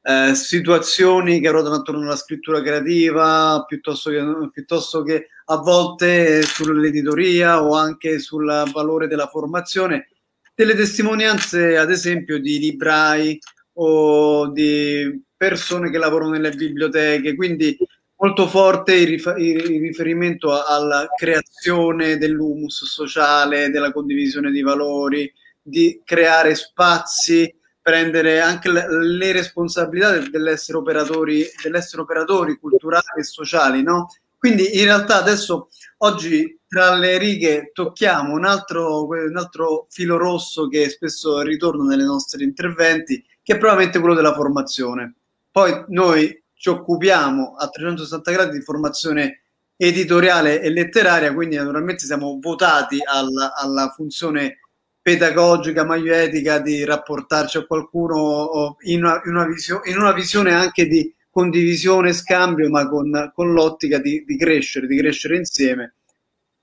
eh, 0.01 0.37
situazioni 0.37 1.41
che 1.41 1.51
ruotano 1.51 1.75
attorno 1.75 2.03
alla 2.03 2.15
scrittura 2.15 2.63
creativa 2.63 3.65
piuttosto 3.67 4.11
che, 4.11 4.23
piuttosto 4.53 5.03
che 5.03 5.31
a 5.47 5.57
volte 5.57 6.43
sull'editoria 6.43 7.61
o 7.61 7.75
anche 7.75 8.21
sul 8.21 8.71
valore 8.73 9.09
della 9.09 9.27
formazione, 9.27 10.11
delle 10.59 10.75
testimonianze 10.75 11.77
ad 11.77 11.89
esempio 11.89 12.41
di 12.41 12.59
librai 12.59 13.39
o 13.75 14.51
di 14.51 15.23
persone 15.37 15.89
che 15.89 15.99
lavorano 15.99 16.33
nelle 16.33 16.51
biblioteche, 16.51 17.37
quindi 17.37 17.79
molto 18.17 18.49
forte 18.49 18.95
il, 18.95 19.07
rif- 19.07 19.39
il 19.39 19.79
riferimento 19.79 20.61
alla 20.65 21.07
creazione 21.17 22.19
dell'humus 22.19 22.87
sociale, 22.87 23.71
della 23.71 23.93
condivisione 23.93 24.51
di 24.51 24.61
valori, 24.61 25.33
di 25.63 26.03
creare 26.05 26.57
spazi 26.57 27.55
prendere 27.81 28.41
anche 28.41 28.69
le, 28.69 29.31
responsabilità 29.31 30.19
dell'essere 30.19 30.77
operatori, 30.77 31.47
dell'essere 31.63 32.03
operatori 32.03 32.59
culturali 32.59 33.21
e 33.21 33.23
sociali, 33.23 33.85
no? 33.85 34.09
Quindi 34.37 34.77
in 34.77 34.87
realtà 34.87 35.19
adesso 35.19 35.69
oggi 35.99 36.58
tra 36.69 36.95
le 36.95 37.17
righe 37.17 37.71
tocchiamo 37.73 38.35
un 38.35 38.45
altro, 38.45 39.07
un 39.07 39.37
altro 39.37 39.87
filo 39.89 40.19
rosso 40.19 40.69
che 40.69 40.89
spesso 40.91 41.41
ritorna 41.41 41.97
nei 41.97 42.05
nostri 42.05 42.45
interventi, 42.45 43.25
che 43.43 43.55
è 43.55 43.59
probabilmente 43.59 43.99
quello 43.99 44.15
della 44.15 44.35
formazione. 44.35 45.15
Poi 45.51 45.85
noi 45.89 46.43
ci 46.55 46.69
occupiamo 46.69 47.55
a 47.57 47.69
360 47.69 48.31
gradi 48.31 48.59
di 48.59 48.65
formazione 48.65 49.43
editoriale 49.77 50.61
e 50.61 50.71
letteraria, 50.71 51.33
quindi 51.33 51.57
naturalmente 51.57 52.05
siamo 52.05 52.39
votati 52.41 52.99
alla, 53.03 53.55
alla 53.55 53.93
funzione 53.95 54.59
pedagogica, 55.01 55.85
meglio 55.85 56.13
etica 56.13 56.59
di 56.59 56.85
rapportarci 56.85 57.57
a 57.57 57.65
qualcuno 57.65 58.77
in 58.81 59.05
una, 59.05 59.23
in 59.25 59.35
una, 59.35 59.47
visio, 59.47 59.81
in 59.85 59.97
una 59.97 60.13
visione 60.13 60.53
anche 60.53 60.87
di 60.87 61.15
condivisione, 61.31 62.13
scambio, 62.13 62.69
ma 62.69 62.87
con, 62.89 63.31
con 63.35 63.53
l'ottica 63.53 63.99
di, 63.99 64.25
di, 64.27 64.37
crescere, 64.37 64.87
di 64.87 64.99
crescere 64.99 65.37
insieme. 65.37 65.95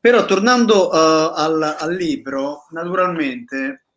Però 0.05 0.23
tornando 0.25 0.89
uh, 0.89 1.31
al, 1.33 1.77
al, 1.79 1.95
libro, 1.95 2.67
naturalmente 2.69 3.87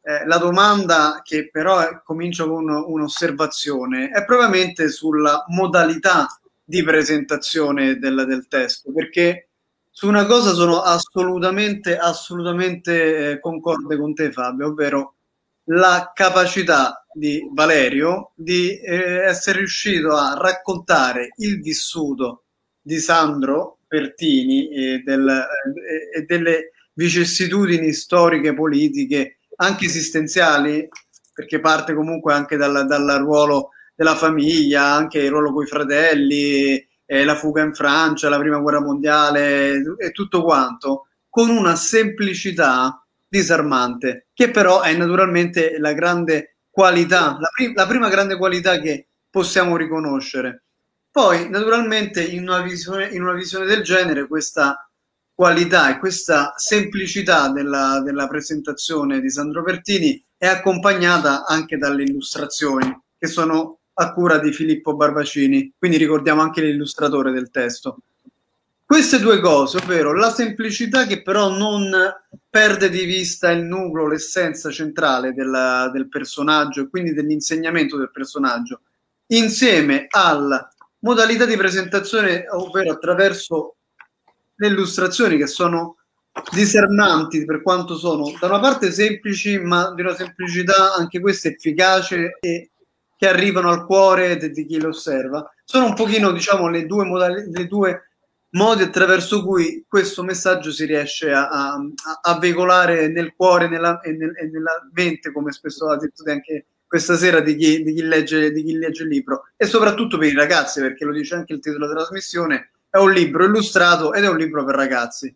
eh, 0.00 0.24
la 0.24 0.38
domanda 0.38 1.20
che 1.22 1.50
però 1.50 1.78
è, 1.80 2.00
comincia 2.02 2.46
con 2.46 2.70
un'osservazione 2.70 4.08
è 4.08 4.24
probabilmente 4.24 4.88
sulla 4.88 5.44
modalità 5.48 6.26
di 6.64 6.82
presentazione 6.82 7.98
del, 7.98 8.24
del 8.26 8.48
testo, 8.48 8.92
perché 8.94 9.50
su 9.90 10.08
una 10.08 10.24
cosa 10.24 10.54
sono 10.54 10.80
assolutamente, 10.80 11.98
assolutamente 11.98 13.32
eh, 13.32 13.38
concorde 13.38 13.98
con 13.98 14.14
te, 14.14 14.32
Fabio, 14.32 14.68
ovvero 14.68 15.16
la 15.64 16.12
capacità 16.14 17.04
di 17.12 17.46
Valerio 17.52 18.32
di 18.36 18.80
eh, 18.80 19.26
essere 19.26 19.58
riuscito 19.58 20.16
a 20.16 20.32
raccontare 20.34 21.28
il 21.36 21.60
vissuto 21.60 22.44
di 22.80 22.96
Sandro 22.96 23.80
Pertini 23.92 24.70
e, 24.70 25.02
del, 25.04 25.46
e 26.14 26.22
delle 26.22 26.70
vicissitudini 26.94 27.92
storiche, 27.92 28.54
politiche, 28.54 29.40
anche 29.56 29.84
esistenziali, 29.84 30.88
perché 31.34 31.60
parte 31.60 31.92
comunque 31.92 32.32
anche 32.32 32.56
dal, 32.56 32.86
dal 32.86 33.18
ruolo 33.20 33.68
della 33.94 34.16
famiglia, 34.16 34.84
anche 34.84 35.18
il 35.18 35.28
ruolo 35.28 35.52
con 35.52 35.64
i 35.64 35.66
fratelli, 35.66 36.88
eh, 37.04 37.24
la 37.24 37.34
fuga 37.34 37.62
in 37.62 37.74
Francia, 37.74 38.30
la 38.30 38.38
prima 38.38 38.60
guerra 38.60 38.80
mondiale 38.80 39.82
e 39.98 40.10
tutto 40.12 40.42
quanto, 40.42 41.08
con 41.28 41.50
una 41.50 41.76
semplicità 41.76 43.06
disarmante, 43.28 44.28
che 44.32 44.50
però 44.50 44.80
è 44.80 44.96
naturalmente 44.96 45.78
la 45.78 45.92
grande 45.92 46.56
qualità, 46.70 47.36
la, 47.38 47.50
prim- 47.54 47.76
la 47.76 47.86
prima 47.86 48.08
grande 48.08 48.38
qualità 48.38 48.80
che 48.80 49.08
possiamo 49.28 49.76
riconoscere. 49.76 50.64
Poi, 51.12 51.50
naturalmente, 51.50 52.24
in 52.24 52.40
una 52.48 52.62
visione, 52.62 53.08
in 53.08 53.20
una 53.20 53.34
visione 53.34 53.66
del 53.66 53.82
genere, 53.82 54.26
questa 54.26 54.88
qualità 55.34 55.90
e 55.90 55.98
questa 55.98 56.54
semplicità 56.56 57.50
della, 57.50 58.00
della, 58.02 58.26
presentazione 58.26 59.20
di 59.20 59.28
Sandro 59.28 59.62
Pertini 59.62 60.24
è 60.38 60.46
accompagnata 60.46 61.44
anche 61.44 61.76
dalle 61.76 62.04
illustrazioni, 62.04 62.98
che 63.18 63.26
sono 63.26 63.80
a 63.92 64.12
cura 64.14 64.38
di 64.38 64.52
Filippo 64.52 64.96
Barbacini, 64.96 65.74
quindi 65.78 65.98
ricordiamo 65.98 66.40
anche 66.40 66.62
l'illustratore 66.62 67.30
del 67.30 67.50
testo. 67.50 67.98
Queste 68.86 69.20
due 69.20 69.38
cose, 69.40 69.78
ovvero 69.78 70.14
la 70.14 70.30
semplicità 70.30 71.06
che 71.06 71.20
però 71.20 71.50
non 71.50 71.92
perde 72.48 72.88
di 72.88 73.04
vista 73.04 73.50
il 73.50 73.64
nucleo, 73.64 74.06
l'essenza 74.06 74.70
centrale 74.70 75.34
della, 75.34 75.90
del 75.92 76.08
personaggio 76.08 76.80
e 76.80 76.88
quindi 76.88 77.12
dell'insegnamento 77.12 77.98
del 77.98 78.10
personaggio, 78.10 78.80
insieme 79.26 80.06
alla 80.08 80.71
modalità 81.02 81.44
di 81.44 81.56
presentazione, 81.56 82.46
ovvero 82.50 82.92
attraverso 82.92 83.76
le 84.54 84.66
illustrazioni 84.66 85.36
che 85.36 85.46
sono 85.46 85.96
disarmanti 86.50 87.44
per 87.44 87.62
quanto 87.62 87.96
sono 87.96 88.32
da 88.40 88.46
una 88.46 88.60
parte 88.60 88.90
semplici, 88.90 89.58
ma 89.58 89.92
di 89.94 90.00
una 90.00 90.14
semplicità 90.14 90.94
anche 90.94 91.20
questa 91.20 91.48
efficace 91.48 92.38
e 92.40 92.70
che 93.16 93.28
arrivano 93.28 93.70
al 93.70 93.84
cuore 93.86 94.36
di, 94.36 94.66
chi 94.66 94.80
lo 94.80 94.88
osserva. 94.88 95.48
Sono 95.64 95.86
un 95.86 95.94
pochino, 95.94 96.32
diciamo, 96.32 96.68
le 96.68 96.86
due, 96.86 97.04
modali- 97.04 97.50
le 97.50 97.66
due 97.66 98.08
modi 98.50 98.82
attraverso 98.82 99.44
cui 99.44 99.84
questo 99.86 100.22
messaggio 100.22 100.72
si 100.72 100.84
riesce 100.86 101.32
a, 101.32 101.48
a, 101.48 101.80
a 102.22 102.38
veicolare 102.38 103.08
nel 103.08 103.34
cuore 103.36 103.68
nella, 103.68 104.00
e, 104.00 104.12
nel, 104.12 104.32
e, 104.36 104.46
nella 104.46 104.88
mente, 104.92 105.32
come 105.32 105.52
spesso 105.52 105.88
ha 105.88 105.96
detto 105.96 106.24
anche 106.28 106.66
questa 106.92 107.16
sera 107.16 107.40
di 107.40 107.56
chi, 107.56 107.82
di, 107.82 107.94
chi 107.94 108.02
legge, 108.02 108.52
di 108.52 108.62
chi 108.62 108.76
legge 108.76 109.04
il 109.04 109.08
libro, 109.08 109.44
e 109.56 109.64
soprattutto 109.64 110.18
per 110.18 110.28
i 110.28 110.34
ragazzi, 110.34 110.78
perché 110.82 111.06
lo 111.06 111.12
dice 111.12 111.34
anche 111.34 111.54
il 111.54 111.60
titolo 111.60 111.86
della 111.86 112.00
trasmissione, 112.00 112.72
è 112.90 112.98
un 112.98 113.10
libro 113.12 113.46
illustrato 113.46 114.12
ed 114.12 114.24
è 114.24 114.28
un 114.28 114.36
libro 114.36 114.62
per 114.62 114.74
ragazzi. 114.74 115.34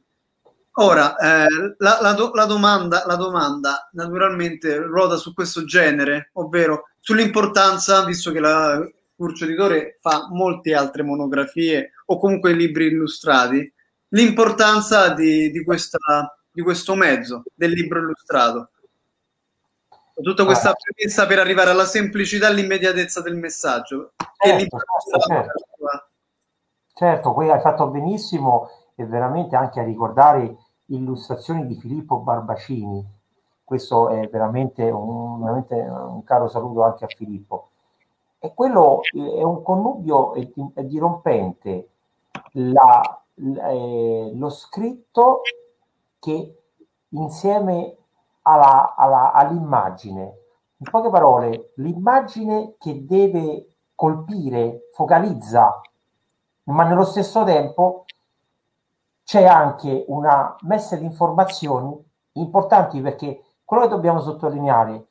Ora, 0.72 1.16
eh, 1.16 1.46
la, 1.78 1.98
la, 2.02 2.12
do, 2.12 2.30
la, 2.34 2.44
domanda, 2.44 3.04
la 3.06 3.14
domanda 3.14 3.88
naturalmente 3.92 4.76
ruota 4.76 5.16
su 5.16 5.32
questo 5.32 5.64
genere, 5.64 6.28
ovvero 6.34 6.90
sull'importanza, 7.00 8.04
visto 8.04 8.32
che 8.32 8.40
la 8.40 8.86
Curcio 9.14 9.46
Editore 9.46 9.96
fa 10.02 10.28
molte 10.30 10.74
altre 10.74 11.04
monografie 11.04 11.92
o 12.04 12.18
comunque 12.18 12.52
libri 12.52 12.88
illustrati, 12.88 13.72
l'importanza 14.08 15.08
di, 15.14 15.50
di, 15.50 15.64
questa, 15.64 15.96
di 16.52 16.60
questo 16.60 16.94
mezzo, 16.94 17.44
del 17.54 17.70
libro 17.70 18.00
illustrato. 18.00 18.72
Tutta 20.22 20.44
questa 20.44 20.72
premessa 20.72 21.26
per 21.26 21.38
arrivare 21.38 21.70
alla 21.70 21.84
semplicità 21.84 22.46
e 22.46 22.50
all'immediatezza 22.50 23.20
del 23.20 23.36
messaggio. 23.36 24.12
Certo, 24.38 24.78
certo, 25.26 25.64
certo, 26.94 27.32
poi 27.34 27.50
hai 27.50 27.60
fatto 27.60 27.88
benissimo 27.88 28.68
e 28.94 29.04
veramente 29.04 29.56
anche 29.56 29.80
a 29.80 29.84
ricordare 29.84 30.56
illustrazioni 30.86 31.66
di 31.66 31.74
Filippo 31.76 32.18
Barbacini. 32.18 33.04
Questo 33.62 34.08
è 34.08 34.28
veramente 34.28 34.88
un, 34.88 35.40
veramente 35.40 35.74
un 35.74 36.24
caro 36.24 36.48
saluto 36.48 36.82
anche 36.82 37.04
a 37.04 37.08
Filippo. 37.08 37.70
E 38.38 38.52
quello 38.54 39.00
è 39.12 39.42
un 39.42 39.62
connubio 39.62 40.34
è, 40.34 40.48
è 40.74 40.82
dirompente 40.82 41.88
la 42.52 43.20
eh, 43.36 44.30
lo 44.34 44.48
scritto 44.48 45.42
che 46.18 46.58
insieme 47.10 47.96
alla, 48.46 48.94
alla, 48.94 49.32
all'immagine, 49.32 50.38
in 50.76 50.90
poche 50.90 51.10
parole, 51.10 51.72
l'immagine 51.76 52.76
che 52.78 53.04
deve 53.04 53.78
colpire, 53.94 54.88
focalizza, 54.92 55.80
ma 56.64 56.84
nello 56.84 57.04
stesso 57.04 57.44
tempo 57.44 58.04
c'è 59.24 59.44
anche 59.44 60.04
una 60.08 60.56
messa 60.60 60.96
di 60.96 61.04
informazioni 61.04 62.00
importanti 62.32 63.00
perché 63.00 63.42
quello 63.64 63.84
che 63.84 63.88
dobbiamo 63.88 64.20
sottolineare, 64.20 65.06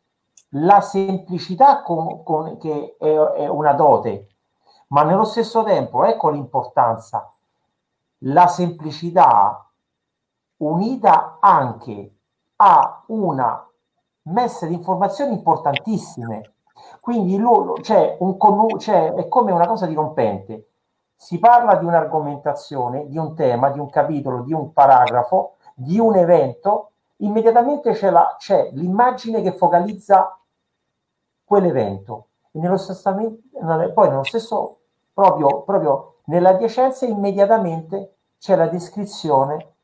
la 0.50 0.80
semplicità 0.80 1.82
con, 1.82 2.24
con, 2.24 2.58
che 2.58 2.96
è, 2.98 3.06
è 3.06 3.48
una 3.48 3.74
dote, 3.74 4.30
ma 4.90 5.04
nello 5.04 5.26
stesso 5.26 5.64
tempo, 5.64 6.06
ecco 6.06 6.30
l'importanza, 6.30 7.34
la 8.20 8.48
semplicità 8.48 9.70
unita 10.58 11.38
anche 11.42 12.15
a 12.58 13.04
una 13.08 13.68
messa 14.24 14.66
di 14.66 14.74
informazioni 14.74 15.34
importantissime. 15.34 16.54
Quindi 17.00 17.38
loro, 17.38 17.74
c'è 17.74 18.18
un, 18.20 18.38
c'è, 18.78 19.14
è 19.14 19.28
come 19.28 19.52
una 19.52 19.68
cosa 19.68 19.86
dirompente. 19.86 20.70
Si 21.16 21.40
parla 21.40 21.76
di 21.76 21.86
un'argomentazione, 21.86 23.08
di 23.08 23.18
un 23.18 23.36
tema, 23.36 23.70
di 23.70 23.80
un 23.80 23.90
capitolo, 23.90 24.42
di 24.42 24.54
un 24.54 24.74
paragrafo, 24.74 25.56
di 25.74 26.00
un 26.00 26.16
evento, 26.16 26.92
immediatamente 27.18 27.94
c'è, 27.94 28.10
la, 28.10 28.36
c'è 28.38 28.70
l'immagine 28.74 29.42
che 29.42 29.54
focalizza 29.54 30.38
quell'evento. 31.44 32.28
E 32.52 32.60
nello 32.60 32.78
stesso, 32.78 33.14
poi 33.14 34.10
nello 34.10 34.24
stesso, 34.24 34.80
proprio, 35.14 35.62
proprio 35.64 36.16
nell'adiacenza, 36.26 37.06
immediatamente 37.06 38.16
c'è 38.40 38.56
la 38.56 38.68
descrizione 38.68 39.75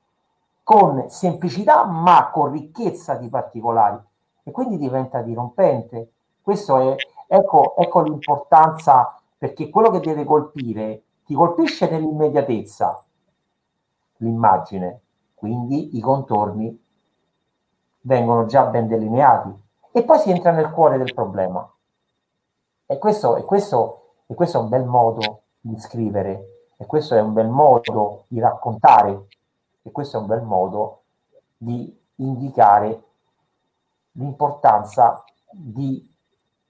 con 0.72 1.10
semplicità 1.10 1.84
ma 1.84 2.30
con 2.30 2.54
ricchezza 2.54 3.16
di 3.16 3.28
particolari. 3.28 4.00
E 4.44 4.52
quindi 4.52 4.78
diventa 4.78 5.22
dirompente. 5.22 6.14
Questo 6.42 6.78
è, 6.78 6.96
ecco, 7.28 7.76
ecco 7.76 8.00
l'importanza 8.00 9.20
perché 9.38 9.70
quello 9.70 9.90
che 9.90 10.00
deve 10.00 10.24
colpire 10.24 11.02
ti 11.26 11.34
colpisce 11.34 11.90
nell'immediatezza 11.90 13.04
l'immagine, 14.18 15.02
quindi 15.36 15.98
i 15.98 16.00
contorni 16.00 16.82
vengono 18.04 18.46
già 18.46 18.64
ben 18.64 18.88
delineati. 18.88 19.54
E 19.92 20.04
poi 20.04 20.20
si 20.20 20.32
entra 20.32 20.52
nel 20.52 20.72
cuore 20.72 20.98
del 20.98 21.14
problema. 21.14 21.70
E 22.86 22.98
questo, 22.98 23.36
e 23.36 23.44
questo, 23.44 24.14
e 24.26 24.36
questo 24.36 24.58
è 24.58 24.62
un 24.62 24.70
bel 24.70 24.86
modo 24.86 25.42
di 25.60 25.78
scrivere, 25.78 26.70
e 26.78 26.86
questo 26.86 27.16
è 27.16 27.20
un 27.20 27.34
bel 27.34 27.50
modo 27.50 28.24
di 28.28 28.40
raccontare, 28.40 29.28
e 29.82 29.92
questo 29.92 30.18
è 30.18 30.20
un 30.20 30.28
bel 30.28 30.44
modo 30.44 31.02
di 31.58 31.98
indicare 32.16 33.04
l'importanza 34.14 35.24
di, 35.52 36.08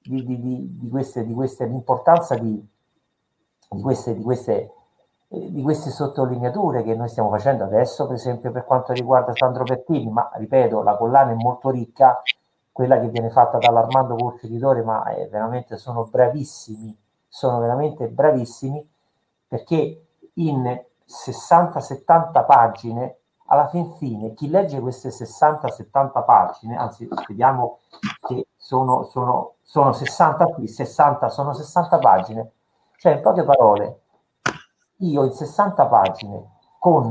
di, 0.01 0.26
di, 0.26 0.78
di 0.78 0.89
queste, 0.89 1.26
di 1.26 1.34
queste, 1.34 1.66
l'importanza 1.66 2.36
di, 2.36 2.66
queste, 3.68 4.16
di 4.16 4.22
queste 4.22 4.74
eh, 5.34 5.49
di 5.49 5.62
queste 5.62 5.91
sottolineature 5.91 6.84
che 6.84 6.93
noi 6.93 7.07
stiamo 7.07 7.30
facendo 7.30 7.64
adesso, 7.64 8.05
per 8.05 8.16
esempio 8.16 8.51
per 8.51 8.66
quanto 8.66 8.91
riguarda 8.91 9.32
Sandro 9.34 9.64
Pertini, 9.64 10.12
ma 10.12 10.30
ripeto, 10.34 10.84
la 10.84 10.97
collana 10.97 11.32
è 11.32 11.36
molto 11.36 11.70
ricca, 11.70 12.22
quella 12.70 12.99
che 12.99 13.07
viene 13.07 13.30
fatta 13.30 13.57
dall'Armando 13.57 14.16
Corso 14.16 14.45
Editore, 14.45 14.84
ma 14.84 15.05
è 15.05 15.30
veramente 15.30 15.78
sono 15.78 16.03
bravissimi, 16.03 16.97
sono 17.30 17.59
veramente 17.59 18.09
bravissimi 18.09 18.86
perché 19.47 20.05
in 20.34 20.86
60-70 21.12 22.45
pagine 22.45 23.18
alla 23.51 23.68
fin 23.68 23.93
fine 23.95 24.34
chi 24.34 24.49
legge 24.49 24.80
queste 24.80 25.09
60-70 25.09 26.24
pagine, 26.24 26.78
anzi 26.78 27.07
vediamo 27.28 27.80
che 28.26 28.47
sono, 28.55 29.03
sono, 29.03 29.55
sono 29.62 29.91
60 29.91 30.45
qui, 30.45 30.68
60, 30.68 31.28
sono 31.30 31.53
60 31.53 31.97
pagine, 31.99 32.51
cioè 32.95 33.16
in 33.16 33.22
poche 33.22 33.43
parole, 33.43 34.01
io 34.97 35.26
in 35.26 35.34
60 35.34 35.86
pagine 35.88 36.49
con 36.80 37.09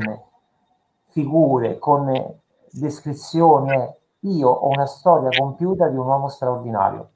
figure, 1.09 1.79
con 1.79 2.41
descrizioni, 2.71 3.95
io 4.21 4.49
ho 4.49 4.69
una 4.69 4.87
storia 4.87 5.29
compiuta 5.39 5.89
di 5.89 5.97
un 5.97 6.07
uomo 6.07 6.29
straordinario. 6.29 7.11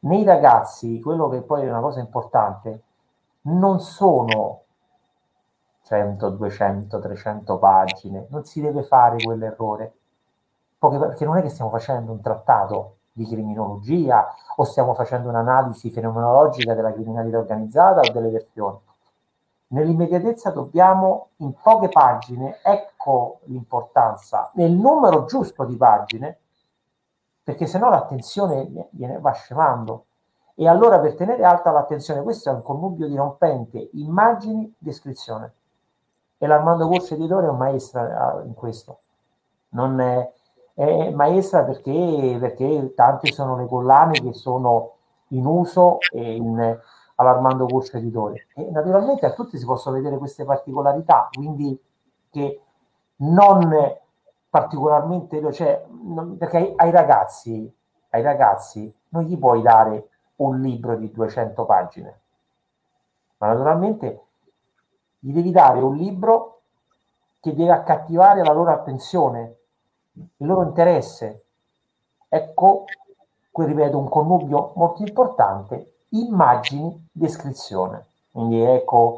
Nei 0.00 0.24
ragazzi, 0.24 1.00
quello 1.00 1.28
che 1.28 1.42
poi 1.42 1.62
è 1.64 1.68
una 1.68 1.80
cosa 1.80 2.00
importante, 2.00 2.82
non 3.42 3.80
sono 3.80 4.62
100, 5.88 6.28
200, 6.28 6.98
300 6.98 7.58
pagine, 7.58 8.26
non 8.28 8.44
si 8.44 8.60
deve 8.60 8.82
fare 8.82 9.16
quell'errore, 9.16 9.94
perché 10.78 11.24
non 11.24 11.38
è 11.38 11.42
che 11.42 11.48
stiamo 11.48 11.70
facendo 11.70 12.12
un 12.12 12.20
trattato 12.20 12.96
di 13.10 13.24
criminologia 13.24 14.28
o 14.56 14.64
stiamo 14.64 14.92
facendo 14.92 15.30
un'analisi 15.30 15.90
fenomenologica 15.90 16.74
della 16.74 16.92
criminalità 16.92 17.38
organizzata 17.38 18.00
o 18.00 18.12
delle 18.12 18.28
versioni. 18.28 18.78
Nell'immediatezza 19.68 20.50
dobbiamo, 20.50 21.30
in 21.36 21.54
poche 21.54 21.88
pagine, 21.88 22.58
ecco 22.62 23.40
l'importanza, 23.44 24.50
nel 24.54 24.72
numero 24.72 25.24
giusto 25.24 25.64
di 25.64 25.76
pagine, 25.76 26.38
perché 27.42 27.66
sennò 27.66 27.88
l'attenzione 27.88 28.88
viene, 28.90 29.18
va 29.20 29.32
scemando. 29.32 30.04
E 30.54 30.68
allora 30.68 31.00
per 31.00 31.14
tenere 31.14 31.44
alta 31.44 31.70
l'attenzione, 31.70 32.22
questo 32.22 32.50
è 32.50 32.52
un 32.52 32.62
connubio 32.62 33.06
dirompente, 33.08 33.88
immagini, 33.94 34.74
descrizione 34.76 35.54
e 36.38 36.46
l'Armando 36.46 36.88
Corso 36.88 37.14
Editore 37.14 37.46
è 37.46 37.50
un 37.50 37.56
maestro 37.56 38.42
in 38.44 38.54
questo. 38.54 39.00
Non 39.70 40.00
è, 40.00 40.32
è 40.72 41.10
maestra 41.10 41.64
perché, 41.64 42.36
perché, 42.40 42.94
tante 42.94 43.32
sono 43.32 43.56
le 43.56 43.66
collane 43.66 44.20
che 44.20 44.32
sono 44.32 44.92
in 45.28 45.44
uso 45.44 45.98
in, 46.12 46.78
all'Armando 47.16 47.66
Corso 47.66 47.96
Editore. 47.96 48.46
E 48.54 48.70
naturalmente 48.70 49.26
a 49.26 49.32
tutti 49.32 49.58
si 49.58 49.64
possono 49.64 49.96
vedere 49.96 50.16
queste 50.16 50.44
particolarità, 50.44 51.28
quindi 51.32 51.78
che 52.30 52.62
non 53.16 53.96
particolarmente, 54.48 55.52
cioè, 55.52 55.84
non, 55.88 56.36
perché 56.36 56.56
ai, 56.58 56.72
ai, 56.76 56.90
ragazzi, 56.92 57.70
ai 58.10 58.22
ragazzi 58.22 58.94
non 59.10 59.24
gli 59.24 59.36
puoi 59.36 59.60
dare 59.60 60.08
un 60.36 60.60
libro 60.60 60.96
di 60.96 61.10
200 61.10 61.64
pagine, 61.64 62.20
ma 63.38 63.48
naturalmente 63.48 64.27
gli 65.18 65.32
devi 65.32 65.50
dare 65.50 65.80
un 65.80 65.96
libro 65.96 66.60
che 67.40 67.54
deve 67.54 67.72
accattivare 67.72 68.42
la 68.42 68.52
loro 68.52 68.72
attenzione, 68.72 69.56
il 70.12 70.46
loro 70.46 70.64
interesse. 70.64 71.44
Ecco, 72.28 72.84
qui 73.50 73.66
ripeto, 73.66 73.98
un 73.98 74.08
connubio 74.08 74.72
molto 74.76 75.02
importante, 75.02 75.94
immagini, 76.10 77.08
descrizione. 77.10 78.06
Quindi 78.30 78.60
ecco, 78.60 79.16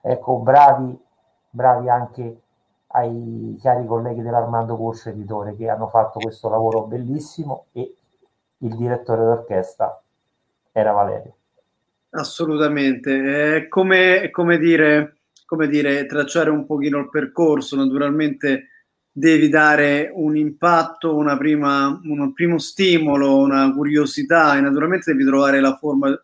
ecco 0.00 0.36
bravi, 0.38 0.98
bravi 1.50 1.88
anche 1.88 2.40
ai 2.88 3.58
cari 3.62 3.86
colleghi 3.86 4.22
dell'Armando 4.22 4.76
Corso 4.76 5.10
Editore 5.10 5.56
che 5.56 5.68
hanno 5.68 5.86
fatto 5.88 6.18
questo 6.18 6.48
lavoro 6.48 6.82
bellissimo 6.82 7.66
e 7.72 7.94
il 8.58 8.76
direttore 8.76 9.24
d'orchestra 9.24 10.00
era 10.72 10.92
Valerio. 10.92 11.34
Assolutamente, 12.10 13.56
è 13.56 13.68
come, 13.68 14.20
è 14.20 14.30
come 14.30 14.58
dire 14.58 15.19
come 15.50 15.66
dire, 15.66 16.06
tracciare 16.06 16.48
un 16.48 16.64
pochino 16.64 17.00
il 17.00 17.10
percorso, 17.10 17.74
naturalmente 17.74 18.68
devi 19.10 19.48
dare 19.48 20.08
un 20.14 20.36
impatto, 20.36 21.16
una 21.16 21.36
prima, 21.36 22.00
un 22.04 22.32
primo 22.32 22.58
stimolo, 22.58 23.36
una 23.38 23.72
curiosità 23.72 24.56
e 24.56 24.60
naturalmente 24.60 25.10
devi 25.10 25.24
trovare 25.24 25.60
la 25.60 25.76
forma 25.76 26.16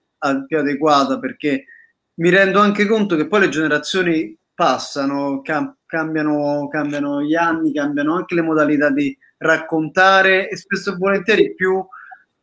più 0.47 0.59
adeguata 0.59 1.19
perché 1.19 1.65
mi 2.21 2.31
rendo 2.31 2.61
anche 2.61 2.87
conto 2.87 3.17
che 3.17 3.27
poi 3.27 3.41
le 3.41 3.49
generazioni 3.49 4.39
passano, 4.55 5.43
cam- 5.43 5.77
cambiano, 5.87 6.69
cambiano 6.69 7.21
gli 7.21 7.35
anni, 7.35 7.73
cambiano 7.73 8.15
anche 8.15 8.37
le 8.37 8.43
modalità 8.43 8.91
di 8.91 9.17
raccontare 9.39 10.49
e 10.49 10.57
spesso 10.57 10.93
e 10.93 10.97
volentieri 10.97 11.53
più 11.53 11.85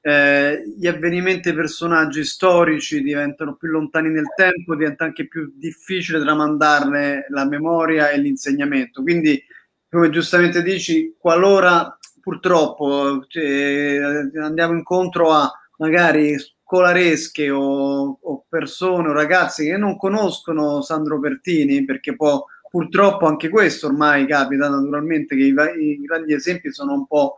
eh, 0.06 0.64
gli 0.78 0.86
avvenimenti 0.86 1.48
e 1.48 1.54
personaggi 1.54 2.26
storici 2.26 3.02
diventano 3.02 3.56
più 3.56 3.70
lontani 3.70 4.10
nel 4.10 4.34
tempo, 4.36 4.76
diventa 4.76 5.06
anche 5.06 5.30
più 5.30 5.54
difficile 5.56 6.20
tramandarne 6.20 7.28
la 7.30 7.46
memoria 7.46 8.10
e 8.10 8.18
l'insegnamento. 8.18 9.02
Quindi, 9.02 9.42
come 9.90 10.10
giustamente 10.10 10.62
dici, 10.62 11.16
qualora 11.18 11.98
purtroppo 12.20 13.24
cioè, 13.28 13.98
andiamo 14.42 14.74
incontro 14.74 15.32
a 15.32 15.50
magari 15.78 16.38
scolaresche 16.38 17.50
o, 17.50 18.20
o, 18.22 18.46
persone 18.50 19.08
o 19.08 19.14
ragazzi 19.14 19.64
che 19.66 19.78
non 19.78 19.96
conoscono 19.96 20.82
Sandro 20.82 21.18
Pertini, 21.22 21.86
perché 21.86 22.14
poi 22.14 22.42
purtroppo 22.70 23.26
anche 23.26 23.48
questo 23.48 23.88
ormai 23.88 24.26
capita 24.26 24.68
naturalmente 24.68 25.38
che 25.38 25.44
i, 25.44 25.54
i 25.80 26.02
grandi 26.02 26.34
esempi 26.34 26.74
sono 26.74 26.92
un 26.92 27.08
po' 27.08 27.38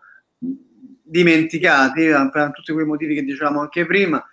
dimenticati 1.06 2.06
eh, 2.06 2.30
per 2.32 2.52
tutti 2.52 2.74
quei 2.74 2.86
motivi 2.86 3.16
che 3.16 3.24
dicevamo 3.24 3.62
anche 3.62 3.86
prima. 3.86 4.24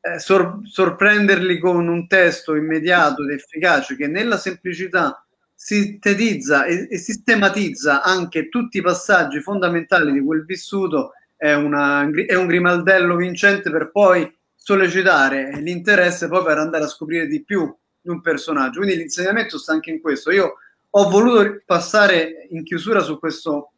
Eh, 0.00 0.18
sor- 0.18 0.60
sorprenderli 0.64 1.58
con 1.58 1.88
un 1.88 2.06
testo 2.06 2.54
immediato 2.54 3.22
ed 3.22 3.30
efficace 3.30 3.96
che 3.96 4.06
nella 4.06 4.38
semplicità 4.38 5.24
sintetizza 5.54 6.64
e, 6.64 6.88
e, 6.90 6.96
sistematizza 6.96 8.02
anche 8.02 8.48
tutti 8.48 8.78
i 8.78 8.82
passaggi 8.82 9.40
fondamentali 9.40 10.10
di 10.10 10.24
quel 10.24 10.46
vissuto 10.46 11.12
è, 11.36 11.52
una, 11.52 12.10
è 12.26 12.34
un 12.34 12.46
grimaldello 12.46 13.14
vincente 13.16 13.70
per 13.70 13.90
poi 13.90 14.30
sollecitare 14.54 15.60
l'interesse 15.60 16.28
poi 16.28 16.44
per 16.44 16.58
andare 16.58 16.84
a 16.84 16.88
scoprire 16.88 17.26
di 17.26 17.42
più 17.42 17.74
di 18.00 18.08
un 18.08 18.20
personaggio. 18.20 18.80
Quindi 18.80 18.96
l'insegnamento 18.96 19.58
sta 19.58 19.72
anche 19.72 19.90
in 19.90 20.00
questo. 20.00 20.30
Io 20.30 20.54
ho 20.88 21.08
voluto 21.10 21.62
passare 21.64 22.46
in 22.50 22.64
chiusura 22.64 23.00
su 23.00 23.18
questo, 23.18 23.72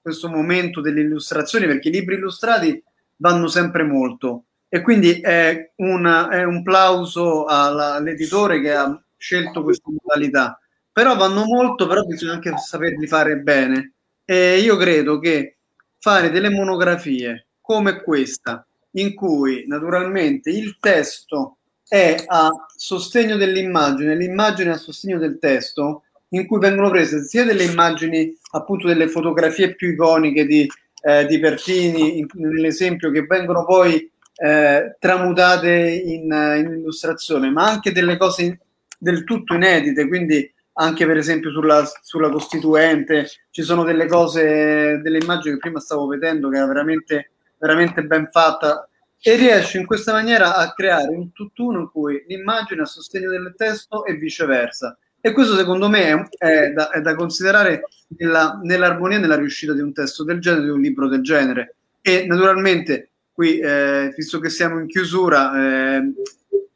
questo 0.00 0.28
momento 0.28 0.80
delle 0.80 1.00
illustrazioni 1.00 1.66
perché 1.66 1.88
i 1.88 1.92
libri 1.92 2.16
illustrati 2.16 2.82
vanno 3.16 3.48
sempre 3.48 3.82
molto 3.82 4.44
e 4.68 4.82
quindi 4.82 5.20
è, 5.20 5.72
una, 5.76 6.28
è 6.28 6.44
un 6.44 6.62
plauso 6.62 7.44
alla, 7.44 7.94
all'editore 7.94 8.60
che 8.60 8.72
ha 8.72 9.02
scelto 9.16 9.64
questa 9.64 9.90
modalità. 9.90 10.58
Però 10.92 11.16
vanno 11.16 11.44
molto, 11.44 11.86
però 11.88 12.04
bisogna 12.04 12.34
anche 12.34 12.56
saperli 12.56 13.06
fare 13.08 13.38
bene. 13.38 13.94
E 14.24 14.58
io 14.58 14.76
credo 14.76 15.18
che 15.18 15.56
fare 15.98 16.30
delle 16.30 16.50
monografie 16.50 17.48
come 17.60 18.00
questa, 18.00 18.64
in 18.92 19.14
cui 19.14 19.64
naturalmente 19.66 20.50
il 20.50 20.76
testo 20.78 21.58
è 21.86 22.22
a 22.26 22.48
sostegno 22.76 23.36
dell'immagine, 23.36 24.14
l'immagine 24.14 24.70
a 24.70 24.76
sostegno 24.76 25.18
del 25.18 25.38
testo, 25.40 26.04
in 26.28 26.46
cui 26.46 26.60
vengono 26.60 26.90
prese 26.90 27.24
sia 27.24 27.44
delle 27.44 27.64
immagini, 27.64 28.36
appunto 28.50 28.86
delle 28.86 29.08
fotografie 29.08 29.74
più 29.74 29.90
iconiche 29.90 30.44
di, 30.46 30.70
eh, 31.02 31.26
di 31.26 31.38
Pertini, 31.38 32.18
in, 32.18 32.26
nell'esempio, 32.34 33.10
che 33.10 33.22
vengono 33.22 33.64
poi 33.64 34.10
eh, 34.36 34.96
tramutate 34.98 35.70
in, 35.70 36.24
in, 36.24 36.78
illustrazione, 36.78 37.50
ma 37.50 37.68
anche 37.68 37.92
delle 37.92 38.16
cose 38.16 38.60
del 38.98 39.24
tutto 39.24 39.54
inedite, 39.54 40.06
quindi 40.08 40.50
anche 40.74 41.06
per 41.06 41.16
esempio 41.16 41.50
sulla, 41.50 41.84
sulla 42.02 42.30
Costituente 42.30 43.28
ci 43.50 43.62
sono 43.62 43.84
delle 43.84 44.06
cose, 44.06 45.00
delle 45.02 45.18
immagini 45.18 45.54
che 45.54 45.60
prima 45.60 45.80
stavo 45.80 46.06
vedendo 46.06 46.48
che 46.48 46.56
era 46.56 46.66
veramente, 46.66 47.32
veramente 47.58 48.02
ben 48.02 48.28
fatta 48.30 48.88
e 49.22 49.36
riesce 49.36 49.78
in 49.78 49.84
questa 49.84 50.12
maniera 50.12 50.56
a 50.56 50.72
creare 50.72 51.14
un 51.14 51.32
tutt'uno 51.32 51.80
in 51.80 51.90
cui 51.90 52.24
l'immagine 52.26 52.82
a 52.82 52.86
sostegno 52.86 53.28
del 53.28 53.52
testo 53.56 54.06
e 54.06 54.14
viceversa. 54.14 54.96
E 55.22 55.32
questo 55.32 55.54
secondo 55.54 55.88
me 55.88 56.28
è, 56.38 56.70
da, 56.70 56.90
è 56.90 57.00
da, 57.00 57.14
considerare 57.14 57.82
nella, 58.16 58.58
nell'armonia 58.62 59.18
e 59.18 59.20
nella 59.20 59.36
riuscita 59.36 59.74
di 59.74 59.80
un 59.80 59.92
testo 59.92 60.24
del 60.24 60.40
genere, 60.40 60.64
di 60.64 60.70
un 60.70 60.80
libro 60.80 61.08
del 61.08 61.22
genere. 61.22 61.74
E 62.00 62.24
naturalmente 62.26 63.10
qui, 63.30 63.58
eh, 63.58 64.12
visto 64.16 64.38
che 64.38 64.48
siamo 64.48 64.80
in 64.80 64.86
chiusura, 64.86 65.96
eh, 65.96 66.12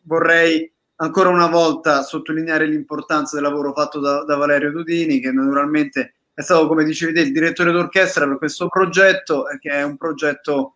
vorrei 0.02 0.70
ancora 0.96 1.30
una 1.30 1.46
volta 1.46 2.02
sottolineare 2.02 2.66
l'importanza 2.66 3.36
del 3.36 3.44
lavoro 3.44 3.72
fatto 3.72 3.98
da, 3.98 4.24
da, 4.24 4.36
Valerio 4.36 4.72
Dudini, 4.72 5.20
che 5.20 5.32
naturalmente 5.32 6.14
è 6.34 6.42
stato, 6.42 6.66
come 6.68 6.84
dicevi 6.84 7.14
te, 7.14 7.20
il 7.20 7.32
direttore 7.32 7.72
d'orchestra 7.72 8.26
per 8.26 8.38
questo 8.38 8.68
progetto, 8.68 9.44
che 9.58 9.70
è 9.70 9.82
un 9.82 9.96
progetto 9.96 10.74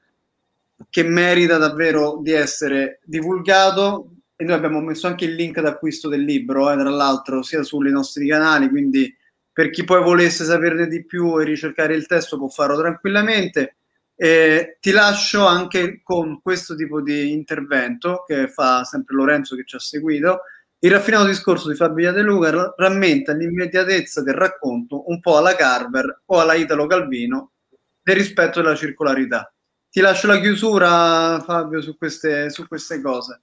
che 0.89 1.03
merita 1.03 1.59
davvero 1.59 2.19
di 2.23 2.33
essere 2.33 3.01
divulgato 3.05 4.13
e 4.41 4.45
noi 4.45 4.55
abbiamo 4.55 4.81
messo 4.81 5.09
anche 5.09 5.25
il 5.25 5.35
link 5.35 5.61
d'acquisto 5.61 6.09
del 6.09 6.23
libro, 6.23 6.71
eh, 6.71 6.77
tra 6.77 6.91
l'altro, 6.91 7.43
sia 7.43 7.65
sui 7.65 7.91
nostri 7.91 8.29
canali, 8.29 8.69
quindi 8.69 9.13
per 9.53 9.71
chi 9.71 9.83
poi 9.83 10.01
volesse 10.01 10.45
saperne 10.45 10.87
di 10.87 11.05
più 11.05 11.41
e 11.41 11.45
ricercare 11.45 11.97
il 11.97 12.07
testo 12.07 12.39
può 12.39 12.47
farlo 12.47 12.79
tranquillamente. 12.79 13.79
Eh, 14.15 14.77
ti 14.81 14.93
lascio 14.93 15.45
anche 15.45 16.03
con 16.05 16.41
questo 16.41 16.77
tipo 16.77 17.01
di 17.01 17.33
intervento 17.33 18.23
che 18.25 18.47
fa 18.47 18.85
sempre 18.85 19.17
Lorenzo 19.17 19.57
che 19.57 19.65
ci 19.67 19.75
ha 19.75 19.81
seguito. 19.81 20.43
Il 20.79 20.93
raffinato 20.93 21.27
discorso 21.27 21.69
di 21.69 21.75
Fabio 21.75 22.13
De 22.13 22.23
Luca 22.23 22.75
rammenta 22.77 23.33
l'immediatezza 23.33 24.23
del 24.23 24.35
racconto 24.35 25.11
un 25.11 25.19
po' 25.19 25.37
alla 25.37 25.57
Carver 25.57 26.23
o 26.27 26.39
alla 26.39 26.55
Italo 26.55 26.87
Calvino 26.87 27.55
del 28.01 28.15
rispetto 28.15 28.63
della 28.63 28.77
circolarità. 28.77 29.53
Ti 29.91 30.01
lascio 30.01 30.29
la 30.29 30.39
chiusura, 30.39 31.41
Fabio, 31.45 31.81
su 31.81 31.97
queste, 31.97 32.51
su 32.51 32.69
queste 32.69 33.01
cose. 33.01 33.41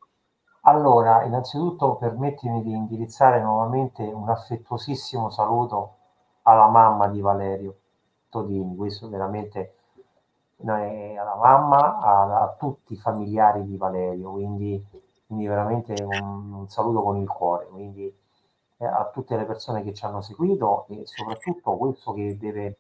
Allora, 0.68 1.24
innanzitutto 1.24 1.96
permettimi 1.96 2.64
di 2.64 2.72
indirizzare 2.72 3.40
nuovamente 3.40 4.02
un 4.04 4.28
affettuosissimo 4.30 5.30
saluto 5.30 5.98
alla 6.42 6.68
mamma 6.68 7.08
di 7.08 7.22
Valerio 7.22 7.76
Todini, 8.30 8.76
questo 8.76 9.08
veramente 9.08 9.76
alla 10.66 11.36
mamma, 11.36 12.00
a, 12.00 12.42
a, 12.42 12.56
tutti 12.58 12.94
i 12.94 12.98
familiari 12.98 13.64
di 13.64 13.78
Valerio, 13.78 14.32
quindi, 14.32 14.84
quindi 15.28 15.46
veramente 15.46 15.94
un, 16.02 16.54
un, 16.54 16.68
saluto 16.68 17.04
con 17.04 17.18
il 17.18 17.28
cuore, 17.28 17.68
quindi 17.68 18.12
eh, 18.78 18.86
a 18.86 19.08
tutte 19.14 19.36
le 19.38 19.46
persone 19.46 19.84
che 19.84 19.94
ci 19.94 20.04
hanno 20.04 20.22
seguito 20.22 20.86
e 20.88 21.04
soprattutto 21.06 21.78
questo 21.78 22.12
che 22.14 22.38
deve 22.40 22.78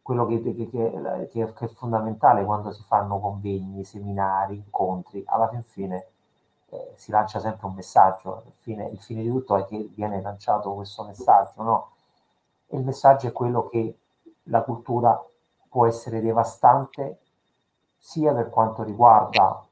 quello 0.00 0.24
che, 0.24 0.40
che, 0.40 0.70
che, 0.70 1.28
che, 1.30 1.42
è 1.42 1.68
fondamentale 1.68 2.42
quando 2.46 2.72
si 2.72 2.82
fanno 2.84 3.20
convegni, 3.20 3.84
seminari, 3.84 4.54
incontri, 4.54 5.22
alla 5.26 5.48
fin 5.48 5.62
fine 5.62 6.06
eh, 6.70 6.92
si 6.96 7.10
lancia 7.10 7.40
sempre 7.40 7.66
un 7.66 7.74
messaggio, 7.74 8.42
il 8.46 8.52
fine, 8.58 8.88
il 8.88 8.98
fine, 8.98 9.22
di 9.22 9.28
tutto 9.28 9.56
è 9.56 9.64
che 9.64 9.90
viene 9.94 10.20
lanciato 10.20 10.74
questo 10.74 11.04
messaggio, 11.04 11.62
no? 11.62 11.90
E 12.66 12.76
il 12.76 12.84
messaggio 12.84 13.26
è 13.26 13.32
quello 13.32 13.66
che 13.68 13.98
la 14.44 14.62
cultura 14.62 15.22
può 15.68 15.86
essere 15.86 16.20
devastante 16.20 17.20
sia 17.96 18.32
per 18.34 18.50
quanto 18.50 18.82
riguarda 18.82 19.64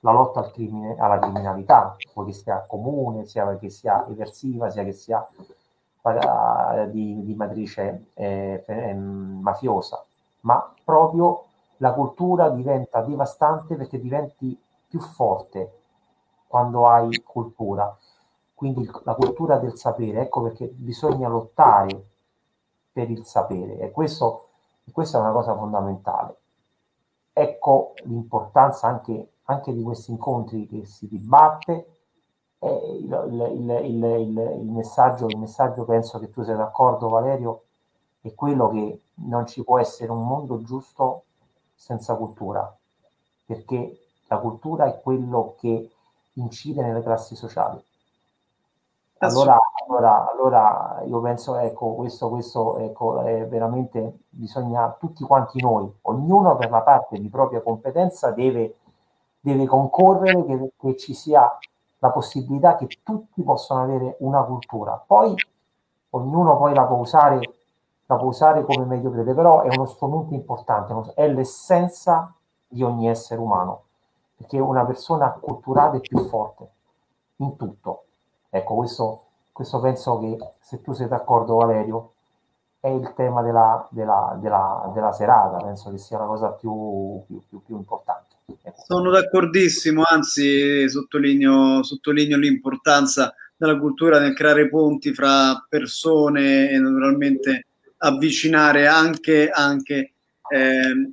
la 0.00 0.12
lotta 0.12 0.40
al 0.40 0.52
crimine, 0.52 0.96
alla 0.98 1.18
criminalità, 1.18 1.96
che 1.98 2.32
sia 2.32 2.64
comune, 2.66 3.26
sia 3.26 3.56
che 3.58 3.68
sia 3.68 4.06
eversiva, 4.08 4.70
sia 4.70 4.84
che 4.84 4.92
sia 4.92 5.26
uh, 6.02 6.90
di, 6.90 7.24
di, 7.24 7.34
matrice 7.34 8.06
eh, 8.14 8.64
eh, 8.66 8.94
mafiosa, 8.94 10.02
ma 10.40 10.72
proprio 10.84 11.44
la 11.78 11.92
cultura 11.92 12.48
diventa 12.50 13.00
devastante 13.02 13.76
perché 13.76 14.00
diventi 14.00 14.58
più 14.88 15.00
forte 15.00 15.77
quando 16.48 16.88
hai 16.88 17.22
cultura. 17.22 17.96
Quindi 18.54 18.90
la 19.04 19.14
cultura 19.14 19.58
del 19.58 19.76
sapere, 19.76 20.22
ecco 20.22 20.42
perché 20.42 20.66
bisogna 20.66 21.28
lottare 21.28 22.06
per 22.90 23.08
il 23.08 23.24
sapere 23.24 23.78
e 23.78 23.92
questo, 23.92 24.48
questa 24.90 25.18
è 25.18 25.20
una 25.20 25.30
cosa 25.30 25.54
fondamentale. 25.54 26.36
Ecco 27.32 27.94
l'importanza 28.02 28.88
anche, 28.88 29.34
anche 29.44 29.72
di 29.72 29.80
questi 29.82 30.10
incontri 30.10 30.66
che 30.66 30.84
si 30.86 31.06
dibatte. 31.06 31.92
Il, 32.60 33.26
il, 33.30 33.80
il, 33.84 34.58
il, 34.60 34.70
messaggio, 34.72 35.26
il 35.26 35.38
messaggio, 35.38 35.84
penso 35.84 36.18
che 36.18 36.28
tu 36.28 36.42
sei 36.42 36.56
d'accordo 36.56 37.08
Valerio, 37.08 37.62
è 38.20 38.34
quello 38.34 38.68
che 38.70 39.02
non 39.26 39.46
ci 39.46 39.62
può 39.62 39.78
essere 39.78 40.10
un 40.10 40.26
mondo 40.26 40.60
giusto 40.64 41.22
senza 41.76 42.16
cultura, 42.16 42.76
perché 43.46 44.00
la 44.26 44.38
cultura 44.38 44.86
è 44.86 45.00
quello 45.00 45.54
che 45.60 45.92
incide 46.40 46.82
nelle 46.82 47.02
classi 47.02 47.34
sociali. 47.36 47.82
Allora, 49.20 49.58
allora, 49.84 50.30
allora 50.30 51.02
io 51.04 51.20
penso, 51.20 51.56
ecco, 51.56 51.94
questo, 51.94 52.28
questo 52.28 52.78
ecco, 52.78 53.20
è 53.22 53.46
veramente, 53.48 54.18
bisogna, 54.28 54.96
tutti 54.98 55.24
quanti 55.24 55.60
noi, 55.60 55.92
ognuno 56.02 56.54
per 56.56 56.70
la 56.70 56.82
parte 56.82 57.18
di 57.18 57.28
propria 57.28 57.60
competenza 57.60 58.30
deve, 58.30 58.76
deve 59.40 59.66
concorrere 59.66 60.44
che, 60.44 60.72
che 60.78 60.96
ci 60.96 61.14
sia 61.14 61.50
la 61.98 62.10
possibilità 62.10 62.76
che 62.76 62.86
tutti 63.02 63.42
possano 63.42 63.82
avere 63.82 64.16
una 64.20 64.42
cultura. 64.44 65.02
Poi 65.04 65.34
ognuno 66.10 66.56
poi 66.56 66.72
la 66.72 66.84
può 66.84 66.98
usare, 66.98 67.40
la 68.06 68.16
può 68.16 68.28
usare 68.28 68.64
come 68.64 68.84
meglio 68.84 69.10
crede, 69.10 69.34
però 69.34 69.62
è 69.62 69.74
uno 69.76 69.86
strumento 69.86 70.32
importante, 70.32 70.94
è 71.14 71.26
l'essenza 71.26 72.32
di 72.68 72.84
ogni 72.84 73.08
essere 73.08 73.40
umano 73.40 73.86
perché 74.38 74.58
una 74.58 74.86
persona 74.86 75.30
culturale 75.32 76.00
più 76.00 76.26
forte 76.28 76.68
in 77.36 77.56
tutto. 77.56 78.04
Ecco, 78.48 78.76
questo, 78.76 79.24
questo 79.52 79.80
penso 79.80 80.18
che 80.20 80.38
se 80.60 80.80
tu 80.80 80.92
sei 80.92 81.08
d'accordo 81.08 81.56
Valerio 81.56 82.12
è 82.80 82.88
il 82.88 83.12
tema 83.16 83.42
della, 83.42 83.86
della, 83.90 84.38
della, 84.40 84.90
della 84.94 85.12
serata, 85.12 85.56
penso 85.56 85.90
che 85.90 85.98
sia 85.98 86.18
la 86.18 86.26
cosa 86.26 86.50
più, 86.50 87.20
più, 87.26 87.42
più, 87.48 87.62
più 87.64 87.76
importante. 87.76 88.36
Ecco. 88.62 88.82
Sono 88.86 89.10
d'accordissimo, 89.10 90.04
anzi 90.08 90.88
sottolineo, 90.88 91.82
sottolineo 91.82 92.38
l'importanza 92.38 93.34
della 93.56 93.76
cultura 93.76 94.20
nel 94.20 94.34
creare 94.34 94.68
ponti 94.68 95.12
fra 95.12 95.66
persone 95.68 96.70
e 96.70 96.78
naturalmente 96.78 97.66
avvicinare 97.98 98.86
anche, 98.86 99.50
anche 99.50 100.12
eh, 100.48 101.12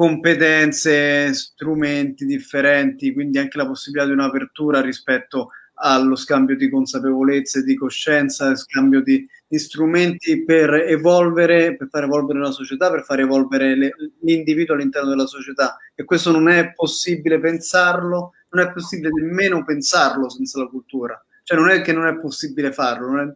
competenze, 0.00 1.34
strumenti 1.34 2.24
differenti, 2.24 3.12
quindi 3.12 3.36
anche 3.36 3.58
la 3.58 3.66
possibilità 3.66 4.06
di 4.06 4.14
un'apertura 4.14 4.80
rispetto 4.80 5.50
allo 5.74 6.16
scambio 6.16 6.56
di 6.56 6.70
consapevolezze, 6.70 7.62
di 7.62 7.74
coscienza, 7.74 8.56
scambio 8.56 9.02
di, 9.02 9.28
di, 9.46 9.58
strumenti 9.58 10.42
per 10.42 10.72
evolvere, 10.72 11.76
per 11.76 11.88
far 11.90 12.04
evolvere 12.04 12.38
la 12.38 12.50
società, 12.50 12.90
per 12.90 13.04
far 13.04 13.20
evolvere 13.20 13.76
le, 13.76 13.94
l'individuo 14.22 14.74
all'interno 14.74 15.10
della 15.10 15.26
società. 15.26 15.76
E 15.94 16.04
questo 16.04 16.30
non 16.30 16.48
è 16.48 16.72
possibile 16.72 17.38
pensarlo, 17.38 18.32
non 18.52 18.64
è 18.64 18.72
possibile 18.72 19.10
nemmeno 19.10 19.62
pensarlo 19.66 20.30
senza 20.30 20.60
la 20.60 20.68
cultura. 20.68 21.22
Cioè 21.42 21.58
non 21.58 21.68
è 21.68 21.82
che 21.82 21.92
non 21.92 22.06
è 22.06 22.18
possibile 22.18 22.72
farlo, 22.72 23.20
è, 23.20 23.34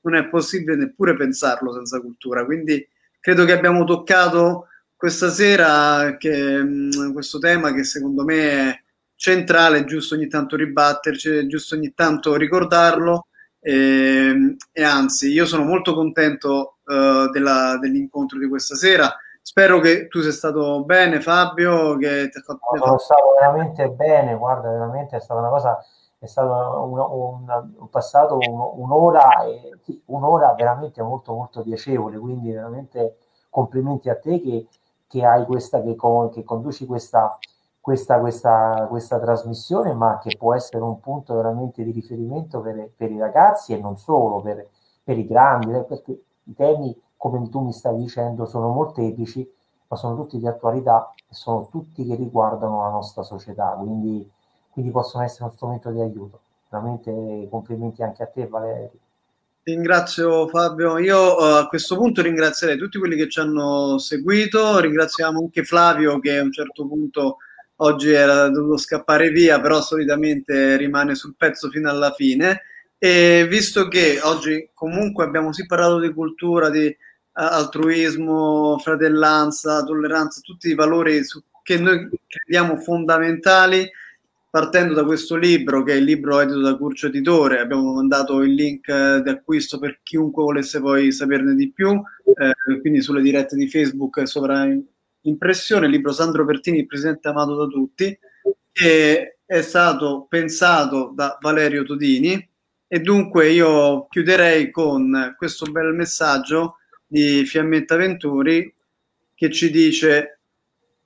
non 0.00 0.16
è 0.16 0.28
possibile 0.28 0.74
neppure 0.74 1.14
pensarlo 1.14 1.72
senza 1.72 2.00
cultura. 2.00 2.44
Quindi 2.44 2.84
credo 3.20 3.44
che 3.44 3.52
abbiamo 3.52 3.84
toccato 3.84 4.64
questa 5.00 5.30
sera 5.30 6.18
che, 6.18 6.62
mh, 6.62 7.14
questo 7.14 7.38
tema 7.38 7.72
che 7.72 7.84
secondo 7.84 8.22
me 8.22 8.36
è 8.36 8.80
centrale, 9.14 9.78
è 9.78 9.84
giusto 9.84 10.14
ogni 10.14 10.28
tanto 10.28 10.56
ribatterci, 10.56 11.38
è 11.38 11.46
giusto 11.46 11.74
ogni 11.74 11.94
tanto 11.94 12.36
ricordarlo 12.36 13.28
e, 13.60 14.56
e 14.70 14.82
anzi 14.82 15.32
io 15.32 15.46
sono 15.46 15.64
molto 15.64 15.94
contento 15.94 16.76
uh, 16.84 17.30
della, 17.30 17.78
dell'incontro 17.78 18.38
di 18.38 18.46
questa 18.46 18.74
sera. 18.74 19.10
Spero 19.40 19.80
che 19.80 20.06
tu 20.08 20.20
sia 20.20 20.32
stato 20.32 20.84
bene 20.84 21.22
Fabio, 21.22 21.96
che 21.96 22.28
ti 22.28 22.36
ha 22.36 22.42
fatto... 22.42 22.60
No, 22.74 22.84
sono 22.84 22.98
stato 22.98 23.34
veramente 23.40 23.88
bene, 23.88 24.36
guarda, 24.36 24.68
veramente 24.70 25.16
è 25.16 25.20
stata 25.20 25.40
una 25.40 25.48
cosa 25.48 25.82
è 26.18 26.26
stato 26.26 26.84
un, 26.84 26.98
un, 26.98 27.72
un 27.78 27.88
passato 27.88 28.36
un, 28.36 28.82
un'ora, 28.82 29.30
un'ora 30.04 30.52
veramente 30.52 31.00
molto 31.00 31.32
molto 31.32 31.62
piacevole, 31.62 32.18
quindi 32.18 32.52
veramente 32.52 33.16
complimenti 33.48 34.10
a 34.10 34.18
te 34.18 34.42
che, 34.42 34.66
che 35.10 35.24
hai 35.24 35.44
questa, 35.44 35.82
che, 35.82 35.96
che 36.32 36.44
conduci 36.44 36.86
questa, 36.86 37.36
questa, 37.80 38.20
questa, 38.20 38.86
questa, 38.88 39.18
trasmissione, 39.18 39.92
ma 39.92 40.20
che 40.20 40.36
può 40.36 40.54
essere 40.54 40.84
un 40.84 41.00
punto 41.00 41.34
veramente 41.34 41.82
di 41.82 41.90
riferimento 41.90 42.60
per, 42.60 42.92
per 42.96 43.10
i 43.10 43.18
ragazzi 43.18 43.72
e 43.72 43.78
non 43.78 43.98
solo, 43.98 44.40
per, 44.40 44.68
per, 45.02 45.18
i 45.18 45.26
grandi, 45.26 45.72
perché 45.88 46.22
i 46.44 46.54
temi, 46.54 46.96
come 47.16 47.48
tu 47.48 47.60
mi 47.60 47.72
stavi 47.72 47.98
dicendo, 48.02 48.46
sono 48.46 48.68
molteplici, 48.68 49.50
ma 49.88 49.96
sono 49.96 50.14
tutti 50.14 50.38
di 50.38 50.46
attualità 50.46 51.12
e 51.28 51.34
sono 51.34 51.66
tutti 51.68 52.06
che 52.06 52.14
riguardano 52.14 52.82
la 52.82 52.90
nostra 52.90 53.24
società, 53.24 53.70
quindi 53.78 54.30
quindi 54.70 54.92
possono 54.92 55.24
essere 55.24 55.44
uno 55.44 55.52
strumento 55.52 55.90
di 55.90 56.00
aiuto. 56.00 56.40
Veramente 56.68 57.48
complimenti 57.50 58.02
anche 58.02 58.22
a 58.22 58.26
te 58.26 58.46
Valerio. 58.46 58.90
Ringrazio 59.62 60.48
Fabio, 60.48 60.96
io 60.96 61.36
uh, 61.36 61.56
a 61.56 61.66
questo 61.68 61.94
punto 61.94 62.22
ringrazierei 62.22 62.78
tutti 62.78 62.98
quelli 62.98 63.14
che 63.14 63.28
ci 63.28 63.40
hanno 63.40 63.98
seguito, 63.98 64.80
ringraziamo 64.80 65.38
anche 65.38 65.64
Flavio 65.64 66.18
che 66.18 66.38
a 66.38 66.42
un 66.42 66.50
certo 66.50 66.86
punto 66.88 67.36
oggi 67.76 68.10
era 68.10 68.48
dovuto 68.48 68.78
scappare 68.78 69.28
via, 69.28 69.60
però 69.60 69.82
solitamente 69.82 70.76
rimane 70.78 71.14
sul 71.14 71.34
pezzo 71.36 71.68
fino 71.68 71.90
alla 71.90 72.10
fine. 72.12 72.62
E 72.96 73.46
visto 73.48 73.86
che 73.88 74.18
oggi 74.22 74.70
comunque 74.72 75.24
abbiamo 75.24 75.52
sì 75.52 75.66
parlato 75.66 75.98
di 75.98 76.12
cultura, 76.14 76.70
di 76.70 76.86
uh, 76.86 76.94
altruismo, 77.32 78.78
fratellanza, 78.78 79.84
tolleranza, 79.84 80.40
tutti 80.42 80.68
i 80.68 80.74
valori 80.74 81.22
su, 81.22 81.38
che 81.62 81.78
noi 81.78 82.08
crediamo 82.26 82.78
fondamentali, 82.78 83.88
partendo 84.50 84.94
da 84.94 85.04
questo 85.04 85.36
libro, 85.36 85.84
che 85.84 85.92
è 85.92 85.96
il 85.96 86.04
libro 86.04 86.40
edito 86.40 86.60
da 86.60 86.76
Curcio 86.76 87.06
Editore, 87.06 87.60
abbiamo 87.60 87.94
mandato 87.94 88.42
il 88.42 88.52
link 88.52 88.88
eh, 88.88 89.22
di 89.22 89.30
acquisto 89.30 89.78
per 89.78 90.00
chiunque 90.02 90.42
volesse 90.42 90.80
poi 90.80 91.12
saperne 91.12 91.54
di 91.54 91.70
più, 91.70 91.90
eh, 91.90 92.80
quindi 92.80 93.00
sulle 93.00 93.22
dirette 93.22 93.54
di 93.54 93.68
Facebook 93.68 94.26
sopra 94.26 94.66
impressione, 95.22 95.86
il 95.86 95.92
libro 95.92 96.12
Sandro 96.12 96.44
Pertini, 96.44 96.84
Presidente 96.84 97.28
amato 97.28 97.54
da 97.54 97.66
tutti, 97.66 98.18
che 98.72 99.38
è 99.46 99.62
stato 99.62 100.26
pensato 100.28 101.12
da 101.14 101.38
Valerio 101.40 101.84
Todini. 101.84 102.48
E 102.92 102.98
dunque 102.98 103.50
io 103.50 104.08
chiuderei 104.08 104.72
con 104.72 105.34
questo 105.36 105.70
bel 105.70 105.94
messaggio 105.94 106.78
di 107.06 107.44
Fiammetta 107.44 107.94
Venturi 107.94 108.74
che 109.32 109.50
ci 109.50 109.70
dice 109.70 110.40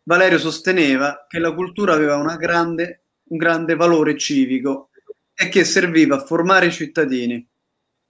Valerio 0.02 0.38
sosteneva 0.38 1.26
che 1.28 1.38
la 1.38 1.52
cultura 1.52 1.92
aveva 1.92 2.16
una 2.16 2.36
grande 2.36 3.03
un 3.26 3.36
grande 3.36 3.74
valore 3.74 4.16
civico 4.16 4.90
e 5.34 5.48
che 5.48 5.64
serviva 5.64 6.16
a 6.16 6.24
formare 6.24 6.66
i 6.66 6.72
cittadini. 6.72 7.46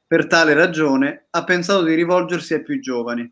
Per 0.07 0.27
tale 0.27 0.55
ragione 0.55 1.27
ha 1.31 1.45
pensato 1.45 1.83
di 1.83 1.95
rivolgersi 1.95 2.55
ai 2.55 2.63
più 2.63 2.79
giovani. 2.81 3.29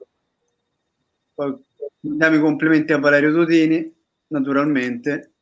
Poi 1.34 1.54
i 2.00 2.40
complimenti 2.40 2.92
a 2.92 2.98
Valerio 2.98 3.32
Todini, 3.32 3.92
naturalmente, 4.28 5.32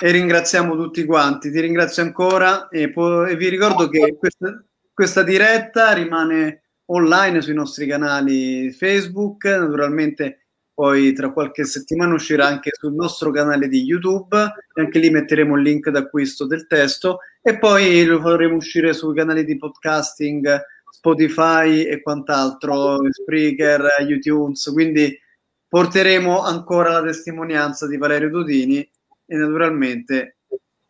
e 0.00 0.10
ringraziamo 0.10 0.74
tutti 0.74 1.04
quanti. 1.04 1.50
Ti 1.50 1.60
ringrazio 1.60 2.02
ancora 2.02 2.68
e, 2.68 2.90
poi, 2.90 3.32
e 3.32 3.36
vi 3.36 3.48
ricordo 3.48 3.88
che 3.88 4.16
questa, 4.18 4.64
questa 4.92 5.22
diretta 5.22 5.92
rimane 5.92 6.62
online 6.86 7.40
sui 7.42 7.54
nostri 7.54 7.86
canali 7.86 8.70
Facebook, 8.70 9.44
naturalmente 9.44 10.47
poi 10.78 11.12
tra 11.12 11.32
qualche 11.32 11.64
settimana 11.64 12.14
uscirà 12.14 12.46
anche 12.46 12.70
sul 12.72 12.94
nostro 12.94 13.32
canale 13.32 13.66
di 13.66 13.82
YouTube 13.82 14.36
e 14.36 14.80
anche 14.80 15.00
lì 15.00 15.10
metteremo 15.10 15.56
il 15.56 15.62
link 15.62 15.90
d'acquisto 15.90 16.46
del 16.46 16.68
testo 16.68 17.18
e 17.42 17.58
poi 17.58 18.04
lo 18.04 18.20
faremo 18.20 18.54
uscire 18.54 18.92
sui 18.92 19.12
canali 19.12 19.44
di 19.44 19.56
podcasting 19.56 20.62
Spotify 20.88 21.82
e 21.82 22.00
quant'altro, 22.00 22.98
Spreaker, 23.10 23.88
iTunes, 24.06 24.70
quindi 24.72 25.18
porteremo 25.66 26.42
ancora 26.42 26.92
la 26.92 27.02
testimonianza 27.02 27.88
di 27.88 27.96
Valerio 27.96 28.30
Dudini 28.30 28.78
e 28.78 29.36
naturalmente 29.36 30.36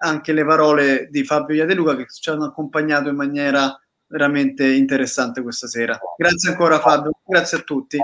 anche 0.03 0.35
le 0.35 0.45
parole 0.45 1.09
di 1.11 1.25
Fabio 1.25 1.55
Iadeluca 1.57 1.97
che 1.97 2.05
ci 2.11 2.29
hanno 2.29 2.45
accompagnato 2.45 3.09
in 3.09 3.17
maniera 3.17 3.75
veramente 4.07 4.71
interessante 4.71 5.41
questa 5.41 5.67
sera. 5.67 5.99
Grazie 6.15 6.51
ancora 6.51 6.79
Fabio, 6.79 7.13
grazie 7.25 7.57
a 7.57 7.61
tutti. 7.63 7.99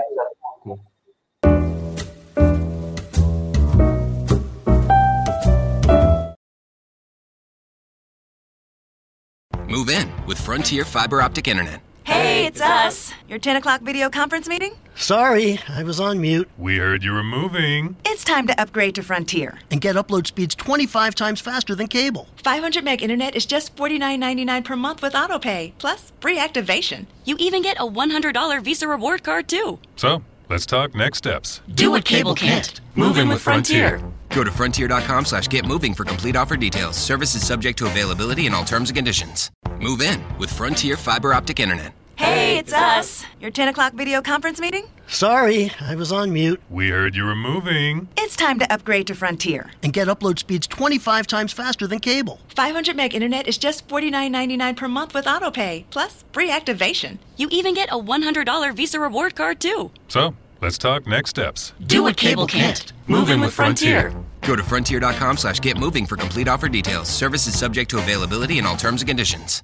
Move 9.75 9.89
in 9.89 10.09
with 10.25 10.39
Frontier 10.39 10.85
Fiber 10.85 11.21
Optic 11.21 11.49
Internet. 11.49 11.81
Hey, 12.05 12.45
it's 12.45 12.61
us. 12.61 13.11
Your 13.27 13.39
10 13.39 13.57
o'clock 13.57 13.81
video 13.81 14.09
conference 14.09 14.47
meeting? 14.47 14.73
Sorry, 14.95 15.59
I 15.67 15.83
was 15.83 15.99
on 15.99 16.21
mute. 16.21 16.49
We 16.57 16.77
heard 16.77 17.03
you 17.03 17.11
were 17.11 17.23
moving. 17.23 17.97
It's 18.05 18.23
time 18.23 18.47
to 18.47 18.57
upgrade 18.57 18.95
to 18.95 19.03
Frontier. 19.03 19.59
And 19.69 19.81
get 19.81 19.97
upload 19.97 20.27
speeds 20.27 20.55
25 20.55 21.13
times 21.13 21.41
faster 21.41 21.75
than 21.75 21.87
cable. 21.87 22.29
500 22.37 22.85
meg 22.85 23.03
internet 23.03 23.35
is 23.35 23.45
just 23.45 23.75
$49.99 23.75 24.63
per 24.63 24.77
month 24.77 25.01
with 25.01 25.11
AutoPay, 25.11 25.73
plus 25.77 26.13
free 26.21 26.39
activation. 26.39 27.05
You 27.25 27.35
even 27.37 27.61
get 27.61 27.75
a 27.77 27.85
$100 27.85 28.63
Visa 28.63 28.87
reward 28.87 29.23
card, 29.25 29.49
too. 29.49 29.79
So, 29.97 30.23
let's 30.49 30.65
talk 30.65 30.95
next 30.95 31.17
steps. 31.17 31.59
Do 31.73 31.91
what 31.91 32.05
cable 32.05 32.33
can't. 32.33 32.79
Move 32.95 33.17
in 33.17 33.27
with 33.27 33.41
Frontier. 33.41 34.01
Go 34.35 34.43
to 34.43 34.51
frontier.com 34.51 35.25
slash 35.25 35.47
get 35.47 35.65
moving 35.65 35.93
for 35.93 36.03
complete 36.03 36.35
offer 36.35 36.57
details. 36.57 36.97
Services 36.97 37.47
subject 37.47 37.79
to 37.79 37.85
availability 37.85 38.45
and 38.45 38.53
all 38.53 38.65
terms 38.65 38.89
and 38.89 38.95
conditions. 38.95 39.49
Move 39.79 40.01
in 40.01 40.21
with 40.37 40.51
Frontier 40.51 40.97
Fiber 40.97 41.33
Optic 41.33 41.59
Internet. 41.61 41.93
Hey, 42.17 42.57
it's 42.57 42.73
us. 42.73 43.25
Your 43.41 43.51
10 43.51 43.69
o'clock 43.69 43.93
video 43.93 44.21
conference 44.21 44.59
meeting? 44.59 44.87
Sorry, 45.07 45.71
I 45.81 45.95
was 45.95 46.11
on 46.11 46.31
mute. 46.33 46.61
We 46.69 46.89
heard 46.89 47.15
you 47.15 47.25
were 47.25 47.35
moving. 47.35 48.07
It's 48.17 48.35
time 48.35 48.57
to 48.59 48.73
upgrade 48.73 49.07
to 49.07 49.15
Frontier. 49.15 49.71
And 49.83 49.93
get 49.93 50.07
upload 50.07 50.39
speeds 50.39 50.65
25 50.67 51.27
times 51.27 51.53
faster 51.53 51.87
than 51.87 51.99
cable. 51.99 52.39
500 52.55 52.95
meg 52.95 53.13
internet 53.13 53.47
is 53.47 53.57
just 53.57 53.87
$49.99 53.87 54.75
per 54.75 54.87
month 54.87 55.13
with 55.13 55.25
AutoPay, 55.25 55.85
plus 55.89 56.23
free 56.31 56.51
activation. 56.51 57.19
You 57.37 57.47
even 57.51 57.73
get 57.73 57.89
a 57.89 57.99
$100 57.99 58.75
Visa 58.75 58.99
reward 58.99 59.35
card, 59.35 59.59
too. 59.59 59.91
So, 60.07 60.35
let's 60.65 60.79
talk 60.79 61.05
next 61.05 61.29
steps. 61.29 61.73
Do 61.85 62.01
what 62.01 62.17
cable 62.17 62.47
can't. 62.47 62.91
Move 63.05 63.29
in 63.29 63.39
with 63.39 63.53
Frontier. 63.53 64.11
Go 64.41 64.55
to 64.55 64.63
frontier.com 64.63 65.37
slash 65.37 65.59
get 65.59 65.77
moving 65.77 66.07
for 66.07 66.15
complete 66.15 66.47
offer 66.47 66.67
details. 66.67 67.07
Services 67.07 67.57
subject 67.57 67.91
to 67.91 67.99
availability 67.99 68.57
and 68.57 68.65
all 68.65 68.75
terms 68.75 69.03
and 69.03 69.07
conditions. 69.07 69.63